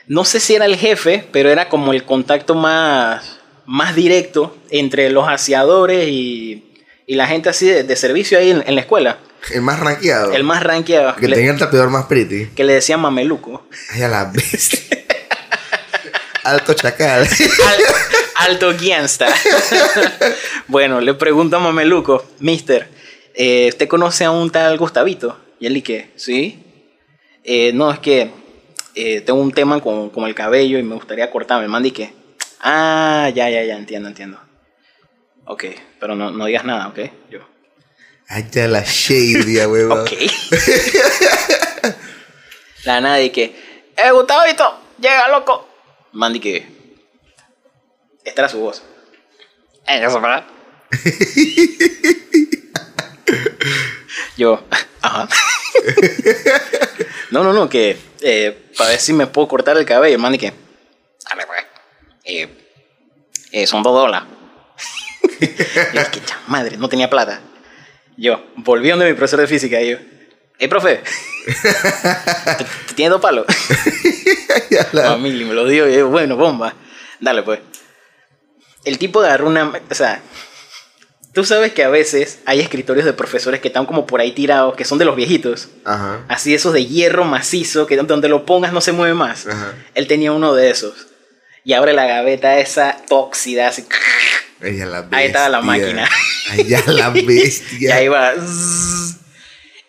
no 0.08 0.26
sé 0.26 0.40
si 0.40 0.56
era 0.56 0.66
el 0.66 0.76
jefe, 0.78 1.26
pero 1.32 1.50
era 1.50 1.70
como 1.70 1.94
el 1.94 2.04
contacto 2.04 2.56
más, 2.56 3.40
más 3.66 3.96
directo 3.96 4.56
entre 4.70 5.10
los 5.10 5.28
aseadores 5.28 6.08
y, 6.08 6.64
y 7.06 7.16
la 7.16 7.28
gente 7.28 7.50
así 7.50 7.68
de, 7.68 7.84
de 7.84 7.96
servicio 7.96 8.38
ahí 8.38 8.52
en, 8.52 8.64
en 8.66 8.76
la 8.76 8.82
escuela. 8.82 9.20
El 9.52 9.62
más 9.62 9.80
rankeado. 9.80 10.34
El 10.34 10.44
más 10.44 10.64
rankeado. 10.64 11.16
Que 11.16 11.28
le- 11.28 11.36
tenía 11.36 11.52
el 11.52 11.60
tapeador 11.60 11.90
más 11.90 12.06
pretty. 12.08 12.48
que 12.56 12.64
le 12.64 12.74
decían 12.74 13.00
mameluco. 13.00 13.68
Ay, 13.92 14.02
a 14.02 14.08
la 14.08 14.26
bestia. 14.26 14.80
Alto 16.44 16.74
chacal. 16.74 17.28
Alto 18.36 18.74
guiansta. 18.78 19.28
bueno, 20.68 21.02
le 21.02 21.14
pregunto 21.14 21.58
a 21.58 21.60
Mameluco, 21.60 22.26
Mister, 22.40 22.88
eh, 23.36 23.68
¿usted 23.70 23.88
conoce 23.88 24.24
a 24.26 24.32
un 24.32 24.50
tal 24.50 24.78
Gustavito? 24.78 25.38
Y 25.60 25.66
él 25.66 25.76
y 25.78 25.82
que, 25.82 26.12
¿sí? 26.16 26.64
Eh, 27.44 27.72
no, 27.74 27.92
es 27.92 28.00
que 28.00 28.30
eh, 28.98 29.22
tengo 29.22 29.40
un 29.40 29.52
tema 29.52 29.80
con, 29.80 30.10
con 30.10 30.26
el 30.26 30.34
cabello 30.34 30.80
y 30.80 30.84
me 30.84 30.96
gustaría 30.96 31.30
cortarme. 31.30 31.66
El 31.66 31.70
man 31.70 31.84
ah, 32.62 33.30
ya, 33.34 33.50
ya, 33.50 33.64
ya, 33.64 33.78
entiendo, 33.78 34.10
entiendo. 34.10 34.40
Ok, 35.46 35.66
pero 36.00 36.16
no, 36.16 36.32
no 36.32 36.46
digas 36.46 36.66
nada, 36.66 36.88
¿ok? 36.88 37.00
Yo, 37.30 37.40
Allá 38.28 38.68
la 38.68 38.84
shady, 38.84 39.64
huevón. 39.66 40.02
ok. 40.02 40.12
La 42.84 43.02
nada 43.02 43.16
de 43.18 43.32
que, 43.32 43.56
eh, 43.96 44.12
Gustavito, 44.12 44.80
llega 45.00 45.28
loco. 45.30 45.68
Man 46.12 46.34
di 46.34 46.40
que, 46.40 46.68
esta 48.26 48.42
era 48.42 48.50
su 48.50 48.60
voz. 48.60 48.84
Eh, 49.88 50.02
eso 50.04 50.22
para. 50.22 50.46
Yo, 54.38 54.64
ajá. 55.02 55.28
No, 57.32 57.44
no, 57.44 57.54
no, 57.54 57.70
que 57.70 57.98
eh, 58.22 58.72
para 58.78 58.92
ver 58.92 59.00
si 59.00 59.14
me 59.14 59.28
puedo 59.28 59.48
cortar 59.48 59.78
el 59.78 59.86
cabello. 59.86 60.16
El 60.16 60.22
man 60.22 60.32
di 60.32 60.38
que, 60.38 60.54
dale, 61.30 61.46
pues. 61.46 61.66
Eh, 62.24 62.48
eh, 63.52 63.68
son 63.68 63.84
dos 63.84 63.94
dólares. 63.94 64.28
dije, 65.40 66.22
"Cha 66.26 66.40
madre, 66.48 66.78
no 66.78 66.90
tenía 66.90 67.10
plata. 67.10 67.42
Yo, 68.18 68.44
volví 68.56 68.90
donde 68.90 69.06
mi 69.06 69.14
profesor 69.14 69.40
de 69.42 69.48
física 69.48 69.80
y 69.82 69.92
yo, 69.92 69.98
eh, 70.60 70.68
profe, 70.68 71.02
¿te- 72.58 72.94
¿tienes 72.96 73.12
dos 73.12 73.22
palos? 73.22 73.46
Mami, 74.94 75.32
me 75.44 75.54
lo 75.54 75.66
dio 75.68 75.88
y 75.90 75.96
yo, 75.98 76.08
bueno, 76.10 76.36
bomba. 76.36 76.74
Dale, 77.20 77.44
pues. 77.44 77.60
El 78.84 78.98
tipo 78.98 79.20
agarró 79.22 79.48
una. 79.48 79.72
O 79.90 79.94
sea, 79.96 80.22
tú 81.38 81.46
sabes 81.46 81.72
que 81.72 81.84
a 81.84 81.90
veces 81.90 82.40
hay 82.48 82.62
escritorios 82.62 83.06
de 83.06 83.14
profesores 83.14 83.60
que 83.60 83.68
están 83.68 83.86
como 83.86 84.08
por 84.08 84.22
ahí 84.22 84.32
tirados, 84.32 84.76
que 84.76 84.86
son 84.86 84.98
de 84.98 85.06
los 85.06 85.16
viejitos. 85.16 85.70
Ajá. 85.86 86.22
Así 86.28 86.56
esos 86.56 86.74
de 86.74 86.88
hierro 86.88 87.26
macizo, 87.26 87.86
que 87.86 87.96
donde 87.96 88.28
lo 88.28 88.44
pongas 88.44 88.74
no 88.74 88.82
se 88.82 88.92
mueve 88.92 89.14
más. 89.14 89.46
Ajá. 89.46 89.76
Él 89.94 90.08
tenía 90.08 90.32
uno 90.32 90.56
de 90.56 90.72
esos. 90.72 90.96
Y 91.64 91.74
abre 91.74 91.94
la 91.94 92.08
gaveta 92.08 92.58
esa 92.58 92.98
tóxida, 93.08 93.68
así. 93.68 93.86
La. 94.62 95.06
Ahí 95.12 95.28
estaba 95.28 95.48
la 95.50 95.62
máquina. 95.62 96.10
Allá 96.50 96.82
la 96.88 97.12
Y 97.16 97.24
bestia. 97.24 97.98
ahí 97.98 98.08
va. 98.08 98.34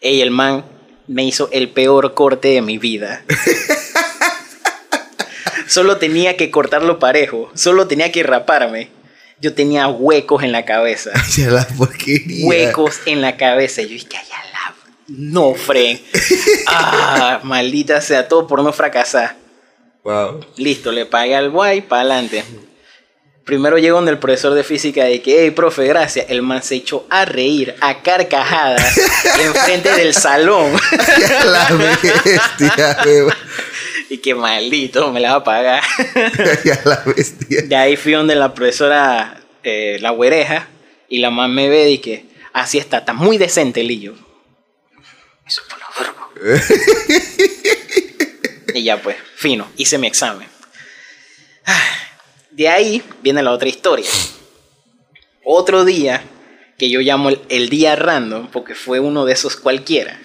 Ey, 0.02 0.20
el 0.20 0.30
man 0.30 0.66
me 1.06 1.24
hizo 1.24 1.48
el 1.50 1.70
peor 1.70 2.12
corte 2.12 2.48
de 2.48 2.60
mi 2.60 2.76
vida. 2.76 3.24
Solo 5.66 5.96
tenía 5.96 6.36
que 6.36 6.50
cortarlo 6.50 6.98
parejo. 6.98 7.50
Solo 7.54 7.86
tenía 7.86 8.12
que 8.12 8.22
raparme. 8.22 8.97
Yo 9.40 9.54
tenía 9.54 9.88
huecos 9.88 10.42
en 10.42 10.52
la 10.52 10.64
cabeza. 10.64 11.10
Allá 11.14 11.50
la 11.50 11.66
porquería. 11.66 12.46
Huecos 12.46 13.00
en 13.06 13.20
la 13.20 13.36
cabeza. 13.36 13.82
Yo 13.82 13.88
dije, 13.88 14.08
allá 14.16 14.42
la. 14.52 14.74
No, 15.08 15.54
Fren. 15.54 16.00
Ah, 16.70 17.40
maldita 17.44 18.00
sea, 18.02 18.28
todo 18.28 18.46
por 18.46 18.62
no 18.62 18.72
fracasar. 18.72 19.36
Wow. 20.04 20.44
Listo, 20.56 20.92
le 20.92 21.06
pagué 21.06 21.34
al 21.34 21.50
guay, 21.50 21.80
para 21.80 22.02
adelante. 22.02 22.44
Primero 23.48 23.78
llegó 23.78 23.96
donde 23.96 24.10
el 24.10 24.18
profesor 24.18 24.52
de 24.52 24.62
física 24.62 25.04
de 25.04 25.22
que, 25.22 25.44
hey, 25.44 25.50
profe, 25.50 25.86
gracias. 25.86 26.26
El 26.28 26.42
man 26.42 26.62
se 26.62 26.74
echó 26.74 27.06
a 27.08 27.24
reír, 27.24 27.74
a 27.80 28.02
carcajadas, 28.02 28.98
enfrente 29.40 29.90
del 29.90 30.12
salón. 30.12 30.72
La 31.46 31.68
bestia. 31.70 32.98
Y 34.18 34.20
que 34.20 34.34
maldito, 34.34 35.12
me 35.12 35.20
la 35.20 35.30
va 35.30 35.36
a 35.36 35.44
pagar. 35.44 35.82
La 36.84 37.02
bestia. 37.04 37.62
De 37.62 37.76
ahí 37.76 37.96
fui 37.96 38.12
donde 38.12 38.34
la 38.34 38.52
profesora, 38.52 39.40
eh, 39.62 39.98
la 40.00 40.10
güereja, 40.10 40.68
y 41.08 41.18
la 41.18 41.30
man 41.30 41.54
me 41.54 41.68
ve 41.68 41.90
y 41.90 41.98
que, 41.98 42.24
así 42.52 42.78
está, 42.78 42.98
está 42.98 43.12
muy 43.12 43.38
decente 43.38 43.80
el 43.80 43.88
Lillo. 43.88 44.14
Eso 45.46 45.62
la 45.70 45.88
verga. 45.96 46.14
y 48.74 48.82
ya 48.82 49.00
pues, 49.00 49.16
fino, 49.36 49.70
hice 49.76 49.98
mi 49.98 50.06
examen. 50.06 50.48
De 52.50 52.68
ahí 52.68 53.02
viene 53.22 53.42
la 53.42 53.52
otra 53.52 53.68
historia. 53.68 54.10
Otro 55.44 55.84
día 55.84 56.24
que 56.76 56.90
yo 56.90 57.00
llamo 57.00 57.28
el, 57.28 57.40
el 57.48 57.68
día 57.68 57.96
random, 57.96 58.50
porque 58.50 58.74
fue 58.74 59.00
uno 59.00 59.24
de 59.24 59.32
esos 59.32 59.56
cualquiera. 59.56 60.20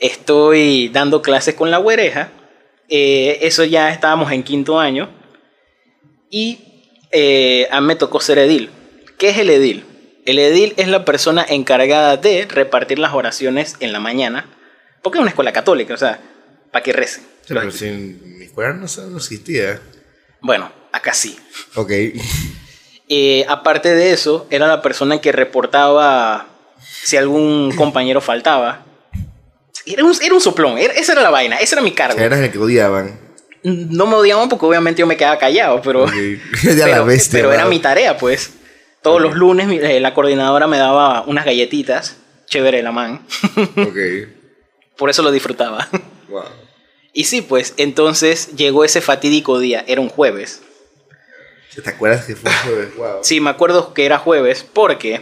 Estoy 0.00 0.88
dando 0.88 1.22
clases 1.22 1.54
con 1.54 1.70
la 1.70 1.78
güereja. 1.78 2.30
eh, 2.88 3.38
eso 3.42 3.64
ya 3.64 3.90
estábamos 3.90 4.30
en 4.32 4.42
quinto 4.42 4.78
año. 4.78 5.08
Y 6.30 6.58
eh, 7.12 7.68
a 7.70 7.80
mí 7.80 7.86
me 7.86 7.96
tocó 7.96 8.20
ser 8.20 8.38
edil. 8.38 8.70
¿Qué 9.18 9.30
es 9.30 9.38
el 9.38 9.50
edil? 9.50 9.84
El 10.26 10.38
edil 10.38 10.74
es 10.76 10.88
la 10.88 11.04
persona 11.04 11.44
encargada 11.48 12.16
de 12.16 12.46
repartir 12.46 12.98
las 12.98 13.14
oraciones 13.14 13.76
en 13.80 13.92
la 13.92 14.00
mañana. 14.00 14.46
Porque 15.02 15.18
es 15.18 15.20
una 15.20 15.30
escuela 15.30 15.52
católica, 15.52 15.94
o 15.94 15.98
sea, 15.98 16.18
para 16.72 16.82
que 16.82 16.92
recen. 16.92 17.24
Pero 17.46 17.70
si 17.70 17.86
en 17.86 18.38
mi 18.38 18.46
escuela 18.46 18.72
no, 18.72 18.86
no 19.10 19.16
existía. 19.16 19.80
Bueno, 20.40 20.70
acá 20.92 21.12
sí. 21.14 21.38
Ok. 21.74 21.90
Eh, 23.08 23.44
aparte 23.48 23.94
de 23.94 24.12
eso, 24.12 24.46
era 24.50 24.66
la 24.66 24.80
persona 24.82 25.20
que 25.20 25.30
reportaba 25.30 26.48
si 26.80 27.16
algún 27.16 27.74
compañero 27.76 28.20
faltaba. 28.20 28.86
Era 29.86 30.04
un, 30.04 30.14
era 30.22 30.34
un 30.34 30.40
soplón, 30.40 30.78
era- 30.78 30.94
esa 30.94 31.12
era 31.12 31.22
la 31.22 31.30
vaina, 31.30 31.56
ese 31.58 31.74
era 31.74 31.82
mi 31.82 31.92
cargo. 31.92 32.18
Eras 32.18 32.40
el 32.40 32.50
que 32.50 32.58
odiaban. 32.58 33.20
No 33.62 34.06
me 34.06 34.14
odiaban 34.16 34.48
porque 34.48 34.66
obviamente 34.66 35.00
yo 35.00 35.06
me 35.06 35.16
quedaba 35.16 35.38
callado, 35.38 35.80
pero, 35.82 36.04
Ok. 36.04 36.12
ya 36.62 36.72
la 36.72 36.84
pero, 36.86 37.04
bestia. 37.06 37.38
pero 37.38 37.52
era 37.52 37.64
mi 37.66 37.78
tarea, 37.80 38.16
pues. 38.18 38.50
Todos 39.02 39.20
los 39.20 39.34
lunes 39.34 39.68
eh, 39.82 40.00
la 40.00 40.14
coordinadora 40.14 40.66
me 40.66 40.78
daba 40.78 41.22
unas 41.26 41.44
galletitas, 41.44 42.16
chévere 42.46 42.82
la 42.82 42.90
man, 42.92 43.26
Ok. 43.76 43.96
por 44.96 45.10
eso 45.10 45.22
lo 45.22 45.30
disfrutaba. 45.30 45.88
Wow. 46.28 46.44
Y 47.12 47.24
sí, 47.24 47.42
pues 47.42 47.74
entonces 47.76 48.56
llegó 48.56 48.82
ese 48.84 49.02
fatídico 49.02 49.58
día, 49.58 49.84
era 49.86 50.00
un 50.00 50.08
jueves. 50.08 50.62
¿Te 51.82 51.90
acuerdas 51.90 52.24
que 52.24 52.34
fue 52.36 52.50
un 52.50 52.56
jueves? 52.56 52.96
Wow. 52.96 53.18
Sí, 53.22 53.40
me 53.40 53.50
acuerdo 53.50 53.92
que 53.92 54.06
era 54.06 54.18
jueves 54.18 54.64
porque 54.72 55.20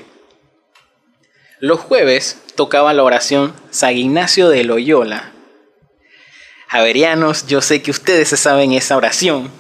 los 1.59 1.81
jueves 1.81 2.39
tocaba 2.55 2.93
la 2.93 3.03
oración 3.03 3.55
San 3.71 3.97
Ignacio 3.97 4.49
de 4.49 4.65
Loyola. 4.65 5.33
Javerianos, 6.69 7.47
yo 7.47 7.61
sé 7.61 7.83
que 7.83 7.91
ustedes 7.91 8.29
se 8.29 8.37
saben 8.37 8.73
esa 8.73 8.97
oración. 8.97 9.51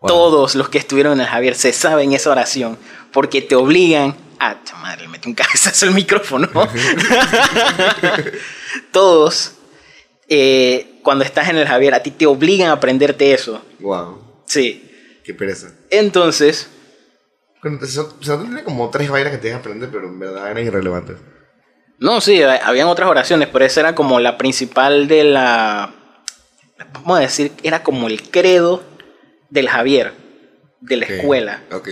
Wow. 0.00 0.08
Todos 0.08 0.54
los 0.54 0.68
que 0.68 0.78
estuvieron 0.78 1.14
en 1.14 1.20
el 1.20 1.26
Javier 1.26 1.56
se 1.56 1.72
saben 1.72 2.12
esa 2.12 2.30
oración 2.30 2.78
porque 3.12 3.42
te 3.42 3.54
obligan 3.54 4.16
a... 4.38 4.62
¡Cha 4.64 4.76
Madre, 4.76 5.02
le 5.02 5.08
metí 5.08 5.28
un 5.28 5.34
cabezazo 5.34 5.86
al 5.86 5.94
micrófono. 5.94 6.48
Todos, 8.92 9.52
eh, 10.28 10.98
cuando 11.02 11.24
estás 11.24 11.48
en 11.48 11.56
el 11.56 11.66
Javier, 11.66 11.94
a 11.94 12.02
ti 12.02 12.10
te 12.10 12.26
obligan 12.26 12.70
a 12.70 12.72
aprenderte 12.72 13.32
eso. 13.32 13.64
Wow. 13.80 14.42
Sí. 14.46 14.90
Qué 15.24 15.32
pereza. 15.32 15.72
Entonces, 15.90 16.68
Bueno, 17.62 17.78
Se 17.80 17.86
se 17.86 18.38
tiene 18.38 18.62
como 18.62 18.90
tres 18.90 19.10
vainas 19.10 19.32
que 19.32 19.38
te 19.38 19.48
que 19.48 19.54
aprender, 19.54 19.88
pero 19.90 20.06
en 20.06 20.18
verdad 20.18 20.50
eran 20.50 20.64
irrelevantes. 20.64 21.16
No, 21.98 22.20
sí, 22.20 22.42
ha- 22.42 22.66
habían 22.66 22.88
otras 22.88 23.08
oraciones, 23.08 23.48
pero 23.52 23.64
esa 23.64 23.80
era 23.80 23.94
como 23.94 24.20
la 24.20 24.36
principal 24.38 25.08
de 25.08 25.24
la. 25.24 25.94
Vamos 26.92 27.18
a 27.18 27.20
decir, 27.22 27.52
era 27.62 27.82
como 27.82 28.08
el 28.08 28.22
credo 28.30 28.82
del 29.50 29.68
Javier, 29.68 30.12
de 30.80 30.96
la 30.96 31.06
escuela. 31.06 31.62
Ok. 31.72 31.88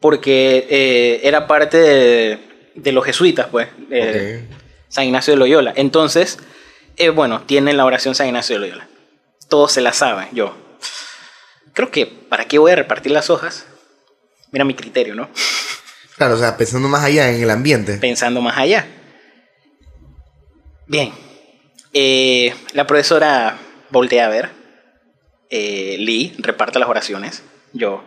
Porque 0.00 0.66
eh, 0.68 1.20
era 1.24 1.46
parte 1.46 1.76
de, 1.78 2.38
de 2.74 2.92
los 2.92 3.04
jesuitas, 3.04 3.46
pues, 3.50 3.68
eh. 3.90 4.46
San 4.88 5.04
Ignacio 5.04 5.32
de 5.32 5.38
Loyola. 5.38 5.72
Entonces, 5.76 6.38
eh, 6.96 7.08
bueno, 7.10 7.42
tienen 7.42 7.76
la 7.76 7.84
oración 7.84 8.14
San 8.14 8.26
Ignacio 8.28 8.54
de 8.56 8.60
Loyola. 8.60 8.88
Todos 9.48 9.72
se 9.72 9.80
la 9.80 9.92
saben. 9.92 10.28
Yo 10.32 10.56
creo 11.72 11.90
que, 11.90 12.06
¿para 12.06 12.44
qué 12.46 12.58
voy 12.58 12.72
a 12.72 12.76
repartir 12.76 13.12
las 13.12 13.28
hojas? 13.30 13.66
Mira 14.52 14.64
mi 14.64 14.74
criterio, 14.74 15.14
¿no? 15.14 15.28
Claro, 16.16 16.34
o 16.34 16.38
sea, 16.38 16.56
pensando 16.56 16.88
más 16.88 17.02
allá 17.02 17.30
en 17.30 17.42
el 17.42 17.50
ambiente. 17.50 17.94
pensando 17.98 18.40
más 18.40 18.56
allá. 18.56 18.86
Bien. 20.86 21.12
Eh, 21.92 22.54
la 22.72 22.86
profesora 22.86 23.58
voltea 23.90 24.26
a 24.26 24.28
ver. 24.28 24.50
Eh, 25.50 25.96
Lee 25.98 26.34
reparte 26.38 26.78
las 26.78 26.88
oraciones. 26.88 27.42
Yo. 27.72 28.04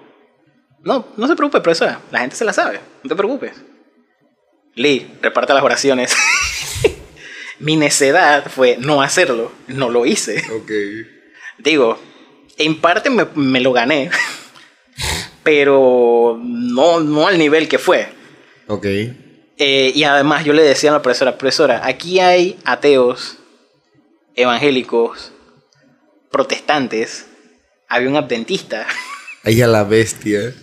No, 0.83 1.07
no 1.17 1.27
se 1.27 1.35
preocupe, 1.35 1.61
profesora. 1.61 2.01
La 2.11 2.19
gente 2.19 2.35
se 2.35 2.45
la 2.45 2.53
sabe. 2.53 2.79
No 3.03 3.09
te 3.09 3.15
preocupes. 3.15 3.53
Lee 4.75 5.07
reparte 5.21 5.53
las 5.53 5.63
oraciones. 5.63 6.15
Mi 7.59 7.75
necedad 7.75 8.49
fue 8.49 8.77
no 8.79 9.01
hacerlo. 9.01 9.51
No 9.67 9.89
lo 9.89 10.05
hice. 10.05 10.43
Ok. 10.51 10.71
Digo, 11.57 11.99
en 12.57 12.79
parte 12.79 13.09
me, 13.09 13.25
me 13.35 13.59
lo 13.59 13.73
gané. 13.73 14.11
Pero 15.43 16.39
no, 16.43 16.99
no 16.99 17.27
al 17.27 17.37
nivel 17.37 17.67
que 17.67 17.79
fue. 17.79 18.09
Ok. 18.67 18.85
Eh, 19.57 19.91
y 19.95 20.03
además 20.03 20.45
yo 20.45 20.53
le 20.53 20.61
decía 20.61 20.91
a 20.91 20.93
la 20.93 21.01
profesora, 21.01 21.37
profesora, 21.37 21.81
aquí 21.85 22.19
hay 22.19 22.59
ateos, 22.63 23.37
evangélicos, 24.35 25.31
protestantes, 26.31 27.27
había 27.87 28.09
un 28.09 28.15
adventista. 28.15 28.85
Ahí 29.43 29.61
a 29.61 29.67
la 29.67 29.83
bestia. 29.83 30.53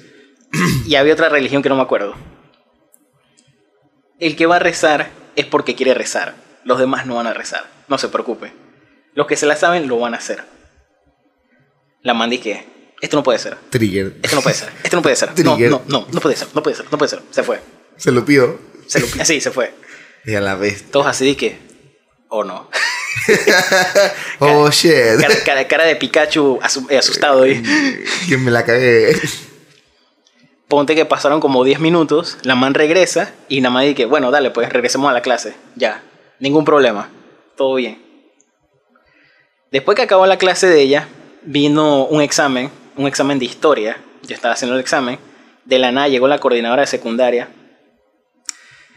Y 0.86 0.94
había 0.94 1.14
otra 1.14 1.28
religión 1.28 1.62
que 1.62 1.68
no 1.68 1.76
me 1.76 1.82
acuerdo. 1.82 2.14
El 4.20 4.36
que 4.36 4.46
va 4.46 4.56
a 4.56 4.60
rezar 4.60 5.10
es 5.34 5.46
porque 5.46 5.74
quiere 5.74 5.94
rezar. 5.94 6.34
Los 6.64 6.78
demás 6.78 7.06
no 7.06 7.16
van 7.16 7.26
a 7.26 7.34
rezar. 7.34 7.64
No 7.88 7.98
se 7.98 8.08
preocupe. 8.08 8.52
Los 9.14 9.26
que 9.26 9.36
se 9.36 9.46
la 9.46 9.56
saben 9.56 9.88
lo 9.88 9.98
van 9.98 10.14
a 10.14 10.18
hacer. 10.18 10.44
La 12.02 12.14
mandí 12.14 12.38
que 12.38 12.64
esto 13.00 13.16
no 13.16 13.22
puede 13.22 13.38
ser. 13.38 13.56
Trigger. 13.70 14.16
Esto 14.22 14.36
no 14.36 14.42
puede 14.42 14.56
ser. 14.56 14.68
Esto 14.82 14.96
no 14.96 15.02
puede 15.02 15.16
ser. 15.16 15.30
No, 15.44 15.58
no, 15.58 15.82
no, 15.88 16.06
no 16.10 16.20
puede 16.20 16.36
ser. 16.36 16.48
No 16.54 16.62
puede 16.62 16.76
ser. 16.76 16.86
No 16.92 16.98
puede 16.98 17.08
ser. 17.08 17.22
Se 17.30 17.42
fue. 17.42 17.60
Se 17.96 18.12
lo 18.12 18.24
pido. 18.24 18.58
Se 18.86 19.00
lo, 19.00 19.06
así 19.20 19.40
se 19.40 19.50
fue. 19.50 19.72
Y 20.24 20.34
a 20.34 20.40
la 20.40 20.54
bestia. 20.56 20.88
Todos 20.90 21.06
así 21.06 21.26
de 21.26 21.36
que. 21.36 21.58
Oh 22.28 22.44
no. 22.44 22.68
Oh 24.40 24.70
shit. 24.70 25.20
Cara, 25.20 25.34
cara- 25.44 25.68
cara 25.68 25.84
de 25.84 25.96
Pikachu 25.96 26.58
eh, 26.90 26.98
asustado 26.98 27.42
ahí. 27.44 27.62
que 28.28 28.36
me 28.36 28.50
la 28.50 28.64
cagué. 28.64 29.16
Ponte 30.68 30.94
que 30.94 31.04
pasaron 31.04 31.40
como 31.40 31.62
10 31.62 31.78
minutos, 31.80 32.38
la 32.42 32.54
man 32.54 32.74
regresa 32.74 33.32
y 33.48 33.60
nada 33.60 33.72
más 33.72 33.94
que, 33.94 34.06
bueno, 34.06 34.30
dale, 34.30 34.50
pues 34.50 34.68
regresemos 34.72 35.08
a 35.08 35.12
la 35.12 35.20
clase. 35.22 35.54
Ya, 35.76 36.02
ningún 36.40 36.64
problema, 36.64 37.10
todo 37.56 37.74
bien. 37.76 38.02
Después 39.70 39.94
que 39.96 40.02
acabó 40.02 40.26
la 40.26 40.38
clase 40.38 40.66
de 40.66 40.80
ella, 40.80 41.08
vino 41.42 42.04
un 42.06 42.22
examen, 42.22 42.70
un 42.96 43.06
examen 43.06 43.38
de 43.38 43.44
historia. 43.44 43.98
Yo 44.22 44.34
estaba 44.34 44.54
haciendo 44.54 44.74
el 44.74 44.80
examen. 44.80 45.18
De 45.64 45.78
la 45.78 45.92
nada 45.92 46.08
llegó 46.08 46.28
la 46.28 46.38
coordinadora 46.38 46.82
de 46.82 46.86
secundaria. 46.86 47.48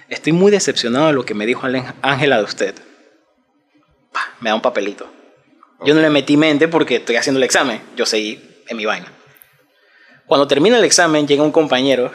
Estoy 0.09 0.33
muy 0.33 0.51
decepcionado 0.51 1.07
de 1.07 1.13
lo 1.13 1.25
que 1.25 1.33
me 1.33 1.45
dijo 1.45 1.67
Ángela 2.01 2.37
de 2.37 2.43
usted. 2.43 2.75
Me 4.39 4.49
da 4.49 4.55
un 4.55 4.61
papelito. 4.61 5.07
Yo 5.85 5.93
no 5.93 6.01
le 6.01 6.09
metí 6.09 6.37
mente 6.37 6.67
porque 6.67 6.97
estoy 6.97 7.17
haciendo 7.17 7.37
el 7.39 7.43
examen. 7.43 7.81
Yo 7.95 8.05
seguí 8.05 8.39
en 8.67 8.77
mi 8.77 8.85
vaina. 8.85 9.11
Cuando 10.25 10.47
termina 10.47 10.77
el 10.77 10.83
examen, 10.83 11.27
llega 11.27 11.43
un 11.43 11.51
compañero. 11.51 12.11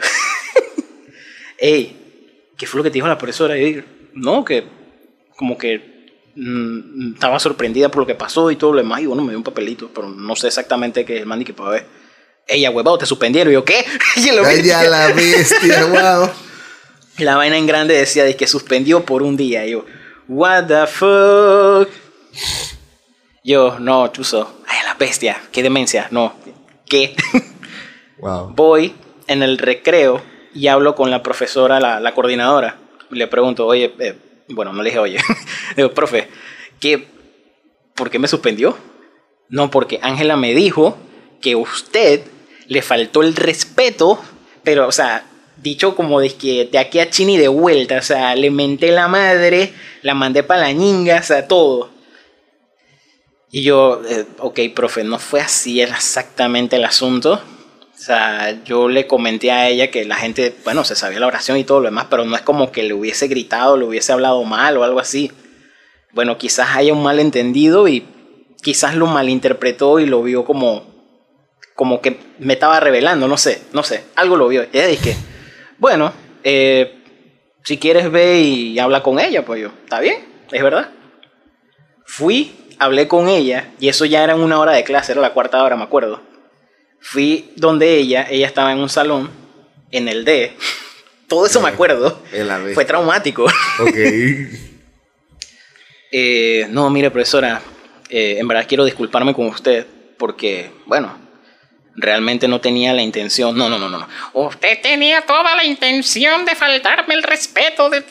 Ey, 1.57 2.51
¿qué 2.57 2.67
fue 2.67 2.79
lo 2.79 2.83
que 2.83 2.89
te 2.89 2.95
dijo 2.95 3.07
la 3.07 3.17
profesora? 3.17 3.57
Y 3.57 3.61
yo 3.61 3.67
digo, 3.67 3.81
no, 4.13 4.43
que 4.43 4.63
como 5.35 5.57
que 5.57 6.31
mm, 6.35 7.13
estaba 7.13 7.39
sorprendida 7.39 7.89
por 7.89 8.01
lo 8.01 8.07
que 8.07 8.15
pasó 8.15 8.51
y 8.51 8.55
todo 8.55 8.73
lo 8.73 8.77
demás. 8.77 9.01
Y 9.01 9.05
bueno, 9.05 9.23
me 9.23 9.29
dio 9.29 9.37
un 9.37 9.43
papelito, 9.43 9.89
pero 9.93 10.09
no 10.09 10.35
sé 10.35 10.47
exactamente 10.47 11.05
qué 11.05 11.15
es 11.15 11.21
el 11.21 11.25
man 11.25 11.41
y 11.41 11.45
que 11.45 11.53
para 11.53 11.69
ver. 11.69 11.85
Ella, 12.47 12.71
huevado, 12.71 12.97
te 12.97 13.05
suspendieron. 13.05 13.51
Y 13.51 13.55
yo, 13.55 13.63
¿qué? 13.63 13.85
Y 14.17 14.31
lo 14.31 14.45
Ay, 14.45 14.69
a 14.69 14.83
la 14.83 15.13
bestia, 15.13 15.85
wow. 16.19 16.29
La 17.17 17.35
vaina 17.35 17.57
en 17.57 17.67
grande 17.67 17.95
decía 17.95 18.23
de 18.23 18.35
que 18.35 18.47
suspendió 18.47 19.05
por 19.05 19.23
un 19.23 19.37
día. 19.37 19.65
Y 19.65 19.71
yo, 19.71 19.85
what 20.27 20.65
the 20.65 20.87
fuck. 20.87 21.89
Yo, 23.43 23.79
no, 23.79 24.07
chuzo. 24.07 24.61
Ay, 24.67 24.79
la 24.85 24.95
bestia, 24.95 25.41
qué 25.51 25.63
demencia. 25.63 26.07
No, 26.11 26.33
¿qué? 26.87 27.15
Wow. 28.19 28.53
voy 28.55 28.95
en 29.27 29.43
el 29.43 29.57
recreo 29.57 30.21
y 30.53 30.67
hablo 30.67 30.95
con 30.95 31.11
la 31.11 31.21
profesora, 31.21 31.81
la, 31.81 31.99
la 31.99 32.13
coordinadora. 32.13 32.77
Le 33.09 33.27
pregunto, 33.27 33.67
oye, 33.67 33.93
eh, 33.99 34.15
bueno, 34.47 34.71
no 34.71 34.81
le 34.81 34.91
dije, 34.91 34.99
oye, 34.99 35.17
digo, 35.75 35.91
profe, 35.91 36.29
¿qué, 36.79 37.05
¿por 37.95 38.09
qué 38.09 38.19
me 38.19 38.29
suspendió? 38.29 38.77
No, 39.49 39.69
porque 39.69 39.99
Ángela 40.01 40.37
me 40.37 40.53
dijo 40.53 40.97
que 41.41 41.57
usted 41.57 42.21
le 42.67 42.81
faltó 42.81 43.23
el 43.23 43.35
respeto, 43.35 44.23
pero, 44.63 44.87
o 44.87 44.91
sea, 44.93 45.25
dicho 45.57 45.95
como 45.95 46.19
de 46.19 46.29
que 46.29 46.65
de 46.71 46.77
aquí 46.77 46.99
a 46.99 47.09
Chini 47.09 47.37
de 47.37 47.47
vuelta, 47.47 47.97
o 47.97 48.01
sea, 48.01 48.35
le 48.35 48.51
menté 48.51 48.91
la 48.91 49.07
madre, 49.07 49.73
la 50.01 50.13
mandé 50.13 50.43
para 50.43 50.61
la 50.61 50.71
ñinga, 50.71 51.19
o 51.19 51.23
sea, 51.23 51.47
todo. 51.47 51.89
Y 53.51 53.61
yo, 53.61 54.01
eh, 54.09 54.25
ok, 54.39 54.59
profe, 54.73 55.03
no 55.03 55.19
fue 55.19 55.39
así 55.39 55.81
exactamente 55.81 56.77
el 56.77 56.85
asunto. 56.85 57.33
O 57.33 58.05
sea, 58.05 58.63
yo 58.65 58.89
le 58.89 59.05
comenté 59.05 59.51
a 59.51 59.69
ella 59.69 59.91
que 59.91 60.05
la 60.05 60.15
gente, 60.15 60.55
bueno, 60.63 60.83
se 60.83 60.95
sabía 60.95 61.19
la 61.19 61.27
oración 61.27 61.57
y 61.57 61.63
todo 61.63 61.79
lo 61.79 61.85
demás, 61.85 62.07
pero 62.09 62.25
no 62.25 62.35
es 62.35 62.41
como 62.41 62.71
que 62.71 62.83
le 62.83 62.93
hubiese 62.93 63.27
gritado, 63.27 63.77
le 63.77 63.85
hubiese 63.85 64.11
hablado 64.11 64.43
mal 64.43 64.75
o 64.77 64.83
algo 64.83 64.99
así. 64.99 65.31
Bueno, 66.11 66.37
quizás 66.37 66.75
haya 66.75 66.93
un 66.93 67.03
malentendido 67.03 67.87
y 67.87 68.05
quizás 68.61 68.95
lo 68.95 69.05
malinterpretó 69.05 69.99
y 69.99 70.07
lo 70.07 70.23
vio 70.23 70.45
como, 70.45 70.83
como 71.75 72.01
que 72.01 72.19
me 72.39 72.53
estaba 72.53 72.79
revelando, 72.79 73.27
no 73.27 73.37
sé, 73.37 73.61
no 73.71 73.83
sé, 73.83 74.03
algo 74.15 74.35
lo 74.35 74.47
vio. 74.47 74.63
Y 74.63 74.77
ella 74.77 74.87
dije, 74.87 75.15
bueno, 75.83 76.13
eh, 76.45 76.95
si 77.61 77.77
quieres 77.77 78.09
ve 78.09 78.39
y 78.39 78.79
habla 78.79 79.03
con 79.03 79.19
ella, 79.19 79.43
pues 79.43 79.59
yo, 79.63 79.67
está 79.83 79.99
bien, 79.99 80.15
es 80.49 80.63
verdad. 80.63 80.91
Fui, 82.05 82.55
hablé 82.79 83.09
con 83.09 83.27
ella 83.27 83.73
y 83.81 83.89
eso 83.89 84.05
ya 84.05 84.23
era 84.23 84.31
en 84.31 84.39
una 84.39 84.61
hora 84.61 84.71
de 84.71 84.85
clase, 84.85 85.11
era 85.11 85.19
la 85.19 85.33
cuarta 85.33 85.61
hora, 85.61 85.75
me 85.75 85.83
acuerdo. 85.83 86.21
Fui 87.01 87.51
donde 87.57 87.97
ella, 87.97 88.25
ella 88.29 88.47
estaba 88.47 88.71
en 88.71 88.79
un 88.79 88.87
salón, 88.87 89.29
en 89.91 90.07
el 90.07 90.23
D. 90.23 90.53
Todo 91.27 91.47
eso 91.47 91.59
me 91.59 91.67
acuerdo. 91.67 92.17
La 92.31 92.59
bestia. 92.59 92.75
Fue 92.75 92.85
traumático. 92.85 93.45
Ok. 93.81 93.97
Eh, 96.13 96.65
no, 96.69 96.89
mire, 96.91 97.11
profesora, 97.11 97.61
eh, 98.09 98.37
en 98.39 98.47
verdad 98.47 98.67
quiero 98.69 98.85
disculparme 98.85 99.33
con 99.33 99.47
usted 99.47 99.85
porque, 100.17 100.71
bueno, 100.85 101.17
realmente 101.95 102.47
no 102.47 102.59
tenía 102.61 102.93
la 102.93 103.01
intención. 103.01 103.57
No, 103.57 103.69
no, 103.69 103.77
no, 103.77 103.89
no. 103.89 104.07
Usted 104.33 104.79
tenía 104.81 105.21
toda 105.21 105.55
la 105.55 105.63
intención 105.63 106.45
de 106.45 106.55
faltarme 106.55 107.13
el 107.13 107.23
respeto. 107.23 107.89
De... 107.89 108.03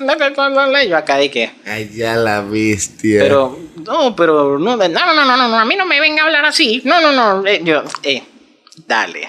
Yo 0.89 0.97
acá 0.97 1.16
de 1.16 1.30
que. 1.30 1.51
Ay, 1.64 1.91
la 1.97 2.41
bestia. 2.43 3.20
Pero, 3.20 3.59
no, 3.87 4.14
pero, 4.16 4.59
no, 4.59 4.76
no, 4.76 4.89
no, 4.89 5.14
no, 5.14 5.24
no, 5.37 5.49
no, 5.49 5.59
a 5.59 5.64
mí 5.64 5.76
no 5.76 5.87
me 5.87 6.01
venga 6.01 6.22
a 6.22 6.26
hablar 6.26 6.45
así. 6.45 6.83
No, 6.85 7.01
no, 7.01 7.12
no. 7.12 7.47
eh, 7.47 7.61
yo, 7.64 7.83
eh, 8.03 8.22
dale. 8.87 9.28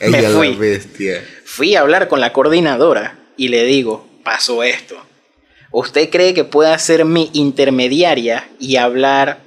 Ay, 0.00 0.10
Me 0.10 0.18
a 0.18 0.22
la 0.22 0.30
fui. 0.30 0.54
bestia. 0.54 1.24
Fui 1.44 1.76
a 1.76 1.80
hablar 1.80 2.08
con 2.08 2.20
la 2.20 2.32
coordinadora 2.32 3.18
y 3.36 3.48
le 3.48 3.64
digo, 3.64 4.08
pasó 4.24 4.62
esto. 4.62 4.96
¿Usted 5.70 6.10
cree 6.10 6.34
que 6.34 6.44
pueda 6.44 6.78
ser 6.78 7.04
mi 7.04 7.30
intermediaria 7.32 8.48
y 8.58 8.76
hablar 8.76 9.38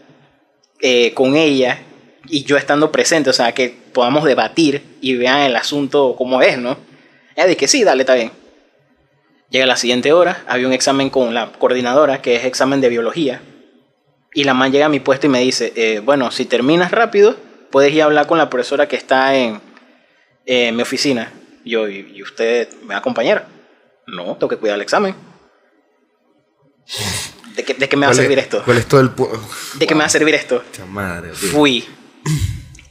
eh, 0.82 1.14
con 1.14 1.36
ella 1.36 1.80
y 2.28 2.44
yo 2.44 2.58
estando 2.58 2.92
presente? 2.92 3.30
O 3.30 3.34
sea, 3.34 3.54
que 3.54 3.76
podamos 3.94 4.24
debatir 4.26 4.84
y 5.02 5.16
vean 5.16 5.42
el 5.42 5.56
asunto 5.56 6.16
como 6.18 6.42
es, 6.42 6.58
¿no? 6.58 6.78
Ella 7.36 7.48
dice 7.48 7.58
que 7.58 7.68
sí, 7.68 7.84
dale, 7.84 8.04
está 8.04 8.16
bien. 8.16 8.32
Llega 9.50 9.66
la 9.66 9.78
siguiente 9.78 10.12
hora, 10.14 10.44
había 10.48 10.68
un 10.68 10.74
examen 10.74 11.10
con 11.10 11.34
la 11.34 11.52
coordinadora, 11.54 12.22
que 12.22 12.36
es 12.36 12.46
examen 12.46 12.82
de 12.82 12.90
biología. 12.90 13.42
Y 14.34 14.44
la 14.44 14.54
man 14.54 14.72
llega 14.72 14.88
a 14.88 14.90
mi 14.90 15.00
puesto 15.00 15.28
y 15.28 15.30
me 15.30 15.40
dice, 15.40 15.72
eh, 15.76 16.00
bueno, 16.00 16.32
si 16.32 16.46
terminas 16.46 16.92
rápido, 16.92 17.36
puedes 17.72 17.94
ir 17.94 18.02
a 18.02 18.06
hablar 18.06 18.28
con 18.28 18.38
la 18.38 18.50
profesora 18.50 18.88
que 18.88 18.96
está 18.96 19.36
en, 19.36 19.62
eh, 20.46 20.72
mi 20.72 20.82
oficina. 20.82 21.32
Yo, 21.64 21.88
¿y, 21.88 22.12
y 22.16 22.22
usted 22.24 22.70
me 22.82 22.90
va 22.90 22.96
a 22.96 23.00
acompañar? 23.00 23.48
No, 24.08 24.36
tengo 24.36 24.50
que 24.50 24.58
cuidar 24.58 24.76
el 24.76 24.82
examen. 24.82 25.16
¿De 27.56 27.64
qué, 27.64 27.74
de 27.74 27.88
qué 27.90 27.96
me 27.98 28.06
va 28.06 28.12
a 28.12 28.16
¿Cuál 28.16 28.20
es- 28.20 28.24
servir 28.26 28.40
esto? 28.40 28.62
¿Cuál 28.66 28.78
es 28.78 28.86
todo 28.88 29.00
el 29.02 29.12
¿De 29.80 29.88
qué 29.88 29.96
me 29.96 30.00
va 30.02 30.06
a 30.06 30.10
servir 30.10 30.36
esto? 30.36 30.64
Madre. 30.90 31.30
Fui. 31.34 31.86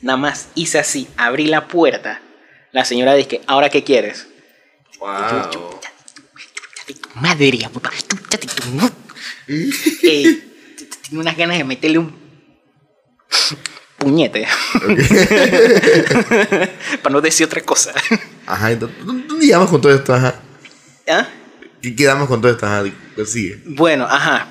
Nada 0.05 0.19
más 0.19 0.49
hice 0.55 0.79
así, 0.79 1.09
abrí 1.17 1.47
la 1.47 1.67
puerta. 1.67 2.21
La 2.73 2.85
señora 2.85 3.15
dice, 3.15 3.41
¿ahora 3.47 3.71
qué 3.71 3.83
quieres? 3.83 4.27
Wow. 5.01 5.81
Madre, 7.15 7.59
chúchate 8.07 8.47
tu 8.47 8.63
tengo 11.09 11.23
unas 11.23 11.35
ganas 11.35 11.57
de 11.57 11.65
meterle 11.65 11.99
un 11.99 12.15
puñete. 13.97 14.47
Para 17.03 17.13
no 17.15 17.23
decir 17.23 17.47
otra 17.47 17.63
cosa. 17.63 17.95
Ajá, 18.45 18.73
entonces, 18.73 18.99
¿dónde 19.07 19.47
llegamos 19.47 19.71
con 19.71 19.81
todo 19.81 19.95
esto? 19.95 20.13
Ajá. 20.13 20.35
¿Ah? 21.09 21.29
¿Qué 21.81 21.97
quedamos 21.97 22.29
con 22.29 22.43
todo 22.43 22.53
esto? 22.53 22.67
Ajá, 22.67 22.85
sigue. 23.25 23.63
Bueno, 23.65 24.05
ajá. 24.05 24.49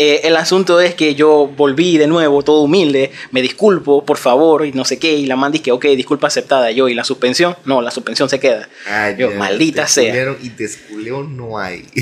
Eh, 0.00 0.20
el 0.28 0.36
asunto 0.36 0.80
es 0.80 0.94
que 0.94 1.16
yo 1.16 1.48
volví 1.56 1.98
de 1.98 2.06
nuevo, 2.06 2.44
todo 2.44 2.60
humilde, 2.60 3.10
me 3.32 3.42
disculpo, 3.42 4.04
por 4.04 4.16
favor, 4.16 4.64
y 4.64 4.70
no 4.70 4.84
sé 4.84 5.00
qué, 5.00 5.14
y 5.14 5.26
la 5.26 5.34
man 5.34 5.50
dice 5.50 5.64
que, 5.64 5.72
ok, 5.72 5.86
disculpa 5.86 6.28
aceptada, 6.28 6.70
yo, 6.70 6.88
y 6.88 6.94
la 6.94 7.02
suspensión, 7.02 7.56
no, 7.64 7.82
la 7.82 7.90
suspensión 7.90 8.28
se 8.28 8.38
queda. 8.38 8.68
Ay, 8.86 9.16
yo, 9.18 9.32
maldita 9.32 9.86
te 9.86 9.90
sea. 9.90 10.36
Y 10.40 10.50
te 10.50 10.66
esculeo 10.66 11.24
no 11.24 11.58
hay. 11.58 11.84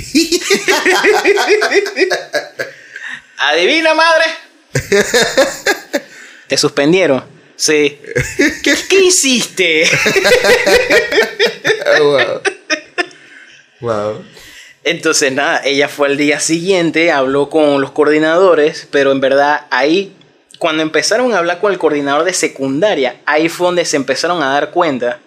Adivina, 3.39 3.95
madre. 3.95 4.25
¿Te 6.49 6.59
suspendieron? 6.59 7.25
Sí. 7.57 7.99
¿Qué, 8.63 8.75
qué 8.91 9.01
hiciste? 9.07 9.89
wow. 11.99 12.43
Wow. 13.81 14.25
Entonces, 14.87 15.33
nada, 15.33 15.63
ella 15.65 15.89
fue 15.89 16.07
al 16.07 16.17
día 16.17 16.39
siguiente, 16.39 17.11
habló 17.11 17.51
con 17.51 17.81
los 17.81 17.91
coordinadores, 17.91 18.87
pero 18.93 19.11
en 19.11 19.21
verdad 19.21 19.67
ahí, 19.71 20.15
cuando 20.61 20.85
empezaron 20.85 21.35
a 21.35 21.39
hablar 21.39 21.59
con 21.59 21.73
el 21.73 21.79
coordinador 21.81 22.23
de 22.23 22.33
secundaria, 22.33 23.21
ahí 23.27 23.49
fue 23.49 23.67
donde 23.67 23.85
se 23.85 23.97
empezaron 23.97 24.45
a 24.45 24.53
dar 24.53 24.71
cuenta 24.71 25.19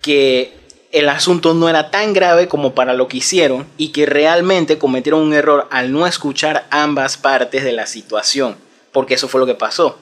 que 0.00 0.54
el 0.90 1.10
asunto 1.10 1.52
no 1.52 1.68
era 1.68 1.90
tan 1.90 2.14
grave 2.14 2.48
como 2.48 2.74
para 2.74 2.94
lo 2.94 3.06
que 3.06 3.18
hicieron 3.18 3.66
y 3.76 3.92
que 3.92 4.06
realmente 4.06 4.78
cometieron 4.78 5.20
un 5.20 5.34
error 5.34 5.68
al 5.70 5.92
no 5.92 6.06
escuchar 6.06 6.64
ambas 6.70 7.18
partes 7.18 7.62
de 7.62 7.72
la 7.72 7.86
situación, 7.86 8.56
porque 8.90 9.12
eso 9.12 9.28
fue 9.28 9.38
lo 9.38 9.46
que 9.46 9.54
pasó. 9.54 9.98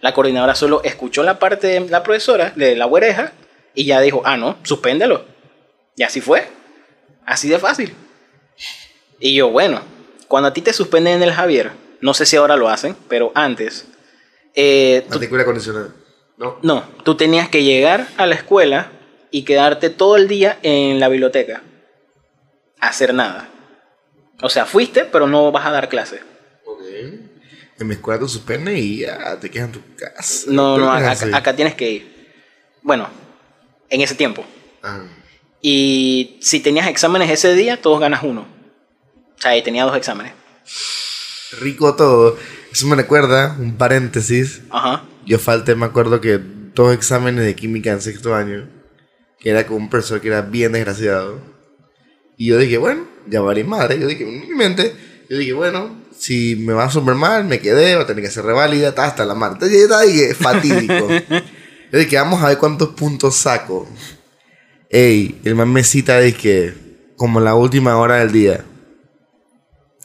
La 0.00 0.14
coordinadora 0.14 0.54
solo 0.54 0.80
escuchó 0.82 1.22
la 1.24 1.38
parte 1.38 1.66
de 1.66 1.80
la 1.90 2.02
profesora, 2.02 2.54
de 2.56 2.74
la 2.74 2.86
oreja, 2.86 3.34
Y 3.74 3.84
ya 3.84 4.00
dijo, 4.00 4.22
ah, 4.24 4.38
no, 4.38 4.56
suspéndelo. 4.62 5.26
Y 5.94 6.04
así 6.04 6.22
fue. 6.22 6.48
Así 7.26 7.50
de 7.50 7.58
fácil. 7.58 7.94
Y 9.18 9.34
yo, 9.34 9.50
bueno, 9.50 9.80
cuando 10.28 10.48
a 10.48 10.52
ti 10.52 10.62
te 10.62 10.72
suspenden 10.72 11.14
en 11.14 11.22
el 11.22 11.32
Javier, 11.32 11.72
no 12.00 12.14
sé 12.14 12.26
si 12.26 12.36
ahora 12.36 12.56
lo 12.56 12.68
hacen, 12.68 12.96
pero 13.08 13.32
antes, 13.34 13.86
eh, 14.54 15.06
Matrícula 15.08 15.44
condicional. 15.44 15.94
No. 16.38 16.58
no, 16.62 16.84
tú 17.02 17.14
tenías 17.14 17.48
que 17.48 17.64
llegar 17.64 18.08
a 18.18 18.26
la 18.26 18.34
escuela 18.34 18.92
y 19.30 19.44
quedarte 19.44 19.88
todo 19.88 20.16
el 20.16 20.28
día 20.28 20.58
en 20.62 21.00
la 21.00 21.08
biblioteca. 21.08 21.62
Hacer 22.78 23.14
nada. 23.14 23.48
O 24.42 24.50
sea, 24.50 24.66
fuiste, 24.66 25.06
pero 25.06 25.26
no 25.26 25.50
vas 25.50 25.64
a 25.64 25.70
dar 25.70 25.88
clase. 25.88 26.20
Ok. 26.66 26.82
En 27.78 27.86
mi 27.86 27.94
escuela 27.94 28.20
te 28.20 28.28
suspenden 28.28 28.76
y 28.76 28.98
ya 28.98 29.38
te 29.40 29.50
quedas 29.50 29.68
en 29.68 29.72
tu 29.72 29.80
casa. 29.96 30.44
No, 30.48 30.76
no, 30.76 30.92
acá, 30.92 31.16
acá 31.34 31.56
tienes 31.56 31.74
que 31.74 31.90
ir. 31.90 32.32
Bueno, 32.82 33.08
en 33.88 34.00
ese 34.02 34.14
tiempo. 34.14 34.44
Ah. 34.82 35.04
Y 35.62 36.38
si 36.40 36.60
tenías 36.60 36.86
exámenes 36.86 37.30
ese 37.30 37.54
día, 37.54 37.80
todos 37.80 37.98
ganas 37.98 38.22
uno. 38.22 38.55
O 39.38 39.42
sea, 39.42 39.56
y 39.56 39.62
tenía 39.62 39.84
dos 39.84 39.96
exámenes. 39.96 40.32
Rico 41.60 41.94
todo. 41.94 42.36
Eso 42.72 42.86
me 42.86 42.96
recuerda, 42.96 43.56
un 43.58 43.76
paréntesis. 43.76 44.62
Ajá. 44.70 45.04
Yo 45.24 45.38
falté, 45.38 45.74
me 45.74 45.86
acuerdo 45.86 46.20
que 46.20 46.38
dos 46.74 46.94
exámenes 46.94 47.44
de 47.44 47.54
química 47.54 47.92
en 47.92 48.00
sexto 48.00 48.34
año. 48.34 48.68
Que 49.38 49.50
era 49.50 49.66
con 49.66 49.76
un 49.76 49.90
profesor 49.90 50.20
que 50.20 50.28
era 50.28 50.42
bien 50.42 50.72
desgraciado. 50.72 51.40
Y 52.36 52.46
yo 52.46 52.58
dije, 52.58 52.78
bueno, 52.78 53.06
ya 53.26 53.40
vale 53.40 53.64
madre. 53.64 53.98
Yo 53.98 54.06
dije, 54.06 54.24
en 54.24 54.48
mi 54.48 54.54
mente, 54.54 54.94
yo 55.28 55.38
dije, 55.38 55.52
bueno, 55.52 55.96
si 56.16 56.56
me 56.56 56.72
va 56.72 56.90
súper 56.90 57.14
mal, 57.14 57.44
me 57.44 57.60
quedé, 57.60 57.96
va 57.96 58.02
a 58.02 58.06
tener 58.06 58.22
que 58.22 58.28
hacer 58.28 58.44
reválida, 58.44 58.94
ta, 58.94 59.04
hasta 59.04 59.24
la 59.24 59.34
mar. 59.34 59.52
Entonces 59.52 59.78
yo 59.78 59.84
estaba 59.84 60.02
dije, 60.02 60.34
fatídico. 60.34 61.08
yo 61.92 61.98
dije, 61.98 62.16
vamos 62.16 62.42
a 62.42 62.48
ver 62.48 62.58
cuántos 62.58 62.90
puntos 62.90 63.36
saco. 63.36 63.88
Ey, 64.90 65.40
el 65.44 65.54
man 65.54 65.72
me 65.72 65.82
cita 65.82 66.20
que, 66.32 66.74
como 67.16 67.40
la 67.40 67.54
última 67.54 67.96
hora 67.96 68.16
del 68.16 68.32
día, 68.32 68.64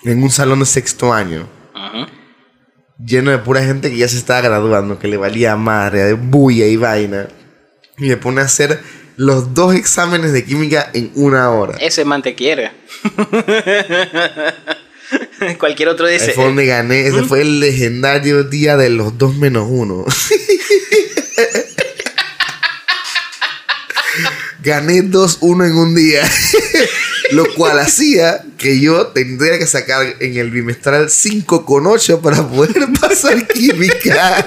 en 0.04 0.24
un 0.24 0.30
salón 0.32 0.60
de 0.60 0.66
sexto 0.66 1.14
año 1.14 1.48
Ajá. 1.74 2.08
lleno 3.04 3.32
de 3.32 3.38
pura 3.40 3.64
gente 3.64 3.90
que 3.90 3.98
ya 3.98 4.08
se 4.08 4.18
estaba 4.18 4.42
graduando, 4.42 5.00
que 5.00 5.08
le 5.08 5.18
valía 5.18 5.56
madre, 5.56 6.04
de 6.04 6.14
bulla 6.14 6.68
y 6.68 6.76
vaina. 6.78 7.28
Y 7.98 8.10
me 8.10 8.18
pone 8.18 8.42
a 8.42 8.46
hacer 8.46 8.80
los 9.18 9.54
dos 9.54 9.76
exámenes 9.76 10.34
de 10.34 10.44
química 10.44 10.90
en 10.94 11.12
una 11.16 11.50
hora. 11.52 11.78
Ese 11.80 12.04
man 12.06 12.22
te 12.24 12.34
quiere. 12.36 12.72
Cualquier 15.60 15.90
otro 15.90 16.08
Ahí 16.08 16.14
dice. 16.14 16.32
fue 16.32 16.46
donde 16.46 16.66
gané. 16.66 17.06
Ese 17.08 17.24
fue 17.24 17.42
el 17.42 17.60
legendario 17.60 18.44
día 18.44 18.78
de 18.78 18.90
los 18.90 19.18
dos 19.18 19.36
menos 19.36 19.68
uno. 19.70 20.06
gané 24.64 25.02
2-1 25.04 25.68
en 25.68 25.76
un 25.76 25.96
día. 25.96 26.24
Lo 27.32 27.54
cual 27.54 27.80
hacía 27.80 28.44
que 28.58 28.80
yo 28.80 29.08
tendría 29.08 29.58
que 29.58 29.68
sacar 29.68 30.16
en 30.20 30.38
el 30.38 30.52
bimestral 30.52 31.10
5 31.10 31.66
con 31.66 31.88
8 31.88 32.22
para 32.22 32.48
poder 32.48 32.88
pasar 33.00 33.48
química. 33.48 34.46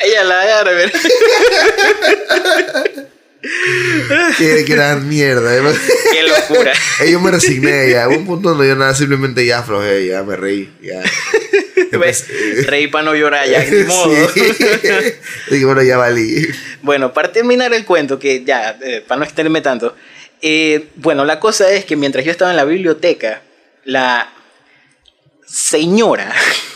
Ella 0.00 0.24
la 0.24 0.40
agarra, 0.42 0.72
¿verdad? 0.72 1.00
Qué 4.38 4.64
gran 4.66 5.08
mierda. 5.08 5.50
Qué 6.12 6.22
locura. 6.22 6.72
Eh, 7.00 7.10
yo 7.10 7.20
me 7.20 7.30
resigné 7.30 7.90
ya. 7.90 8.08
Hubo 8.08 8.18
un 8.18 8.26
punto 8.26 8.50
donde 8.50 8.68
yo 8.68 8.76
nada, 8.76 8.94
simplemente 8.94 9.44
ya 9.44 9.60
aflojé, 9.60 10.06
ya 10.06 10.22
me 10.22 10.36
reí. 10.36 10.72
Ya. 10.80 11.02
¿Ves? 11.98 12.26
Reí 12.66 12.86
para 12.88 13.04
no 13.04 13.14
llorar 13.14 13.48
ya, 13.48 13.64
ni 13.64 13.84
modo. 13.84 14.28
Sí. 14.30 14.40
Dije, 15.50 15.64
bueno, 15.64 15.82
ya 15.82 15.96
valí. 15.96 16.46
Bueno, 16.82 17.12
para 17.12 17.32
terminar 17.32 17.74
el 17.74 17.84
cuento, 17.84 18.18
que 18.18 18.44
ya, 18.44 18.78
eh, 18.82 19.04
para 19.06 19.18
no 19.18 19.24
extenderme 19.24 19.60
tanto, 19.60 19.94
eh, 20.42 20.90
bueno, 20.96 21.24
la 21.24 21.40
cosa 21.40 21.70
es 21.70 21.84
que 21.84 21.96
mientras 21.96 22.24
yo 22.24 22.30
estaba 22.30 22.50
en 22.50 22.56
la 22.56 22.64
biblioteca, 22.64 23.42
la 23.84 24.32
señora 25.46 26.32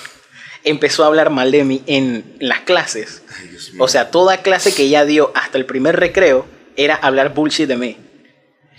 empezó 0.64 1.04
a 1.04 1.08
hablar 1.08 1.30
mal 1.30 1.50
de 1.50 1.64
mí 1.64 1.82
en 1.86 2.36
las 2.40 2.60
clases. 2.60 3.22
Ay. 3.38 3.56
O 3.78 3.88
sea, 3.88 4.10
toda 4.10 4.42
clase 4.42 4.74
que 4.74 4.84
ella 4.84 5.04
dio 5.04 5.32
hasta 5.34 5.58
el 5.58 5.66
primer 5.66 5.96
recreo 5.96 6.46
era 6.76 6.94
hablar 6.94 7.34
bullshit 7.34 7.68
de 7.68 7.76
mí. 7.76 7.96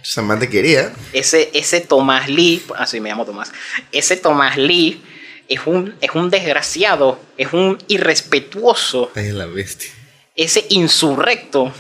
Esa 0.02 0.22
man 0.22 0.40
te 0.40 0.50
quería. 0.50 0.94
Ese, 1.12 1.50
ese 1.54 1.82
Tomás 1.82 2.30
Lee, 2.30 2.64
así 2.78 3.02
me 3.02 3.10
llamo 3.10 3.26
Tomás, 3.26 3.52
ese 3.92 4.16
Tomás 4.16 4.58
Lee 4.58 5.02
es 5.50 5.60
un, 5.66 5.96
es 6.02 6.12
un 6.12 6.30
desgraciado, 6.30 7.20
es 7.38 7.52
un 7.54 7.78
irrespetuoso, 7.88 9.12
es 9.16 9.34
la 9.34 9.46
bestia. 9.48 9.92
ese 10.36 10.66
insurrecto, 10.70 11.74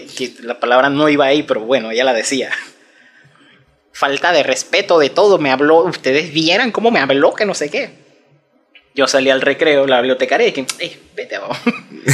que, 0.00 0.06
que 0.06 0.42
la 0.42 0.58
palabra 0.58 0.88
no 0.88 1.08
iba 1.10 1.26
ahí, 1.26 1.42
pero 1.42 1.60
bueno, 1.60 1.90
ella 1.90 2.04
la 2.04 2.14
decía. 2.14 2.50
Falta 3.92 4.32
de 4.32 4.42
respeto 4.42 4.98
de 4.98 5.10
todo, 5.10 5.38
me 5.38 5.50
habló, 5.50 5.84
ustedes 5.84 6.32
vieran 6.32 6.72
cómo 6.72 6.90
me 6.90 6.98
habló, 6.98 7.34
que 7.34 7.44
no 7.44 7.52
sé 7.52 7.70
qué. 7.70 7.90
Yo 8.94 9.06
salí 9.06 9.28
al 9.28 9.42
recreo, 9.42 9.86
la 9.86 10.00
bibliotecaria, 10.00 10.48
y 10.48 10.52
que, 10.52 10.66
"Ey, 10.78 10.98
vete 11.14 11.36
abajo. 11.36 11.54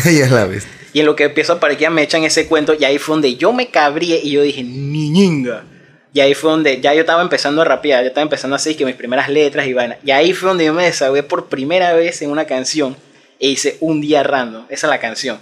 Ella 0.06 0.24
es 0.24 0.30
la 0.30 0.44
bestia. 0.46 0.72
Y 0.92 1.00
en 1.00 1.06
lo 1.06 1.14
que 1.14 1.24
empiezo 1.24 1.52
a 1.52 1.60
parquear 1.60 1.92
me 1.92 2.02
echan 2.02 2.24
ese 2.24 2.48
cuento 2.48 2.74
y 2.74 2.84
ahí 2.84 2.98
fue 2.98 3.14
donde 3.14 3.36
yo 3.36 3.52
me 3.52 3.68
cabrié 3.68 4.20
y 4.22 4.32
yo 4.32 4.42
dije, 4.42 4.64
niñinga. 4.64 5.64
Y 6.12 6.20
ahí 6.20 6.34
fue 6.34 6.50
donde 6.50 6.80
ya 6.80 6.94
yo 6.94 7.00
estaba 7.00 7.22
empezando 7.22 7.62
a 7.62 7.64
rapear, 7.64 8.02
yo 8.02 8.08
estaba 8.08 8.22
empezando 8.22 8.56
así 8.56 8.74
que 8.74 8.84
mis 8.84 8.96
primeras 8.96 9.28
letras 9.28 9.66
y 9.66 9.74
vaina. 9.74 9.98
Y 10.04 10.10
ahí 10.10 10.32
fue 10.32 10.48
donde 10.48 10.64
yo 10.64 10.72
me 10.72 10.84
desahogué 10.84 11.22
por 11.22 11.48
primera 11.48 11.92
vez 11.92 12.22
en 12.22 12.30
una 12.30 12.46
canción 12.46 12.96
e 13.38 13.48
hice 13.48 13.76
un 13.80 14.00
día 14.00 14.22
random. 14.22 14.64
Esa 14.68 14.86
es 14.86 14.90
la 14.90 14.98
canción. 14.98 15.38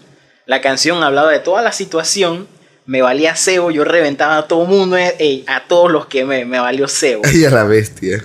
La 0.46 0.60
canción 0.60 1.02
hablaba 1.02 1.32
de 1.32 1.40
toda 1.40 1.60
la 1.60 1.72
situación, 1.72 2.46
me 2.86 3.02
valía 3.02 3.34
cebo, 3.34 3.72
yo 3.72 3.82
reventaba 3.82 4.38
a 4.38 4.46
todo 4.46 4.62
el 4.62 4.68
mundo, 4.68 4.96
ey, 4.96 5.44
a 5.48 5.66
todos 5.66 5.90
los 5.90 6.06
que 6.06 6.24
me, 6.24 6.44
me 6.44 6.60
valió 6.60 6.86
cebo. 6.86 7.22
Ella 7.26 7.48
es 7.48 7.52
la 7.52 7.64
bestia. 7.64 8.24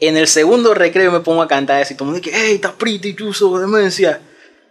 En 0.00 0.16
el 0.16 0.28
segundo 0.28 0.72
recreo 0.72 1.12
me 1.12 1.20
pongo 1.20 1.42
a 1.42 1.48
cantar 1.48 1.82
eso 1.82 1.92
y 1.92 1.96
todo 1.96 2.08
el 2.08 2.12
mundo 2.14 2.24
dice, 2.24 2.36
hey, 2.42 2.54
estás 2.54 2.72
pretty, 2.72 3.14
chuzo, 3.14 3.58
demencia. 3.58 4.20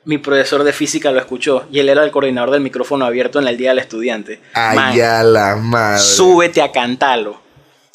Mi 0.06 0.18
profesor 0.18 0.64
de 0.64 0.74
física 0.74 1.12
lo 1.12 1.20
escuchó 1.20 1.68
y 1.72 1.78
él 1.78 1.88
era 1.88 2.04
el 2.04 2.10
coordinador 2.10 2.50
del 2.50 2.62
micrófono 2.62 3.06
abierto 3.06 3.40
en 3.40 3.48
el 3.48 3.56
Día 3.56 3.70
del 3.70 3.80
Estudiante. 3.80 4.42
Ay, 4.54 5.00
a 5.02 5.22
la 5.22 5.56
madre. 5.58 6.00
súbete 6.00 6.64
a 6.64 6.72
cantarlo. 6.72 7.40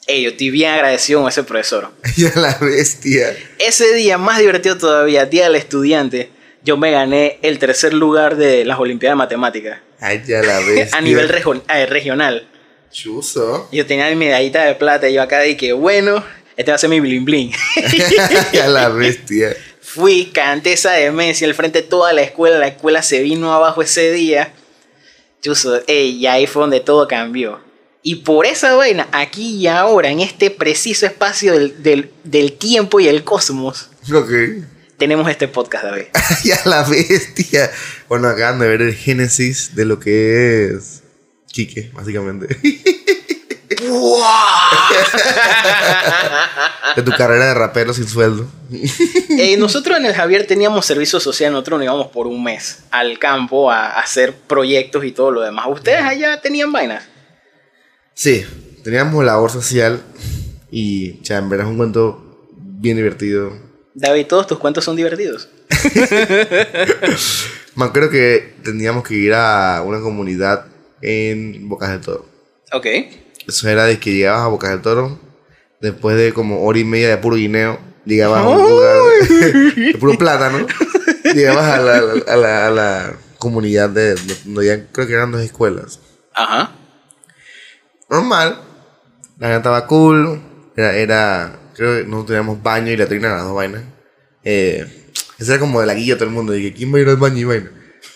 Ey, 0.06 0.22
yo 0.22 0.30
estoy 0.30 0.50
bien 0.50 0.70
agradecido 0.70 1.20
con 1.20 1.28
ese 1.28 1.42
profesor. 1.42 1.90
Ella 2.16 2.28
es 2.28 2.36
la 2.36 2.56
bestia. 2.60 3.36
Ese 3.58 3.92
día, 3.94 4.16
más 4.16 4.38
divertido 4.38 4.78
todavía, 4.78 5.26
Día 5.26 5.46
del 5.46 5.56
Estudiante, 5.56 6.30
yo 6.66 6.76
me 6.76 6.90
gané 6.90 7.38
el 7.42 7.58
tercer 7.58 7.94
lugar 7.94 8.36
de 8.36 8.64
las 8.66 8.78
Olimpiadas 8.78 9.14
de 9.14 9.18
Matemáticas 9.18 9.78
Ay, 10.00 10.22
ya 10.26 10.42
la 10.42 10.58
bestia. 10.60 10.88
a 10.98 11.00
nivel 11.00 11.30
eh, 11.72 11.86
regional. 11.86 12.46
Chuzo. 12.92 13.68
Yo 13.72 13.86
tenía 13.86 14.08
mi 14.10 14.16
medallita 14.16 14.64
de 14.64 14.74
plata 14.74 15.08
y 15.08 15.14
yo 15.14 15.22
acá 15.22 15.40
dije, 15.40 15.72
bueno, 15.72 16.22
este 16.56 16.70
va 16.70 16.74
a 16.74 16.78
ser 16.78 16.90
mi 16.90 17.00
bling 17.00 17.24
bling. 17.24 17.52
ya 18.52 18.68
la 18.68 18.88
bestia. 18.90 19.56
Fui, 19.80 20.26
canté 20.26 20.72
esa 20.74 20.92
demencia 20.92 21.46
al 21.46 21.54
frente 21.54 21.80
de 21.82 21.88
toda 21.88 22.12
la 22.12 22.22
escuela. 22.22 22.58
La 22.58 22.68
escuela 22.68 23.02
se 23.02 23.22
vino 23.22 23.52
abajo 23.54 23.80
ese 23.82 24.12
día. 24.12 24.52
Chuzo, 25.42 25.80
ey, 25.86 26.10
y 26.18 26.26
ahí 26.26 26.46
fue 26.46 26.62
donde 26.62 26.80
todo 26.80 27.06
cambió. 27.08 27.60
Y 28.02 28.16
por 28.16 28.46
esa 28.46 28.74
vaina, 28.74 29.08
aquí 29.12 29.56
y 29.56 29.66
ahora, 29.66 30.10
en 30.10 30.20
este 30.20 30.50
preciso 30.50 31.06
espacio 31.06 31.52
del, 31.54 31.82
del- 31.82 32.10
del 32.24 32.52
tiempo 32.52 33.00
y 33.00 33.08
el 33.08 33.24
cosmos, 33.24 33.90
Ok. 34.12 34.30
Tenemos 34.98 35.28
este 35.28 35.48
podcast, 35.48 35.84
David. 35.84 36.06
ya 36.44 36.58
la 36.64 36.82
bestia. 36.84 37.70
Bueno, 38.08 38.28
acaban 38.28 38.58
de 38.58 38.68
ver 38.68 38.82
el 38.82 38.94
génesis 38.94 39.74
de 39.74 39.84
lo 39.84 39.98
que 40.00 40.66
es 40.66 41.02
Quique, 41.52 41.90
básicamente. 41.94 42.56
de 46.96 47.02
tu 47.02 47.10
carrera 47.12 47.46
de 47.46 47.54
rapero 47.54 47.92
sin 47.92 48.08
sueldo. 48.08 48.46
Eh, 49.38 49.56
nosotros 49.58 49.98
en 49.98 50.06
el 50.06 50.14
Javier 50.14 50.46
teníamos 50.46 50.86
servicio 50.86 51.20
social, 51.20 51.52
nosotros 51.52 51.78
nos 51.78 51.84
íbamos 51.84 52.08
por 52.08 52.26
un 52.26 52.42
mes 52.42 52.84
al 52.90 53.18
campo 53.18 53.70
a, 53.70 53.86
a 53.86 54.00
hacer 54.00 54.34
proyectos 54.34 55.04
y 55.04 55.12
todo 55.12 55.30
lo 55.30 55.42
demás. 55.42 55.66
¿Ustedes 55.68 56.02
allá 56.02 56.40
tenían 56.40 56.72
vainas? 56.72 57.04
Sí, 58.14 58.46
teníamos 58.82 59.24
labor 59.24 59.50
social 59.50 60.02
y, 60.70 61.20
ya, 61.22 61.38
en 61.38 61.48
verdad 61.48 61.66
es 61.66 61.70
un 61.70 61.76
cuento 61.76 62.48
bien 62.56 62.96
divertido. 62.96 63.65
David, 63.98 64.26
todos 64.26 64.46
tus 64.46 64.58
cuentos 64.58 64.84
son 64.84 64.94
divertidos. 64.94 65.48
Man, 67.74 67.90
creo 67.92 68.10
que 68.10 68.54
tendríamos 68.62 69.02
que 69.02 69.14
ir 69.14 69.32
a 69.32 69.82
una 69.82 70.00
comunidad 70.00 70.66
en 71.00 71.66
Bocas 71.66 71.90
del 71.92 72.02
Toro. 72.02 72.26
Ok. 72.72 72.86
Eso 73.48 73.68
era 73.70 73.86
de 73.86 73.98
que 73.98 74.12
llegabas 74.12 74.42
a 74.42 74.48
Bocas 74.48 74.70
del 74.70 74.82
Toro, 74.82 75.18
después 75.80 76.14
de 76.18 76.34
como 76.34 76.66
hora 76.66 76.78
y 76.78 76.84
media 76.84 77.08
de 77.08 77.16
puro 77.16 77.36
guineo, 77.36 77.78
llegabas 78.04 78.44
a 78.44 78.48
un 78.48 78.68
lugar 78.68 78.96
de 79.74 79.96
puro 79.98 80.18
plátano, 80.18 80.66
llegabas 81.34 81.64
a 81.64 81.80
la, 81.80 81.96
a 82.26 82.36
la, 82.36 82.66
a 82.66 82.70
la 82.70 83.16
comunidad 83.38 83.88
de, 83.88 84.14
donde 84.44 84.66
ya 84.66 84.86
creo 84.92 85.06
que 85.06 85.14
eran 85.14 85.32
dos 85.32 85.40
escuelas. 85.40 86.00
Ajá. 86.34 86.72
Normal, 88.10 88.60
la 89.38 89.46
gente 89.46 89.56
estaba 89.56 89.86
cool, 89.86 90.42
era, 90.76 90.94
era, 90.94 91.58
creo 91.76 91.96
que 91.96 92.04
nosotros 92.04 92.26
teníamos 92.28 92.62
baño 92.62 92.90
y 92.92 92.96
latrina, 92.96 93.28
las 93.30 93.42
dos 93.44 93.54
vainas. 93.54 93.82
Eh, 94.44 94.86
esa 95.38 95.52
era 95.52 95.60
como 95.60 95.80
de 95.80 95.86
la 95.86 95.94
guía 95.94 96.14
todo 96.16 96.24
el 96.28 96.34
mundo, 96.34 96.52
que 96.54 96.72
quién 96.72 96.92
va 96.92 96.98
a 96.98 97.00
ir 97.02 97.08
al 97.08 97.16
baño 97.16 97.38
y 97.38 97.44
vaina. 97.44 97.70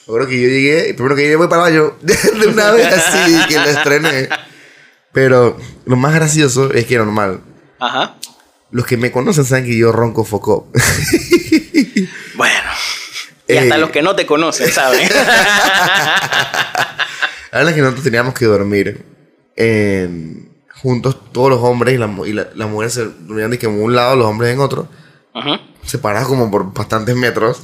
acuerdo 0.04 0.26
que 0.28 0.40
yo 0.40 0.48
llegué, 0.48 0.88
y 0.90 0.92
primero 0.94 1.14
que 1.16 1.22
llegué 1.22 1.36
voy 1.36 1.48
para 1.48 1.68
el 1.68 1.72
baño, 1.74 1.96
de 2.02 2.46
una 2.48 2.70
vez 2.72 2.86
así, 2.92 3.38
que 3.48 3.54
lo 3.56 3.64
estrené. 3.64 4.28
Pero 5.12 5.58
lo 5.86 5.96
más 5.96 6.14
gracioso 6.14 6.72
es 6.72 6.86
que 6.86 6.96
normal. 6.96 7.40
Ajá. 7.78 8.16
Los 8.70 8.86
que 8.86 8.96
me 8.96 9.10
conocen 9.10 9.44
saben 9.44 9.64
que 9.66 9.76
yo 9.76 9.92
ronco 9.92 10.24
foco. 10.24 10.70
Bueno. 12.36 12.70
Y 13.46 13.56
hasta 13.56 13.74
Eh. 13.76 13.78
los 13.78 13.90
que 13.90 14.00
no 14.00 14.14
te 14.16 14.24
conocen, 14.24 14.70
¿saben? 14.70 15.06
La 17.52 17.58
verdad 17.58 17.70
es 17.70 17.74
que 17.74 17.80
nosotros 17.82 18.04
teníamos 18.04 18.32
que 18.34 18.44
dormir 18.46 19.04
en- 19.56 20.49
juntos, 20.82 21.16
todos 21.32 21.50
los 21.50 21.60
hombres 21.60 21.94
y, 21.94 21.98
la 21.98 22.10
y 22.26 22.32
la- 22.32 22.48
las 22.54 22.68
mujeres 22.68 22.94
se 22.94 23.04
dormían 23.04 23.50
de 23.50 23.58
que 23.58 23.66
en 23.66 23.80
un 23.82 23.94
lado, 23.94 24.16
los 24.16 24.26
hombres 24.26 24.52
en 24.52 24.60
otro, 24.60 24.88
Ajá. 25.34 25.60
separados 25.84 26.28
como 26.28 26.50
por 26.50 26.72
bastantes 26.72 27.14
metros. 27.16 27.60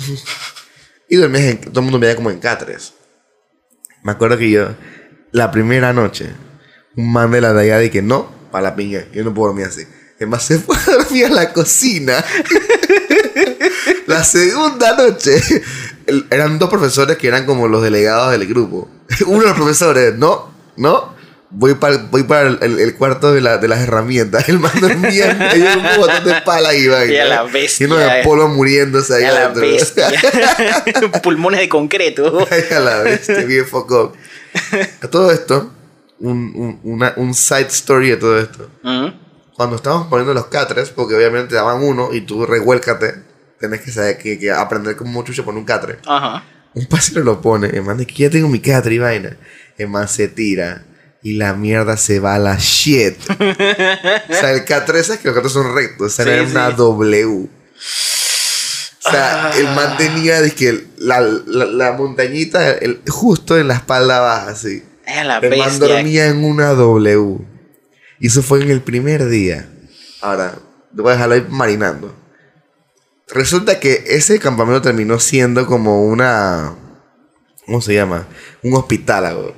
y 1.09 1.17
dormías 1.17 1.45
en, 1.45 1.61
todo 1.61 1.81
el 1.81 1.83
mundo 1.85 1.99
dormía 1.99 2.17
como 2.17 2.31
en 2.31 2.39
catres. 2.41 2.95
Me 4.03 4.13
acuerdo 4.13 4.39
que 4.39 4.51
yo, 4.51 4.69
la 5.33 5.51
primera 5.51 5.93
noche, 5.93 6.31
un 6.97 7.13
man 7.13 7.31
de 7.31 7.41
la 7.41 7.53
de 7.53 7.63
allá 7.63 7.79
dije, 7.79 8.03
no, 8.03 8.31
para 8.53 8.71
la 8.71 8.77
pinga, 8.77 9.05
yo 9.13 9.25
no 9.25 9.35
puedo 9.35 9.49
dormir 9.49 9.67
así. 9.67 9.83
Es 10.19 10.27
más, 10.29 10.45
se 10.45 10.59
fue 10.61 10.77
a 10.77 10.93
dormir 11.03 11.27
a 11.27 11.31
la 11.31 11.53
cocina. 11.53 12.25
la 14.07 14.23
segunda 14.25 14.97
noche, 14.97 15.41
eran 16.31 16.59
dos 16.59 16.71
profesores 16.71 17.17
que 17.17 17.29
eran 17.29 17.45
como 17.47 17.69
los 17.69 17.83
delegados 17.83 18.31
del 18.33 18.47
grupo. 18.47 18.89
Uno 19.27 19.41
de 19.41 19.47
los 19.49 19.57
profesores, 19.57 20.15
no, 20.17 20.51
no, 20.77 21.15
voy 21.51 21.75
para, 21.75 21.99
voy 22.11 22.23
para 22.25 22.49
el, 22.49 22.59
el- 22.81 22.95
cuarto 22.97 23.33
de, 23.33 23.41
la- 23.41 23.59
de 23.59 23.69
las 23.69 23.81
herramientas. 23.81 24.49
El 24.49 24.59
man 24.59 24.73
dormía 24.81 25.31
en 25.31 25.39
medio 25.39 25.71
de 25.71 25.77
un 25.77 25.87
botón 25.99 26.25
de 26.25 26.35
pala 26.45 26.75
y 26.75 26.87
vaina. 26.89 27.13
Y 27.15 27.19
a 27.19 27.25
la 27.27 27.43
bestia, 27.45 27.87
Lleno 27.87 27.97
de 27.99 28.21
eh. 28.21 28.23
polvo 28.25 28.49
muriéndose 28.49 29.15
ahí 29.15 29.25
A 29.25 29.33
la 29.33 29.41
adentro. 29.47 29.63
bestia. 29.63 30.09
Pulmones 31.23 31.61
de 31.61 31.69
concreto. 31.69 32.47
Ay, 32.51 32.65
a 32.77 32.81
la 32.81 32.99
bestia, 33.03 33.39
bien 33.45 33.67
foco. 33.67 34.13
A 35.03 35.09
todo 35.09 35.31
esto, 35.33 35.73
un, 36.21 36.53
un- 36.55 36.81
una- 36.83 37.15
un 37.17 37.35
side 37.35 37.69
story 37.69 38.11
de 38.11 38.17
todo 38.17 38.39
esto. 38.39 38.71
Ujú. 38.83 39.13
Cuando 39.55 39.77
estábamos 39.77 40.09
poniendo 40.09 40.35
los 40.35 40.47
catres, 40.47 40.91
porque 40.91 41.15
obviamente 41.15 41.49
te 41.51 41.55
daban 41.55 41.83
uno 41.83 42.13
y 42.13 42.21
tú 42.23 42.45
revuélcate, 42.45 43.15
tenés 43.59 43.81
que 43.81 43.91
saber 43.91 44.19
que, 44.19 44.39
que 44.39 44.51
aprender 44.51 44.97
como 44.97 45.23
chucho 45.25 45.45
poner 45.45 45.59
un 45.61 45.65
catre. 45.65 45.99
Ajá. 46.07 46.45
Un 46.75 46.85
pasero 46.87 47.23
lo 47.25 47.41
pone, 47.41 47.69
el 47.69 47.83
man 47.83 47.97
dice 47.97 48.13
que 48.13 48.23
ya 48.25 48.31
tengo 48.31 48.49
mi 48.49 48.61
catre 48.61 48.95
y 48.95 48.99
vaina. 48.99 49.35
El 49.79 49.89
man 49.89 50.09
se 50.09 50.29
tira 50.29 50.85
y 51.27 51.33
la 51.35 51.55
mierda 51.55 51.97
se 51.97 52.21
va 52.21 52.37
a 52.37 52.39
la 52.39 52.57
shit. 52.57 53.17
o 53.31 54.33
sea, 54.35 54.53
el 54.53 54.65
catre, 54.65 55.03
¿sabes 55.03 55.21
que 55.21 55.27
los 55.29 55.35
catres 55.35 55.53
son 55.53 55.75
rectos? 55.75 56.07
O 56.13 56.15
sea, 56.15 56.25
Sí, 56.25 56.31
era 56.31 56.43
una. 56.45 56.71
W. 56.71 57.49
O 59.05 59.11
sea, 59.11 59.51
el 59.59 59.65
man 59.75 59.97
tenía 59.97 60.41
dizque, 60.43 60.85
la, 60.99 61.21
la, 61.21 61.65
la 61.65 61.93
montañita 61.93 62.73
el- 62.73 63.01
justo 63.09 63.59
en 63.59 63.67
la 63.69 63.75
espalda 63.75 64.21
baja, 64.21 64.51
así. 64.51 64.85
Es 65.05 65.25
la 65.27 65.39
El 65.39 65.59
man 65.59 65.69
bestia. 65.69 65.89
dormía 65.97 66.27
en 66.29 66.45
una 66.45 66.71
W. 66.75 67.39
Y 68.21 68.27
eso 68.29 68.43
fue 68.43 68.63
en 68.63 68.71
el 68.71 68.81
primer 68.83 69.29
día. 69.29 69.69
Ahora, 70.21 70.55
voy 70.93 71.09
a 71.09 71.13
dejarlo 71.13 71.35
ahí 71.35 71.47
marinando. 71.49 72.15
Resulta 73.29 73.81
que 73.81 74.05
ese 74.07 74.39
campamento 74.39 74.81
terminó 74.83 75.19
siendo 75.19 75.67
como 75.67 76.05
una. 76.07 76.75
¿Cómo 77.65 77.81
se 77.81 77.95
llama? 77.95 78.27
Un 78.63 78.75
hospital. 78.75 79.55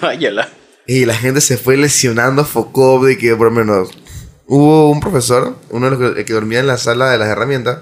Váyala. 0.00 0.48
Y 0.86 1.04
la 1.04 1.14
gente 1.14 1.40
se 1.40 1.56
fue 1.56 1.76
lesionando 1.76 2.42
a 2.42 2.44
Focop 2.44 3.04
de 3.04 3.16
que 3.18 3.34
por 3.36 3.48
lo 3.48 3.52
menos 3.52 3.90
hubo 4.46 4.90
un 4.90 5.00
profesor, 5.00 5.56
uno 5.70 5.90
de 5.90 5.96
los 5.96 6.14
que, 6.14 6.24
que 6.24 6.32
dormía 6.32 6.60
en 6.60 6.66
la 6.66 6.78
sala 6.78 7.10
de 7.10 7.18
las 7.18 7.28
herramientas, 7.28 7.80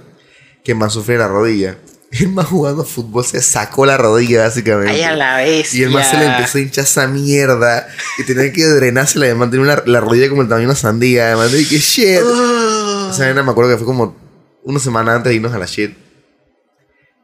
que 0.64 0.74
más 0.74 0.92
sufría 0.92 1.18
la 1.18 1.28
rodilla. 1.28 1.78
El 2.10 2.30
más 2.30 2.46
jugando 2.46 2.84
fútbol 2.84 3.24
se 3.24 3.42
sacó 3.42 3.84
la 3.84 3.98
rodilla 3.98 4.44
básicamente. 4.44 4.92
Ay, 4.92 5.02
a 5.02 5.14
la 5.14 5.36
bestia. 5.36 5.80
Y 5.80 5.82
el 5.82 5.90
más 5.90 6.10
se 6.10 6.16
le 6.16 6.24
empezó 6.24 6.56
a 6.56 6.60
hinchar 6.62 6.84
esa 6.84 7.06
mierda. 7.06 7.86
Y 8.16 8.24
tenía 8.24 8.50
que 8.50 8.64
drenarse. 8.64 9.18
Además, 9.18 9.50
tenía 9.50 9.64
una, 9.64 9.82
la 9.84 10.00
rodilla 10.00 10.30
como 10.30 10.40
el 10.40 10.48
tamaño 10.48 10.62
de 10.62 10.70
una 10.72 10.74
sandía. 10.74 11.26
Además, 11.26 11.52
de 11.52 11.58
que 11.66 11.78
shit. 11.78 12.22
Uh, 12.22 13.10
O 13.10 13.12
sea, 13.12 13.32
me 13.34 13.50
acuerdo 13.50 13.70
que 13.70 13.76
fue 13.76 13.86
como 13.86 14.16
una 14.64 14.80
semana 14.80 15.16
antes 15.16 15.30
de 15.30 15.36
irnos 15.36 15.52
a 15.52 15.58
la 15.58 15.66
shit. 15.66 15.98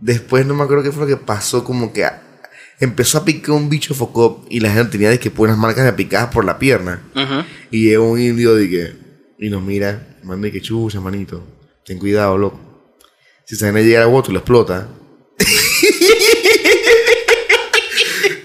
Después, 0.01 0.45
no 0.45 0.55
me 0.55 0.65
acuerdo 0.65 0.83
qué 0.83 0.93
fue 0.93 1.03
lo 1.03 1.07
que 1.09 1.17
pasó. 1.17 1.65
Como 1.65 1.91
que 1.91 2.07
empezó 2.81 3.19
a 3.19 3.25
picar 3.25 3.51
un 3.53 3.69
bicho 3.69 3.95
focop. 3.95 4.47
Y 4.51 4.61
la 4.61 4.73
gente 4.73 4.93
tenía 4.93 5.11
de 5.11 5.19
que 5.19 5.33
unas 5.37 5.57
marcas 5.59 5.85
de 5.85 5.93
picadas 5.93 6.31
por 6.33 6.45
la 6.45 6.59
pierna. 6.59 7.03
ujú. 7.15 7.45
Y 7.71 7.89
llegó 7.89 8.11
un 8.11 8.21
indio 8.21 8.55
de 8.55 8.69
que. 8.71 8.93
Y 9.39 9.49
nos 9.51 9.63
mira. 9.63 10.17
Manda 10.23 10.51
que 10.51 10.61
chucha, 10.63 11.01
manito. 11.01 11.43
Ten 11.85 11.99
cuidado, 11.99 12.39
loco. 12.39 12.61
Si 13.47 13.57
se 13.57 13.67
van 13.67 13.77
a 13.77 13.81
llegar 13.81 14.05
a 14.05 14.07
vos, 14.07 14.25
tú 14.25 14.33
lo 14.33 14.39
explota. 14.39 14.89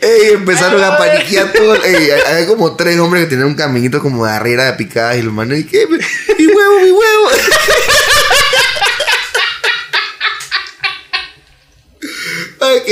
Ey, 0.01 0.29
empezaron 0.33 0.81
a 0.83 0.97
paniquear 0.97 1.51
todo. 1.53 1.75
Ey, 1.83 2.09
hay- 2.09 2.21
había 2.33 2.47
como 2.47 2.75
tres 2.75 2.97
hombres 2.99 3.23
que 3.23 3.29
tenían 3.31 3.47
un 3.47 3.55
caminito 3.55 4.01
como 4.01 4.25
de 4.25 4.31
arriera 4.31 4.65
de 4.65 4.73
picadas 4.73 5.17
y 5.17 5.21
los 5.21 5.33
manos, 5.33 5.57
¿y 5.59 5.65
qué? 5.65 5.85
¡Mi 5.87 6.47
huevo, 6.47 6.79
mi 6.83 6.91
huevo! 6.91 7.29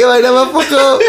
Vaina 0.03 0.31
más 0.31 0.49
poco. 0.49 0.99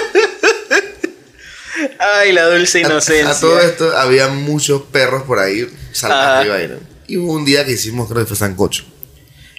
Ay, 1.99 2.33
la 2.33 2.47
dulce 2.47 2.81
inocencia. 2.81 3.31
A 3.31 3.41
todo 3.41 3.61
esto 3.61 3.97
había 3.97 4.29
muchos 4.29 4.83
perros 4.83 5.23
por 5.25 5.39
ahí 5.39 5.69
saltando 5.93 6.33
Ajá. 6.33 6.47
y 6.47 6.49
vaina. 6.49 6.75
Y 7.07 7.17
hubo 7.17 7.33
un 7.33 7.45
día 7.45 7.65
que 7.65 7.73
hicimos, 7.73 8.09
creo 8.09 8.23
que 8.23 8.27
fue 8.27 8.37
sancocho. 8.37 8.85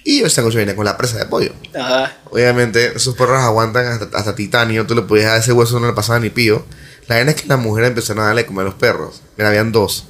Y 0.03 0.21
el 0.21 0.31
sancocho 0.31 0.57
venía 0.57 0.75
con 0.75 0.85
la 0.85 0.97
presa 0.97 1.17
de 1.17 1.25
pollo. 1.25 1.53
Ajá. 1.73 2.17
Obviamente, 2.25 2.93
esos 2.95 3.15
perros 3.15 3.41
aguantan 3.41 3.85
hasta, 3.87 4.17
hasta 4.17 4.35
titanio. 4.35 4.85
Tú 4.85 4.95
le 4.95 5.01
podías 5.03 5.27
dar 5.31 5.39
ese 5.39 5.51
hueso, 5.51 5.79
no 5.79 5.87
le 5.87 5.93
pasaba 5.93 6.19
ni 6.19 6.29
pío. 6.29 6.65
La 7.07 7.15
verdad 7.15 7.35
es 7.35 7.41
que 7.41 7.47
las 7.47 7.59
mujeres 7.59 7.89
empezaron 7.89 8.23
a 8.23 8.27
darle 8.27 8.41
a 8.41 8.45
comer 8.47 8.61
a 8.61 8.69
los 8.69 8.75
perros. 8.75 9.21
Mira, 9.37 9.49
habían 9.49 9.71
dos. 9.71 10.05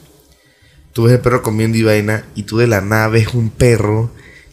Tú 0.94 1.04
ves 1.04 1.14
el 1.14 1.20
perro 1.20 1.42
comiendo 1.44 1.78
y 1.78 1.84
vaina. 1.84 2.26
Y 2.36 2.44
tú 2.44 2.58
de 2.58 2.68
la 2.68 2.82
nada 2.82 3.08
ves 3.08 3.34
un 3.34 3.50
perro 3.50 4.12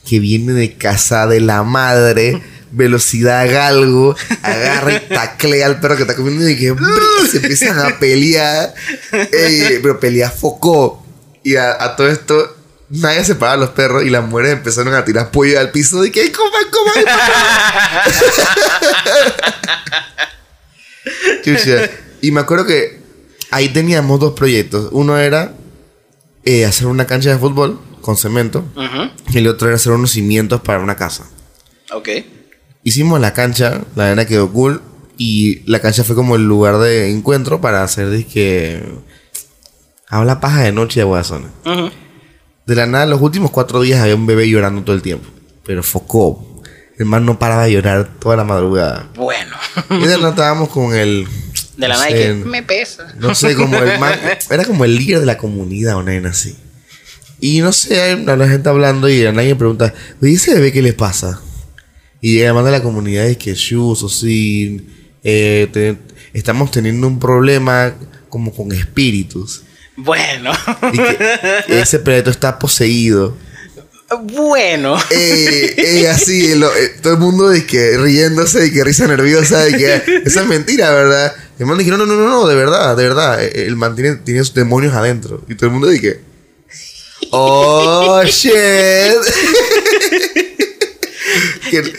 que 0.09 0.21
viene 0.21 0.53
de 0.53 0.77
casa 0.77 1.27
de 1.27 1.41
la 1.41 1.63
madre. 1.63 2.43
Velocidad 2.77 3.51
galgo. 3.51 4.15
Agarra 4.43 4.93
y 4.93 5.01
taclea 5.09 5.67
al 5.67 5.81
perro 5.81 5.97
que 5.97 6.03
está 6.03 6.15
comiendo 6.15 6.49
y 6.49 6.57
que 6.57 6.75
se 7.31 7.39
empiezan 7.39 7.79
a 7.79 7.99
pelear. 7.99 8.75
Ey, 9.33 9.81
pero 9.83 9.99
pelea 9.99 10.31
foco. 10.31 11.05
Y 11.43 11.57
a, 11.57 11.83
a 11.83 11.97
todo 11.97 12.09
esto. 12.09 12.53
Nadie 12.89 13.25
separaba 13.25 13.55
a 13.55 13.57
los 13.57 13.71
perros 13.71 14.05
y 14.05 14.11
las 14.11 14.25
mujeres 14.25 14.53
empezaron 14.53 14.95
a 14.95 15.05
tirar 15.05 15.33
pollo 15.33 15.59
al 15.59 15.73
piso 15.73 16.03
de 16.03 16.13
que 16.13 16.31
coman, 16.31 16.63
coman, 16.71 17.05
Chucha. 21.45 21.91
Y 22.21 22.31
me 22.31 22.41
acuerdo 22.41 22.65
que 22.65 23.01
ahí 23.51 23.71
teníamos 23.71 24.21
dos 24.21 24.35
proyectos. 24.35 24.89
Uno 24.93 25.19
era 25.19 25.55
eh, 26.45 26.65
hacer 26.65 26.87
una 26.87 27.07
cancha 27.07 27.31
de 27.31 27.39
fútbol 27.39 27.81
con 28.03 28.17
cemento. 28.17 28.65
Y 29.31 29.39
el 29.39 29.49
otro 29.49 29.67
era 29.67 29.77
hacer 29.77 29.93
unos 29.93 30.13
cimientos 30.13 30.61
para 30.61 30.79
una 30.79 30.97
casa. 30.97 31.25
Ok. 31.93 32.09
Hicimos 32.87 33.21
la 33.21 33.33
cancha, 33.33 33.81
la 33.97 34.07
arena 34.07 34.27
quedó 34.27 34.53
cool. 34.53 34.81
Y 35.19 35.63
la 35.69 35.81
cancha 35.81 36.05
fue 36.05 36.15
como 36.15 36.37
el 36.37 36.47
lugar 36.47 36.79
de 36.79 37.11
encuentro 37.11 37.61
para 37.61 37.83
hacer 37.83 38.11
disque. 38.11 38.81
Habla 40.09 40.39
paja 40.41 40.63
de 40.63 40.71
noche 40.73 41.01
de 41.01 41.05
Guasona. 41.05 41.49
Ujú. 41.65 41.91
De 42.67 42.75
la 42.77 42.87
nada, 42.87 43.07
los 43.07 43.21
últimos 43.21 43.51
cuatro 43.51 43.81
días 43.81 44.01
había 44.01 44.15
un 44.15 44.27
bebé 44.27 44.49
llorando 44.49 44.83
todo 44.83 44.95
el 44.95 45.03
tiempo. 45.03 45.29
Pero 45.65 45.83
focó. 45.83 46.63
El 46.97 47.07
man 47.07 47.27
no 47.27 47.39
paraba 47.41 47.65
de 47.65 47.73
llorar 47.73 48.09
toda 48.21 48.37
la 48.37 48.45
madrugada. 48.45 49.09
Bueno. 49.17 49.57
Y 49.91 49.99
de 50.07 50.11
la 50.13 50.17
nada 50.19 50.31
estábamos 50.31 50.69
con 50.69 50.95
el. 50.95 51.27
De 51.77 51.89
la 51.89 51.97
no 51.99 52.05
Nike. 52.05 52.17
sé, 52.23 52.35
Me 52.35 52.63
pesa. 52.63 53.15
No 53.19 53.35
sé, 53.35 53.55
como 53.57 53.77
el 53.79 53.99
man. 53.99 54.15
Era 54.51 54.65
como 54.65 54.85
el 54.87 54.97
líder 54.97 55.21
de 55.21 55.27
la 55.27 55.37
comunidad, 55.37 55.97
una 55.97 56.13
nena 56.13 56.31
así. 56.31 56.57
Y 57.41 57.61
no 57.61 57.71
sé, 57.73 58.01
hay 58.01 58.15
una- 58.15 58.35
la 58.37 58.49
gente 58.49 58.69
hablando 58.71 59.11
y 59.11 59.27
a 59.27 59.33
nadie 59.33 59.55
pregunta, 59.57 59.93
oye, 60.23 60.33
¿ese 60.33 60.55
bebé 60.55 60.73
qué 60.73 60.81
le 60.81 60.95
pasa? 60.95 61.41
Y 62.27 62.39
llega 62.39 62.53
man 62.55 62.65
de 62.65 62.73
la 62.73 62.83
comunidad 62.83 63.29
y 63.29 63.33
es 63.33 63.37
que, 63.37 63.55
shus 63.55 64.03
o 64.03 64.09
sí, 64.09 64.85
eh, 65.23 65.69
te- 65.73 65.97
estamos 66.33 66.73
teniendo 66.73 67.07
un 67.07 67.21
problema 67.21 67.95
como 68.29 68.53
con 68.53 68.73
espíritus. 68.73 69.63
Bueno. 69.95 70.51
Y 70.93 70.97
que 70.97 71.17
ese 71.81 72.01
perrito 72.01 72.31
está 72.31 72.59
poseído. 72.59 73.37
bueno. 74.33 74.97
Eh, 75.11 75.75
eh, 75.77 76.09
así, 76.09 76.57
lo- 76.57 76.75
eh, 76.75 76.97
todo 77.01 77.13
el 77.13 77.21
mundo 77.21 77.49
de 77.49 77.65
que 77.65 77.97
riéndose 77.97 78.67
y 78.67 78.73
que 78.73 78.83
risa 78.83 79.07
nerviosa 79.07 79.61
de 79.65 79.77
que 79.79 80.23
esa 80.27 80.41
es 80.41 80.47
mentira, 80.49 80.91
¿verdad? 80.93 81.33
Y 81.59 81.63
el 81.63 81.69
man 81.69 81.79
dice, 81.79 81.91
no, 81.93 81.97
no, 81.97 82.07
no, 82.07 82.17
no, 82.17 82.29
no, 82.29 82.47
de 82.49 82.57
verdad, 82.57 82.97
de 82.97 83.05
verdad. 83.05 83.41
eh, 83.45 83.53
El 83.67 83.77
man 83.77 83.95
tiene, 83.95 84.17
tiene 84.17 84.41
sus 84.41 84.53
demonios 84.53 84.95
adentro. 84.95 85.45
Y 85.49 85.55
todo 85.55 85.67
el 85.67 85.73
mundo 85.75 85.87
dice, 85.89 86.19
oh, 87.31 88.21
shit. 88.25 88.53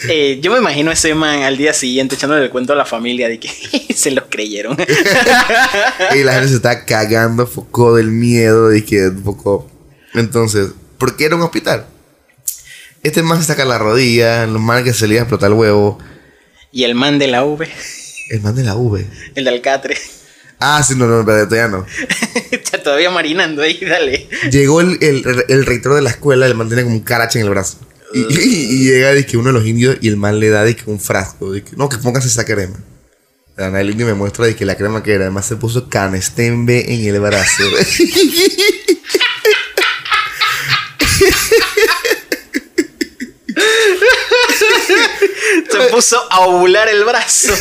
Eh, 0.08 0.38
yo 0.40 0.50
me 0.52 0.58
imagino 0.58 0.90
a 0.90 0.94
ese 0.94 1.14
man 1.14 1.42
al 1.42 1.56
día 1.56 1.72
siguiente 1.72 2.14
echándole 2.14 2.44
el 2.44 2.50
cuento 2.50 2.72
a 2.72 2.76
la 2.76 2.84
familia 2.84 3.28
de 3.28 3.38
que 3.38 3.48
se 3.94 4.10
los 4.10 4.24
creyeron. 4.28 4.76
y 6.16 6.24
la 6.24 6.32
gente 6.34 6.48
se 6.48 6.56
está 6.56 6.84
cagando 6.84 7.46
foco 7.46 7.96
del 7.96 8.10
miedo 8.10 8.68
de 8.68 8.84
que 8.84 9.10
foco. 9.24 9.70
Entonces, 10.14 10.70
¿por 10.96 11.16
qué 11.16 11.26
era 11.26 11.36
un 11.36 11.42
hospital? 11.42 11.86
Este 13.02 13.22
man 13.22 13.38
se 13.40 13.44
saca 13.44 13.64
la 13.64 13.78
rodilla, 13.78 14.46
los 14.46 14.60
man 14.60 14.82
que 14.84 14.92
se 14.92 15.06
le 15.06 15.14
iba 15.14 15.22
a 15.22 15.24
explotar 15.24 15.50
el 15.50 15.56
huevo. 15.56 15.98
y 16.72 16.84
el 16.84 16.94
man 16.94 17.18
de 17.18 17.28
la 17.28 17.44
V. 17.44 17.68
El 18.30 18.40
man 18.40 18.54
de 18.54 18.64
la 18.64 18.74
V. 18.74 19.06
El 19.34 19.44
de 19.44 19.50
Alcatre. 19.50 19.96
Ah, 20.60 20.82
sí, 20.82 20.94
no, 20.96 21.06
no, 21.06 21.24
pero 21.24 21.46
todavía 21.46 21.68
no. 21.68 21.86
Está 22.50 22.82
todavía 22.82 23.10
marinando 23.10 23.62
ahí, 23.62 23.78
dale. 23.80 24.28
Llegó 24.50 24.80
el, 24.80 24.98
el, 25.00 25.24
el 25.48 25.66
rector 25.66 25.94
de 25.94 26.02
la 26.02 26.10
escuela, 26.10 26.46
el 26.46 26.54
man 26.54 26.68
tenía 26.68 26.84
como 26.84 26.96
un 26.96 27.02
carache 27.02 27.38
en 27.38 27.44
el 27.44 27.50
brazo. 27.50 27.78
Y, 28.14 28.20
y- 28.20 28.64
y 28.70 28.84
llega 28.90 29.22
que 29.24 29.36
uno 29.36 29.48
de 29.48 29.52
los 29.52 29.66
indios 29.66 29.96
y 30.00 30.08
el 30.08 30.16
man 30.16 30.40
le 30.40 30.48
da 30.48 30.64
que 30.72 30.82
un 30.86 30.98
frasco. 31.00 31.52
que 31.52 31.64
no, 31.76 31.88
que 31.88 31.98
póngase 31.98 32.28
esa 32.28 32.44
crema. 32.44 32.76
El 33.56 33.90
indio 33.90 34.06
me 34.06 34.14
muestra 34.14 34.54
que 34.54 34.64
la 34.64 34.76
crema 34.76 35.02
que 35.02 35.12
era. 35.14 35.24
Además 35.24 35.46
se 35.46 35.56
puso 35.56 35.88
canestembe 35.88 36.92
en 36.94 37.04
el 37.12 37.20
brazo. 37.20 37.64
Se 45.70 45.78
puso 45.90 46.16
a 46.30 46.40
ovular 46.40 46.88
el 46.88 47.04
brazo. 47.04 47.52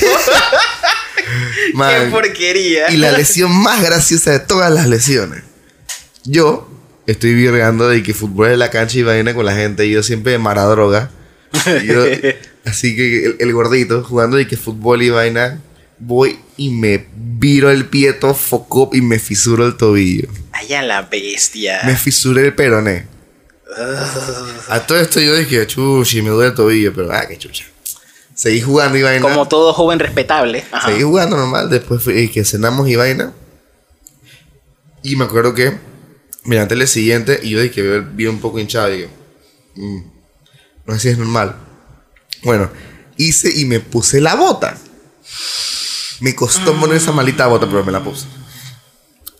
Qué 1.74 2.08
porquería. 2.12 2.89
Y 2.91 2.98
la 2.98 3.12
lesión 3.12 3.52
más 3.52 3.82
graciosa 3.84 4.32
de 4.32 4.39
todas 4.39 4.72
las 4.72 4.88
lesiones. 4.88 5.43
Yo 6.24 6.66
estoy 7.08 7.34
virreando 7.34 7.88
de 7.89 8.03
que 8.03 8.14
fútbol 8.14 8.51
en 8.51 8.60
la 8.60 8.70
cancha 8.70 8.99
y 8.99 9.03
vaina 9.03 9.34
con 9.34 9.45
la 9.45 9.55
gente. 9.55 9.86
Y 9.86 9.91
yo 9.91 10.03
siempre 10.03 10.34
de 10.34 10.38
mara 10.38 10.64
droga. 10.66 11.10
Y 11.84 11.88
yo- 11.88 12.05
así 12.66 12.95
que 12.95 13.26
el, 13.26 13.36
el 13.39 13.53
gordito 13.53 14.03
jugando 14.03 14.38
de 14.38 14.45
que 14.47 14.55
fútbol 14.58 15.01
y 15.01 15.10
vaina. 15.10 15.60
Voy 15.99 16.38
y 16.58 16.70
me 16.70 17.08
viro 17.16 17.72
el 17.72 17.86
pie 17.88 18.14
todo 18.14 18.36
focó 18.36 18.91
y 18.93 19.01
me 19.01 19.18
fisuro 19.18 19.66
el 19.66 19.78
tobillo. 19.78 20.28
Allá 20.51 20.84
la 20.84 21.01
bestia. 21.01 21.80
Me 21.86 21.95
fisuré 21.95 22.45
el 22.45 22.53
peroné. 22.53 23.08
A 24.70 24.80
todo 24.86 24.99
esto 24.99 25.20
yo 25.20 25.36
dije, 25.36 25.66
chuchi, 25.68 26.22
me 26.22 26.30
duele 26.30 26.49
el 26.49 26.55
tobillo, 26.55 26.93
pero 26.93 27.12
ah, 27.12 27.26
qué 27.28 27.38
chucha. 27.38 27.66
Seguí 28.36 28.62
jugando 28.62 28.97
y 28.97 29.01
vaina. 29.01 29.22
Como 29.22 29.47
todo 29.47 29.74
joven 29.74 29.97
respetable. 29.97 30.64
Ajá. 30.72 30.88
Seguí 30.89 31.01
jugando 31.01 31.36
normal, 31.36 31.70
después 31.70 32.03
fue 32.03 32.22
eh, 32.24 32.30
que 32.32 32.45
cenamos 32.45 32.88
y 32.88 32.95
vaina. 32.95 33.34
Y 35.01 35.16
me 35.16 35.26
acuerdo 35.26 35.53
que 35.55 35.74
miré 36.48 36.62
la 36.62 36.68
tele 36.68 36.88
siguiente 36.88 37.39
y 37.43 37.52
yo 37.52 37.62
dije 37.62 37.76
que 37.76 38.00
vi 38.00 38.26
un 38.26 38.39
poco 38.39 38.58
hinchado 38.60 38.91
y 38.93 38.98
digo, 38.98 39.10
"Mm, 39.76 40.00
no 40.86 40.93
sé 40.95 41.00
si 41.00 41.10
es 41.10 41.18
normal. 41.18 41.56
Bueno, 42.43 42.70
hice 43.18 43.52
y 43.56 43.66
me 43.66 43.80
puse 43.80 44.20
la 44.22 44.36
bota. 44.36 44.78
Me 46.22 46.34
costó 46.34 46.74
poner 46.80 46.98
esa 46.98 47.12
malita 47.12 47.45
bota, 47.48 47.68
pero 47.68 47.84
me 47.86 47.91
la 47.91 48.04
puse. 48.04 48.26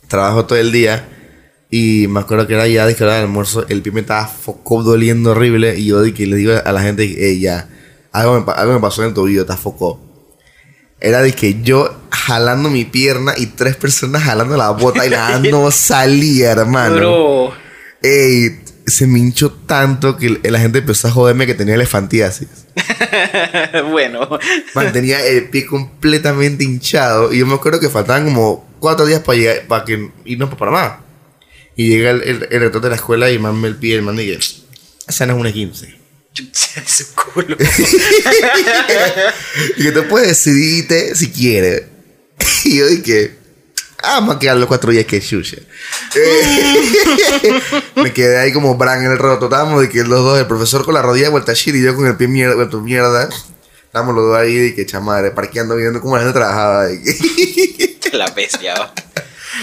Trabajo 0.08 0.45
todo 0.45 0.60
el 0.60 0.72
día 0.72 1.10
y 1.72 2.08
me 2.08 2.20
acuerdo 2.20 2.45
que 2.47 2.53
era 2.53 2.68
ya 2.68 2.86
de 2.86 2.95
que 2.95 3.03
era 3.03 3.18
el 3.18 3.24
almuerzo, 3.24 3.66
el 3.68 3.82
pie 3.82 3.91
me 3.91 4.01
estaba 4.01 4.28
foco 4.28 4.84
doliendo 4.84 5.32
horrible 5.32 5.78
y 5.80 5.86
yo 5.88 6.01
dije, 6.01 6.28
le 6.28 6.36
digo 6.36 6.53
a 6.64 6.72
la 6.72 6.82
gente, 6.82 7.03
"Ey, 7.03 7.39
ya, 7.39 7.68
algo 8.12 8.39
me, 8.41 8.51
algo 8.53 8.74
me 8.74 8.80
pasó 8.80 9.01
en 9.01 9.10
el 9.10 9.14
tobillo, 9.14 9.41
está 9.41 9.58
foco. 9.58 9.99
Era 10.99 11.21
de 11.21 11.33
que 11.33 11.61
yo 11.61 11.95
jalando 12.11 12.69
mi 12.69 12.85
pierna 12.85 13.33
y 13.37 13.47
tres 13.47 13.75
personas 13.75 14.23
jalando 14.23 14.57
la 14.57 14.71
bota 14.71 15.05
y 15.05 15.09
nada 15.09 15.39
no 15.51 15.69
salía, 15.71 16.51
hermano. 16.51 16.95
Bro. 16.95 17.53
Ey, 18.01 18.61
se 18.87 19.05
me 19.05 19.19
hinchó 19.19 19.51
tanto 19.51 20.17
que 20.17 20.39
la 20.43 20.59
gente 20.59 20.79
empezó 20.79 21.09
a 21.09 21.11
joderme 21.11 21.45
que 21.45 21.53
tenía 21.53 21.75
elefantiasis. 21.75 22.47
bueno. 23.91 24.27
Mantenía 24.73 25.23
el 25.25 25.49
pie 25.49 25.65
completamente 25.65 26.63
hinchado. 26.63 27.33
Y 27.33 27.39
yo 27.39 27.45
me 27.45 27.55
acuerdo 27.55 27.79
que 27.79 27.89
faltaban 27.89 28.25
como 28.25 28.67
cuatro 28.79 29.05
días 29.05 29.21
para 29.21 29.37
llegar, 29.37 29.67
para 29.67 29.85
que 29.85 30.09
irnos 30.25 30.49
para 30.49 30.59
Panamá. 30.59 31.05
Y 31.75 31.89
llega 31.89 32.11
el, 32.11 32.47
el, 32.49 32.71
de 32.71 32.89
la 32.89 32.95
escuela 32.95 33.29
y 33.29 33.37
mame 33.37 33.67
el 33.67 33.75
pie. 33.75 33.95
El 33.95 34.01
man 34.01 34.15
dice, 34.15 34.63
esa 35.07 35.25
no 35.25 35.33
es 35.33 35.39
una 35.39 35.51
15. 35.51 35.96
Su 36.85 37.05
culo. 37.15 37.57
y 39.77 39.83
que 39.83 39.91
te 39.91 40.01
puedes 40.03 40.29
decidirte 40.29 41.15
si 41.15 41.31
quieres. 41.31 41.83
y 42.63 42.77
yo 42.77 42.88
dije, 42.88 43.35
ah, 44.03 44.19
vamos 44.19 44.35
a 44.35 44.39
quedar 44.39 44.57
los 44.57 44.67
cuatro 44.67 44.91
días 44.91 45.05
que 45.05 45.21
chucha. 45.21 45.57
Eh, 46.15 47.61
me 47.95 48.13
quedé 48.13 48.38
ahí 48.38 48.53
como 48.53 48.75
Bran 48.75 49.03
en 49.03 49.11
el 49.11 49.17
roto. 49.17 49.45
Estábamos 49.45 49.81
de 49.81 49.89
que 49.89 50.03
los 50.03 50.23
dos, 50.23 50.39
el 50.39 50.47
profesor 50.47 50.85
con 50.85 50.93
la 50.93 51.01
rodilla 51.01 51.29
vuelta 51.29 51.51
a 51.51 51.55
shit 51.55 51.75
y 51.75 51.83
yo 51.83 51.95
con 51.95 52.07
el 52.07 52.15
pie 52.17 52.27
mierda, 52.27 52.55
vuelto 52.55 52.81
mierda. 52.81 53.29
Estábamos 53.85 54.15
los 54.15 54.25
dos 54.27 54.38
ahí 54.38 54.55
de 54.55 54.75
que 54.75 54.85
chamadre, 54.85 55.31
parqueando, 55.31 55.75
viendo 55.75 56.01
cómo 56.01 56.17
la 56.17 56.23
gente 56.23 56.38
trabajaba. 56.38 56.88
la 58.13 58.27
bestia. 58.31 58.75
va. 58.75 58.93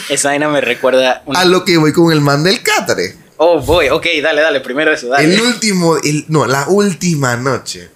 Esa 0.09 0.29
vaina 0.29 0.49
me 0.49 0.61
recuerda. 0.61 1.23
una- 1.27 1.41
a 1.41 1.45
lo 1.45 1.65
que 1.65 1.77
voy 1.77 1.93
con 1.93 2.13
el 2.13 2.21
man 2.21 2.43
del 2.43 2.63
cátare. 2.63 3.17
Oh, 3.37 3.61
voy. 3.61 3.89
Ok, 3.89 4.07
dale, 4.23 4.41
dale. 4.41 4.61
Primero 4.61 4.93
eso, 4.93 5.09
dale. 5.09 5.25
El 5.25 5.41
último, 5.41 5.97
el, 5.97 6.25
no, 6.29 6.47
la 6.47 6.69
última 6.69 7.37
noche. 7.37 7.91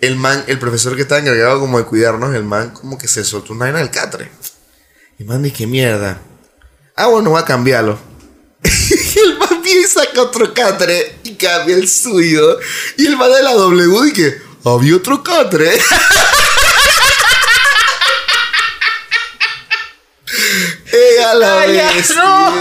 El 0.00 0.16
man, 0.16 0.44
el 0.46 0.58
profesor 0.58 0.96
que 0.96 1.02
estaba 1.02 1.20
encargado 1.20 1.60
como 1.60 1.78
de 1.78 1.84
cuidarnos, 1.84 2.34
el 2.34 2.44
man 2.44 2.70
como 2.70 2.98
que 2.98 3.08
se 3.08 3.24
soltó 3.24 3.52
una 3.54 3.66
vaina 3.66 3.78
del 3.78 3.90
catre. 3.90 4.30
Y 5.18 5.22
el 5.22 5.28
man 5.28 5.42
dice, 5.42 5.66
mierda. 5.66 6.20
Ah, 6.96 7.06
bueno, 7.06 7.30
voy 7.30 7.40
a 7.40 7.44
cambiarlo. 7.44 7.98
el 8.62 9.38
man 9.38 9.62
viene 9.62 9.80
y 9.82 9.84
saca 9.84 10.22
otro 10.22 10.52
catre 10.52 11.16
y 11.22 11.34
cambia 11.34 11.76
el 11.76 11.88
suyo. 11.88 12.58
Y 12.98 13.06
el 13.06 13.16
man 13.16 13.32
de 13.32 13.42
la 13.42 13.52
W 13.54 14.02
dice, 14.02 14.42
había 14.64 14.96
otro 14.96 15.22
catre. 15.22 15.70
¡Eh, 20.92 21.24
a 21.24 21.34
la 21.34 21.60
Ay, 21.60 21.76
bestia! 21.76 22.22
no. 22.22 22.52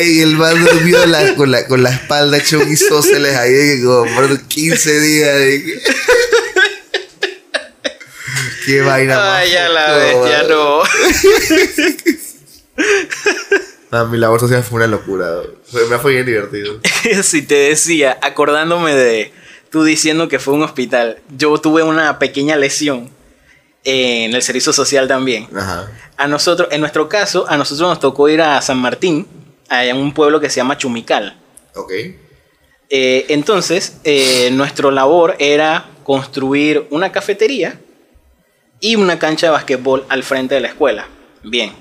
Ey, 0.00 0.20
el 0.20 0.36
man 0.36 0.64
durmió 0.64 1.04
la- 1.06 1.34
con, 1.34 1.50
la, 1.50 1.66
con 1.66 1.82
la 1.82 1.90
espalda 1.90 2.36
hecho 2.38 2.58
un 2.60 2.70
isósceles 2.72 3.36
ahí 3.36 3.82
como 3.82 4.04
por 4.14 4.40
15 4.42 5.00
días. 5.00 5.34
de 5.36 5.82
Qué 8.66 8.80
vaina 8.82 9.36
Ay, 9.38 9.50
ya 9.52 9.68
la 9.68 9.96
bestia, 9.96 10.42
no. 10.44 10.82
Mi 14.10 14.18
labor 14.18 14.38
social 14.40 14.62
fue 14.62 14.76
una 14.76 14.86
locura. 14.86 15.40
Me 15.90 15.98
fue 15.98 16.12
bien 16.12 16.26
divertido. 16.26 16.78
si 17.22 17.42
te 17.42 17.54
decía, 17.54 18.18
acordándome 18.22 18.94
de 18.94 19.32
tú 19.70 19.84
diciendo 19.84 20.28
que 20.28 20.38
fue 20.38 20.54
un 20.54 20.62
hospital, 20.62 21.18
yo 21.36 21.56
tuve 21.58 21.82
una 21.82 22.18
pequeña 22.18 22.56
lesión 22.56 23.10
en 23.84 24.34
el 24.34 24.42
servicio 24.42 24.72
social 24.72 25.08
también. 25.08 25.48
Ajá. 25.56 25.90
A 26.18 26.26
nosotros, 26.26 26.68
en 26.70 26.80
nuestro 26.80 27.08
caso, 27.08 27.46
a 27.48 27.56
nosotros 27.56 27.88
nos 27.88 28.00
tocó 28.00 28.28
ir 28.28 28.42
a 28.42 28.60
San 28.60 28.76
Martín, 28.78 29.26
en 29.70 29.96
un 29.96 30.12
pueblo 30.12 30.40
que 30.40 30.50
se 30.50 30.56
llama 30.56 30.78
Chumical. 30.78 31.38
Ok. 31.74 31.92
Eh, 32.90 33.26
entonces, 33.28 34.00
eh, 34.04 34.50
nuestra 34.52 34.90
labor 34.90 35.36
era 35.38 35.90
construir 36.04 36.86
una 36.90 37.12
cafetería 37.12 37.78
y 38.80 38.96
una 38.96 39.18
cancha 39.18 39.46
de 39.48 39.52
basquetbol 39.52 40.06
al 40.08 40.22
frente 40.22 40.54
de 40.54 40.62
la 40.62 40.68
escuela. 40.68 41.06
Bien. 41.42 41.72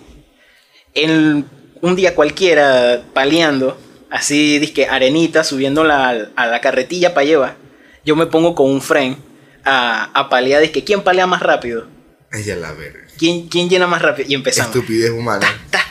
En 0.93 1.45
un 1.81 1.95
día 1.95 2.15
cualquiera, 2.15 3.03
paleando, 3.13 3.77
así, 4.09 4.59
disque 4.59 4.87
arenita, 4.87 5.43
subiendo 5.43 5.83
la, 5.83 6.29
a 6.35 6.47
la 6.47 6.61
carretilla 6.61 7.13
para 7.13 7.25
llevar, 7.25 7.55
yo 8.03 8.15
me 8.15 8.25
pongo 8.25 8.55
con 8.55 8.69
un 8.69 8.81
frame 8.81 9.17
a, 9.63 10.05
a 10.13 10.29
palear, 10.29 10.61
disque, 10.61 10.83
¿quién 10.83 11.03
palea 11.03 11.27
más 11.27 11.41
rápido? 11.41 11.87
Ella 12.31 12.55
la 12.55 12.73
verga. 12.73 13.07
¿Quién, 13.17 13.47
¿Quién 13.47 13.69
llena 13.69 13.87
más 13.87 14.01
rápido? 14.01 14.29
Y 14.29 14.33
empezamos. 14.33 14.75
Estupidez 14.75 15.11
humana. 15.11 15.39
Ta, 15.39 15.79
ta, 15.79 15.86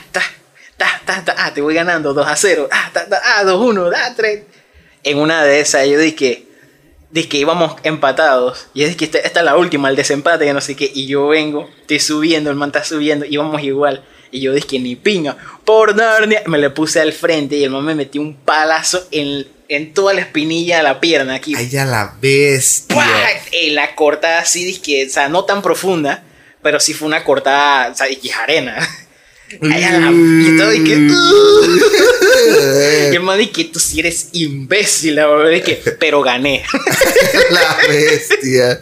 ta, 0.77 1.01
ta, 1.05 1.25
ta, 1.25 1.35
ah, 1.37 1.53
te 1.53 1.61
voy 1.61 1.73
ganando 1.73 2.13
2 2.13 2.27
a 2.27 2.35
0, 2.35 2.69
ah, 2.71 2.89
ta, 2.93 3.07
ta, 3.07 3.21
ah, 3.37 3.43
2 3.43 3.59
1, 3.59 3.91
ah, 3.95 4.13
3. 4.15 4.43
En 5.03 5.17
una 5.17 5.43
de 5.43 5.59
esas 5.59 5.87
yo 5.87 5.99
dije, 5.99 6.47
dije 7.11 7.29
que 7.29 7.37
íbamos 7.37 7.75
empatados. 7.83 8.67
Y 8.73 8.83
es 8.83 8.95
que 8.95 9.05
esta, 9.05 9.19
esta 9.19 9.39
es 9.39 9.45
la 9.45 9.57
última, 9.57 9.89
el 9.89 9.95
desempate, 9.95 10.45
que 10.45 10.53
no 10.53 10.61
sé 10.61 10.75
qué. 10.75 10.89
Y 10.93 11.07
yo 11.07 11.27
vengo, 11.27 11.69
estoy 11.81 11.99
subiendo, 11.99 12.49
el 12.49 12.55
man 12.55 12.69
está 12.69 12.83
subiendo, 12.83 13.25
íbamos 13.25 13.61
igual. 13.63 14.03
Y 14.31 14.41
yo 14.41 14.53
dije, 14.53 14.79
ni 14.79 14.95
pinga, 14.95 15.37
por 15.63 15.95
Narnia. 15.95 16.43
Me 16.47 16.57
le 16.57 16.69
puse 16.69 16.99
al 16.99 17.13
frente 17.13 17.55
y 17.55 17.63
el 17.63 17.69
man 17.69 17.85
me 17.85 17.95
metió 17.95 18.21
un 18.21 18.35
palazo 18.35 19.07
en, 19.11 19.47
en 19.69 19.93
toda 19.93 20.13
la 20.13 20.21
espinilla 20.21 20.77
de 20.77 20.83
la 20.83 20.99
pierna 20.99 21.35
aquí. 21.35 21.55
Ella 21.57 21.85
la 21.85 22.15
bestia. 22.21 22.93
¡Pua! 22.93 23.07
Eh, 23.51 23.71
la 23.71 23.95
cortada 23.95 24.39
así, 24.39 24.65
dizque, 24.65 25.05
o 25.07 25.09
sea, 25.09 25.29
no 25.29 25.45
tan 25.45 25.61
profunda, 25.61 26.23
pero 26.61 26.79
sí 26.79 26.93
fue 26.93 27.07
una 27.07 27.23
cortada, 27.23 27.91
o 27.91 27.95
sea, 27.95 28.09
y 28.09 28.29
arena. 28.31 28.77
La- 29.61 30.11
y 30.11 30.47
estaba 30.49 30.71
de 30.71 30.83
que, 30.83 31.09
y 33.11 33.15
el 33.15 33.21
man 33.21 33.39
que 33.47 33.63
tú 33.65 33.79
sí 33.79 33.99
eres 33.99 34.29
imbécil, 34.33 35.15
la 35.15 35.27
verdad 35.27 35.53
es 35.53 35.63
que, 35.63 35.75
pero 35.99 36.21
gané. 36.21 36.63
la 37.51 37.77
bestia. 37.87 38.81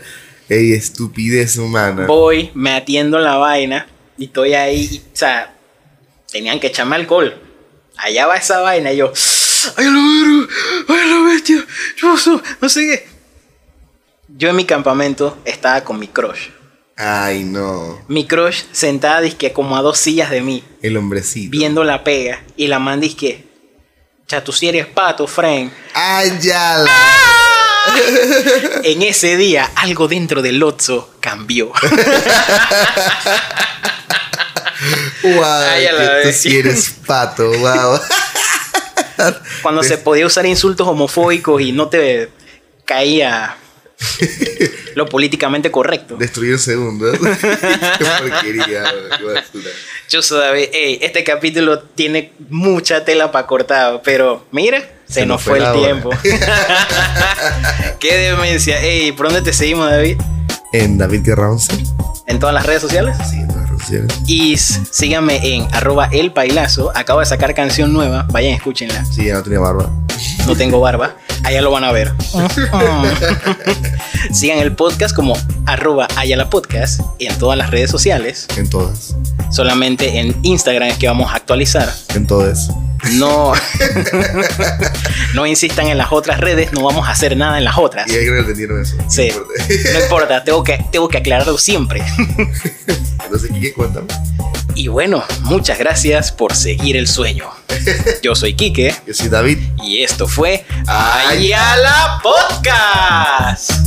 Ey, 0.50 0.74
estupidez 0.74 1.58
humana. 1.58 2.06
Voy, 2.06 2.52
me 2.54 2.72
atiendo 2.72 3.20
la 3.20 3.38
vaina 3.38 3.88
y 4.18 4.26
estoy 4.26 4.54
ahí, 4.54 4.90
y, 4.92 4.98
o 4.98 5.02
sea, 5.16 5.56
tenían 6.32 6.60
que 6.60 6.68
echarme 6.68 6.96
alcohol. 6.96 7.40
Allá 7.98 8.28
va 8.28 8.36
esa 8.38 8.60
vaina 8.62 8.92
y 8.92 8.98
yo, 8.98 9.12
ay, 9.78 9.86
lo 9.86 9.92
vergo, 9.94 10.48
ay, 10.90 11.10
la 11.10 11.20
bestia, 11.32 11.66
yo 11.98 12.16
no 12.62 12.70
sé 12.70 12.82
qué. 12.82 13.08
Yo 14.38 14.50
en 14.50 14.56
mi 14.56 14.66
campamento 14.66 15.38
estaba 15.46 15.84
con 15.84 15.98
mi 16.00 16.08
crush. 16.08 16.50
Ay, 16.98 17.44
no. 17.44 18.02
Mi 18.08 18.26
crush 18.26 18.64
sentada 18.72 19.20
disque 19.22 19.52
como 19.52 19.76
a 19.76 19.82
dos 19.82 19.98
sillas 19.98 20.30
de 20.30 20.42
mí, 20.42 20.64
El 20.82 20.96
hombrecito. 20.98 21.52
viendo 21.52 21.84
la 21.84 22.04
pega. 22.04 22.42
Y 22.56 22.68
la 22.68 22.80
man 22.80 23.02
disque, 23.02 23.46
cha, 24.28 24.44
tú 24.44 24.52
si 24.54 24.70
eres 24.70 24.86
pato, 24.88 25.28
friend. 25.28 25.72
Ay, 25.94 26.38
ya 26.42 26.78
la. 26.78 26.92
En 28.84 29.02
ese 29.04 29.38
día, 29.38 29.70
algo 29.76 30.08
dentro 30.08 30.42
del 30.42 30.62
Otso 30.64 31.16
cambió. 31.20 31.72
Wow, 35.24 35.44
Ay, 35.44 35.88
que 36.24 36.34
tú 36.34 36.56
eres 36.56 36.90
pato, 37.08 37.50
wow. 37.52 38.00
Cuando 39.64 39.82
se 39.82 39.98
podía 39.98 40.26
usar 40.28 40.46
insultos 40.46 40.88
homofóbicos 40.88 41.62
y 41.62 41.72
no 41.72 41.88
te 41.88 42.30
caía 42.84 43.56
lo 44.96 45.06
políticamente 45.08 45.72
correcto. 45.72 46.16
Destruir 46.18 46.60
segundos. 46.60 47.18
qué 47.42 48.06
porquería, 48.20 48.84
qué 49.18 49.24
basura. 49.24 49.70
Yo 50.10 50.22
David, 50.38 50.68
ey, 50.74 51.00
este 51.02 51.24
capítulo 51.24 51.80
tiene 51.80 52.34
mucha 52.50 53.04
tela 53.06 53.32
para 53.32 53.48
cortar, 53.48 54.02
pero 54.04 54.46
mira, 54.52 54.82
se, 55.08 55.22
Se 55.22 55.26
nos 55.26 55.42
fue 55.42 55.58
el 55.58 55.64
hora. 55.66 55.74
tiempo. 55.80 56.10
Qué 58.00 58.18
demencia. 58.18 58.80
Ey, 58.82 59.12
¿por 59.12 59.28
dónde 59.28 59.42
te 59.42 59.54
seguimos, 59.54 59.90
David? 59.90 60.18
En 60.74 60.98
David 60.98 61.22
Guerra 61.24 61.52
11. 61.52 61.74
En 62.28 62.40
todas 62.40 62.54
las 62.56 62.66
redes 62.66 62.82
sociales. 62.82 63.16
Sí, 63.30 63.38
en 63.38 63.48
todas 63.48 63.62
las 63.62 63.70
redes 63.70 63.82
sociales. 63.84 64.16
Y 64.28 64.58
síganme 64.58 65.56
en 65.56 65.68
arroba 65.74 66.10
el 66.12 66.32
pailazo. 66.32 66.92
Acabo 66.96 67.20
de 67.20 67.26
sacar 67.28 67.54
canción 67.54 67.94
nueva. 67.94 68.26
Vayan, 68.32 68.54
escúchenla. 68.54 69.06
Sí, 69.06 69.26
ya 69.26 69.36
no 69.36 69.44
tenía 69.44 69.60
barba. 69.60 69.90
No 70.48 70.56
tengo 70.56 70.80
barba. 70.80 71.16
Allá 71.44 71.62
lo 71.62 71.72
van 71.72 71.84
a 71.84 71.92
ver. 71.92 72.12
Sigan 74.32 74.60
el 74.60 74.76
podcast 74.76 75.16
como 75.16 75.38
arroba 75.66 76.08
Ayala 76.16 76.50
Podcast 76.50 77.02
en 77.20 77.38
todas 77.38 77.58
las 77.58 77.70
redes 77.70 77.92
sociales. 77.92 78.48
En 78.58 78.70
todas. 78.70 79.16
Solamente 79.52 80.20
en 80.20 80.36
Instagram 80.44 80.90
es 80.90 80.98
que 80.98 81.08
vamos 81.08 81.32
a 81.32 81.36
actualizar. 81.36 81.92
En 82.16 82.26
todas. 82.28 82.70
No, 83.12 83.54
no 85.34 85.46
insistan 85.46 85.88
en 85.88 85.98
las 85.98 86.12
otras 86.12 86.40
redes, 86.40 86.72
no 86.74 86.82
vamos 86.84 87.08
a 87.08 87.12
hacer 87.12 87.38
nada 87.38 87.58
en 87.58 87.64
las 87.66 87.78
otras. 87.78 88.08
Y 88.10 88.14
creo 88.14 88.34
que 88.34 88.40
entendieron 88.40 88.82
eso. 88.82 88.96
No 88.98 89.10
Sí, 89.10 89.28
importa. 89.28 89.54
no 89.94 90.00
importa, 90.00 90.44
tengo 90.44 90.64
que, 90.64 90.86
tengo 90.92 91.08
que 91.08 91.18
aclararlo 91.20 91.58
siempre. 91.58 92.04
Entonces, 93.24 93.52
Kike, 93.52 93.74
cuéntame. 93.74 94.08
Y 94.76 94.88
bueno, 94.90 95.24
muchas 95.42 95.78
gracias 95.80 96.32
por 96.32 96.56
seguir 96.56 96.98
el 96.98 97.08
sueño. 97.08 97.50
Yo 98.24 98.36
soy 98.36 98.56
Quique 98.56 98.96
Yo 99.06 99.14
soy 99.14 99.30
David. 99.30 99.60
y 99.84 100.02
esto 100.04 100.28
fue 100.28 100.66
Ayala 100.88 102.20
Podcast. 102.24 103.85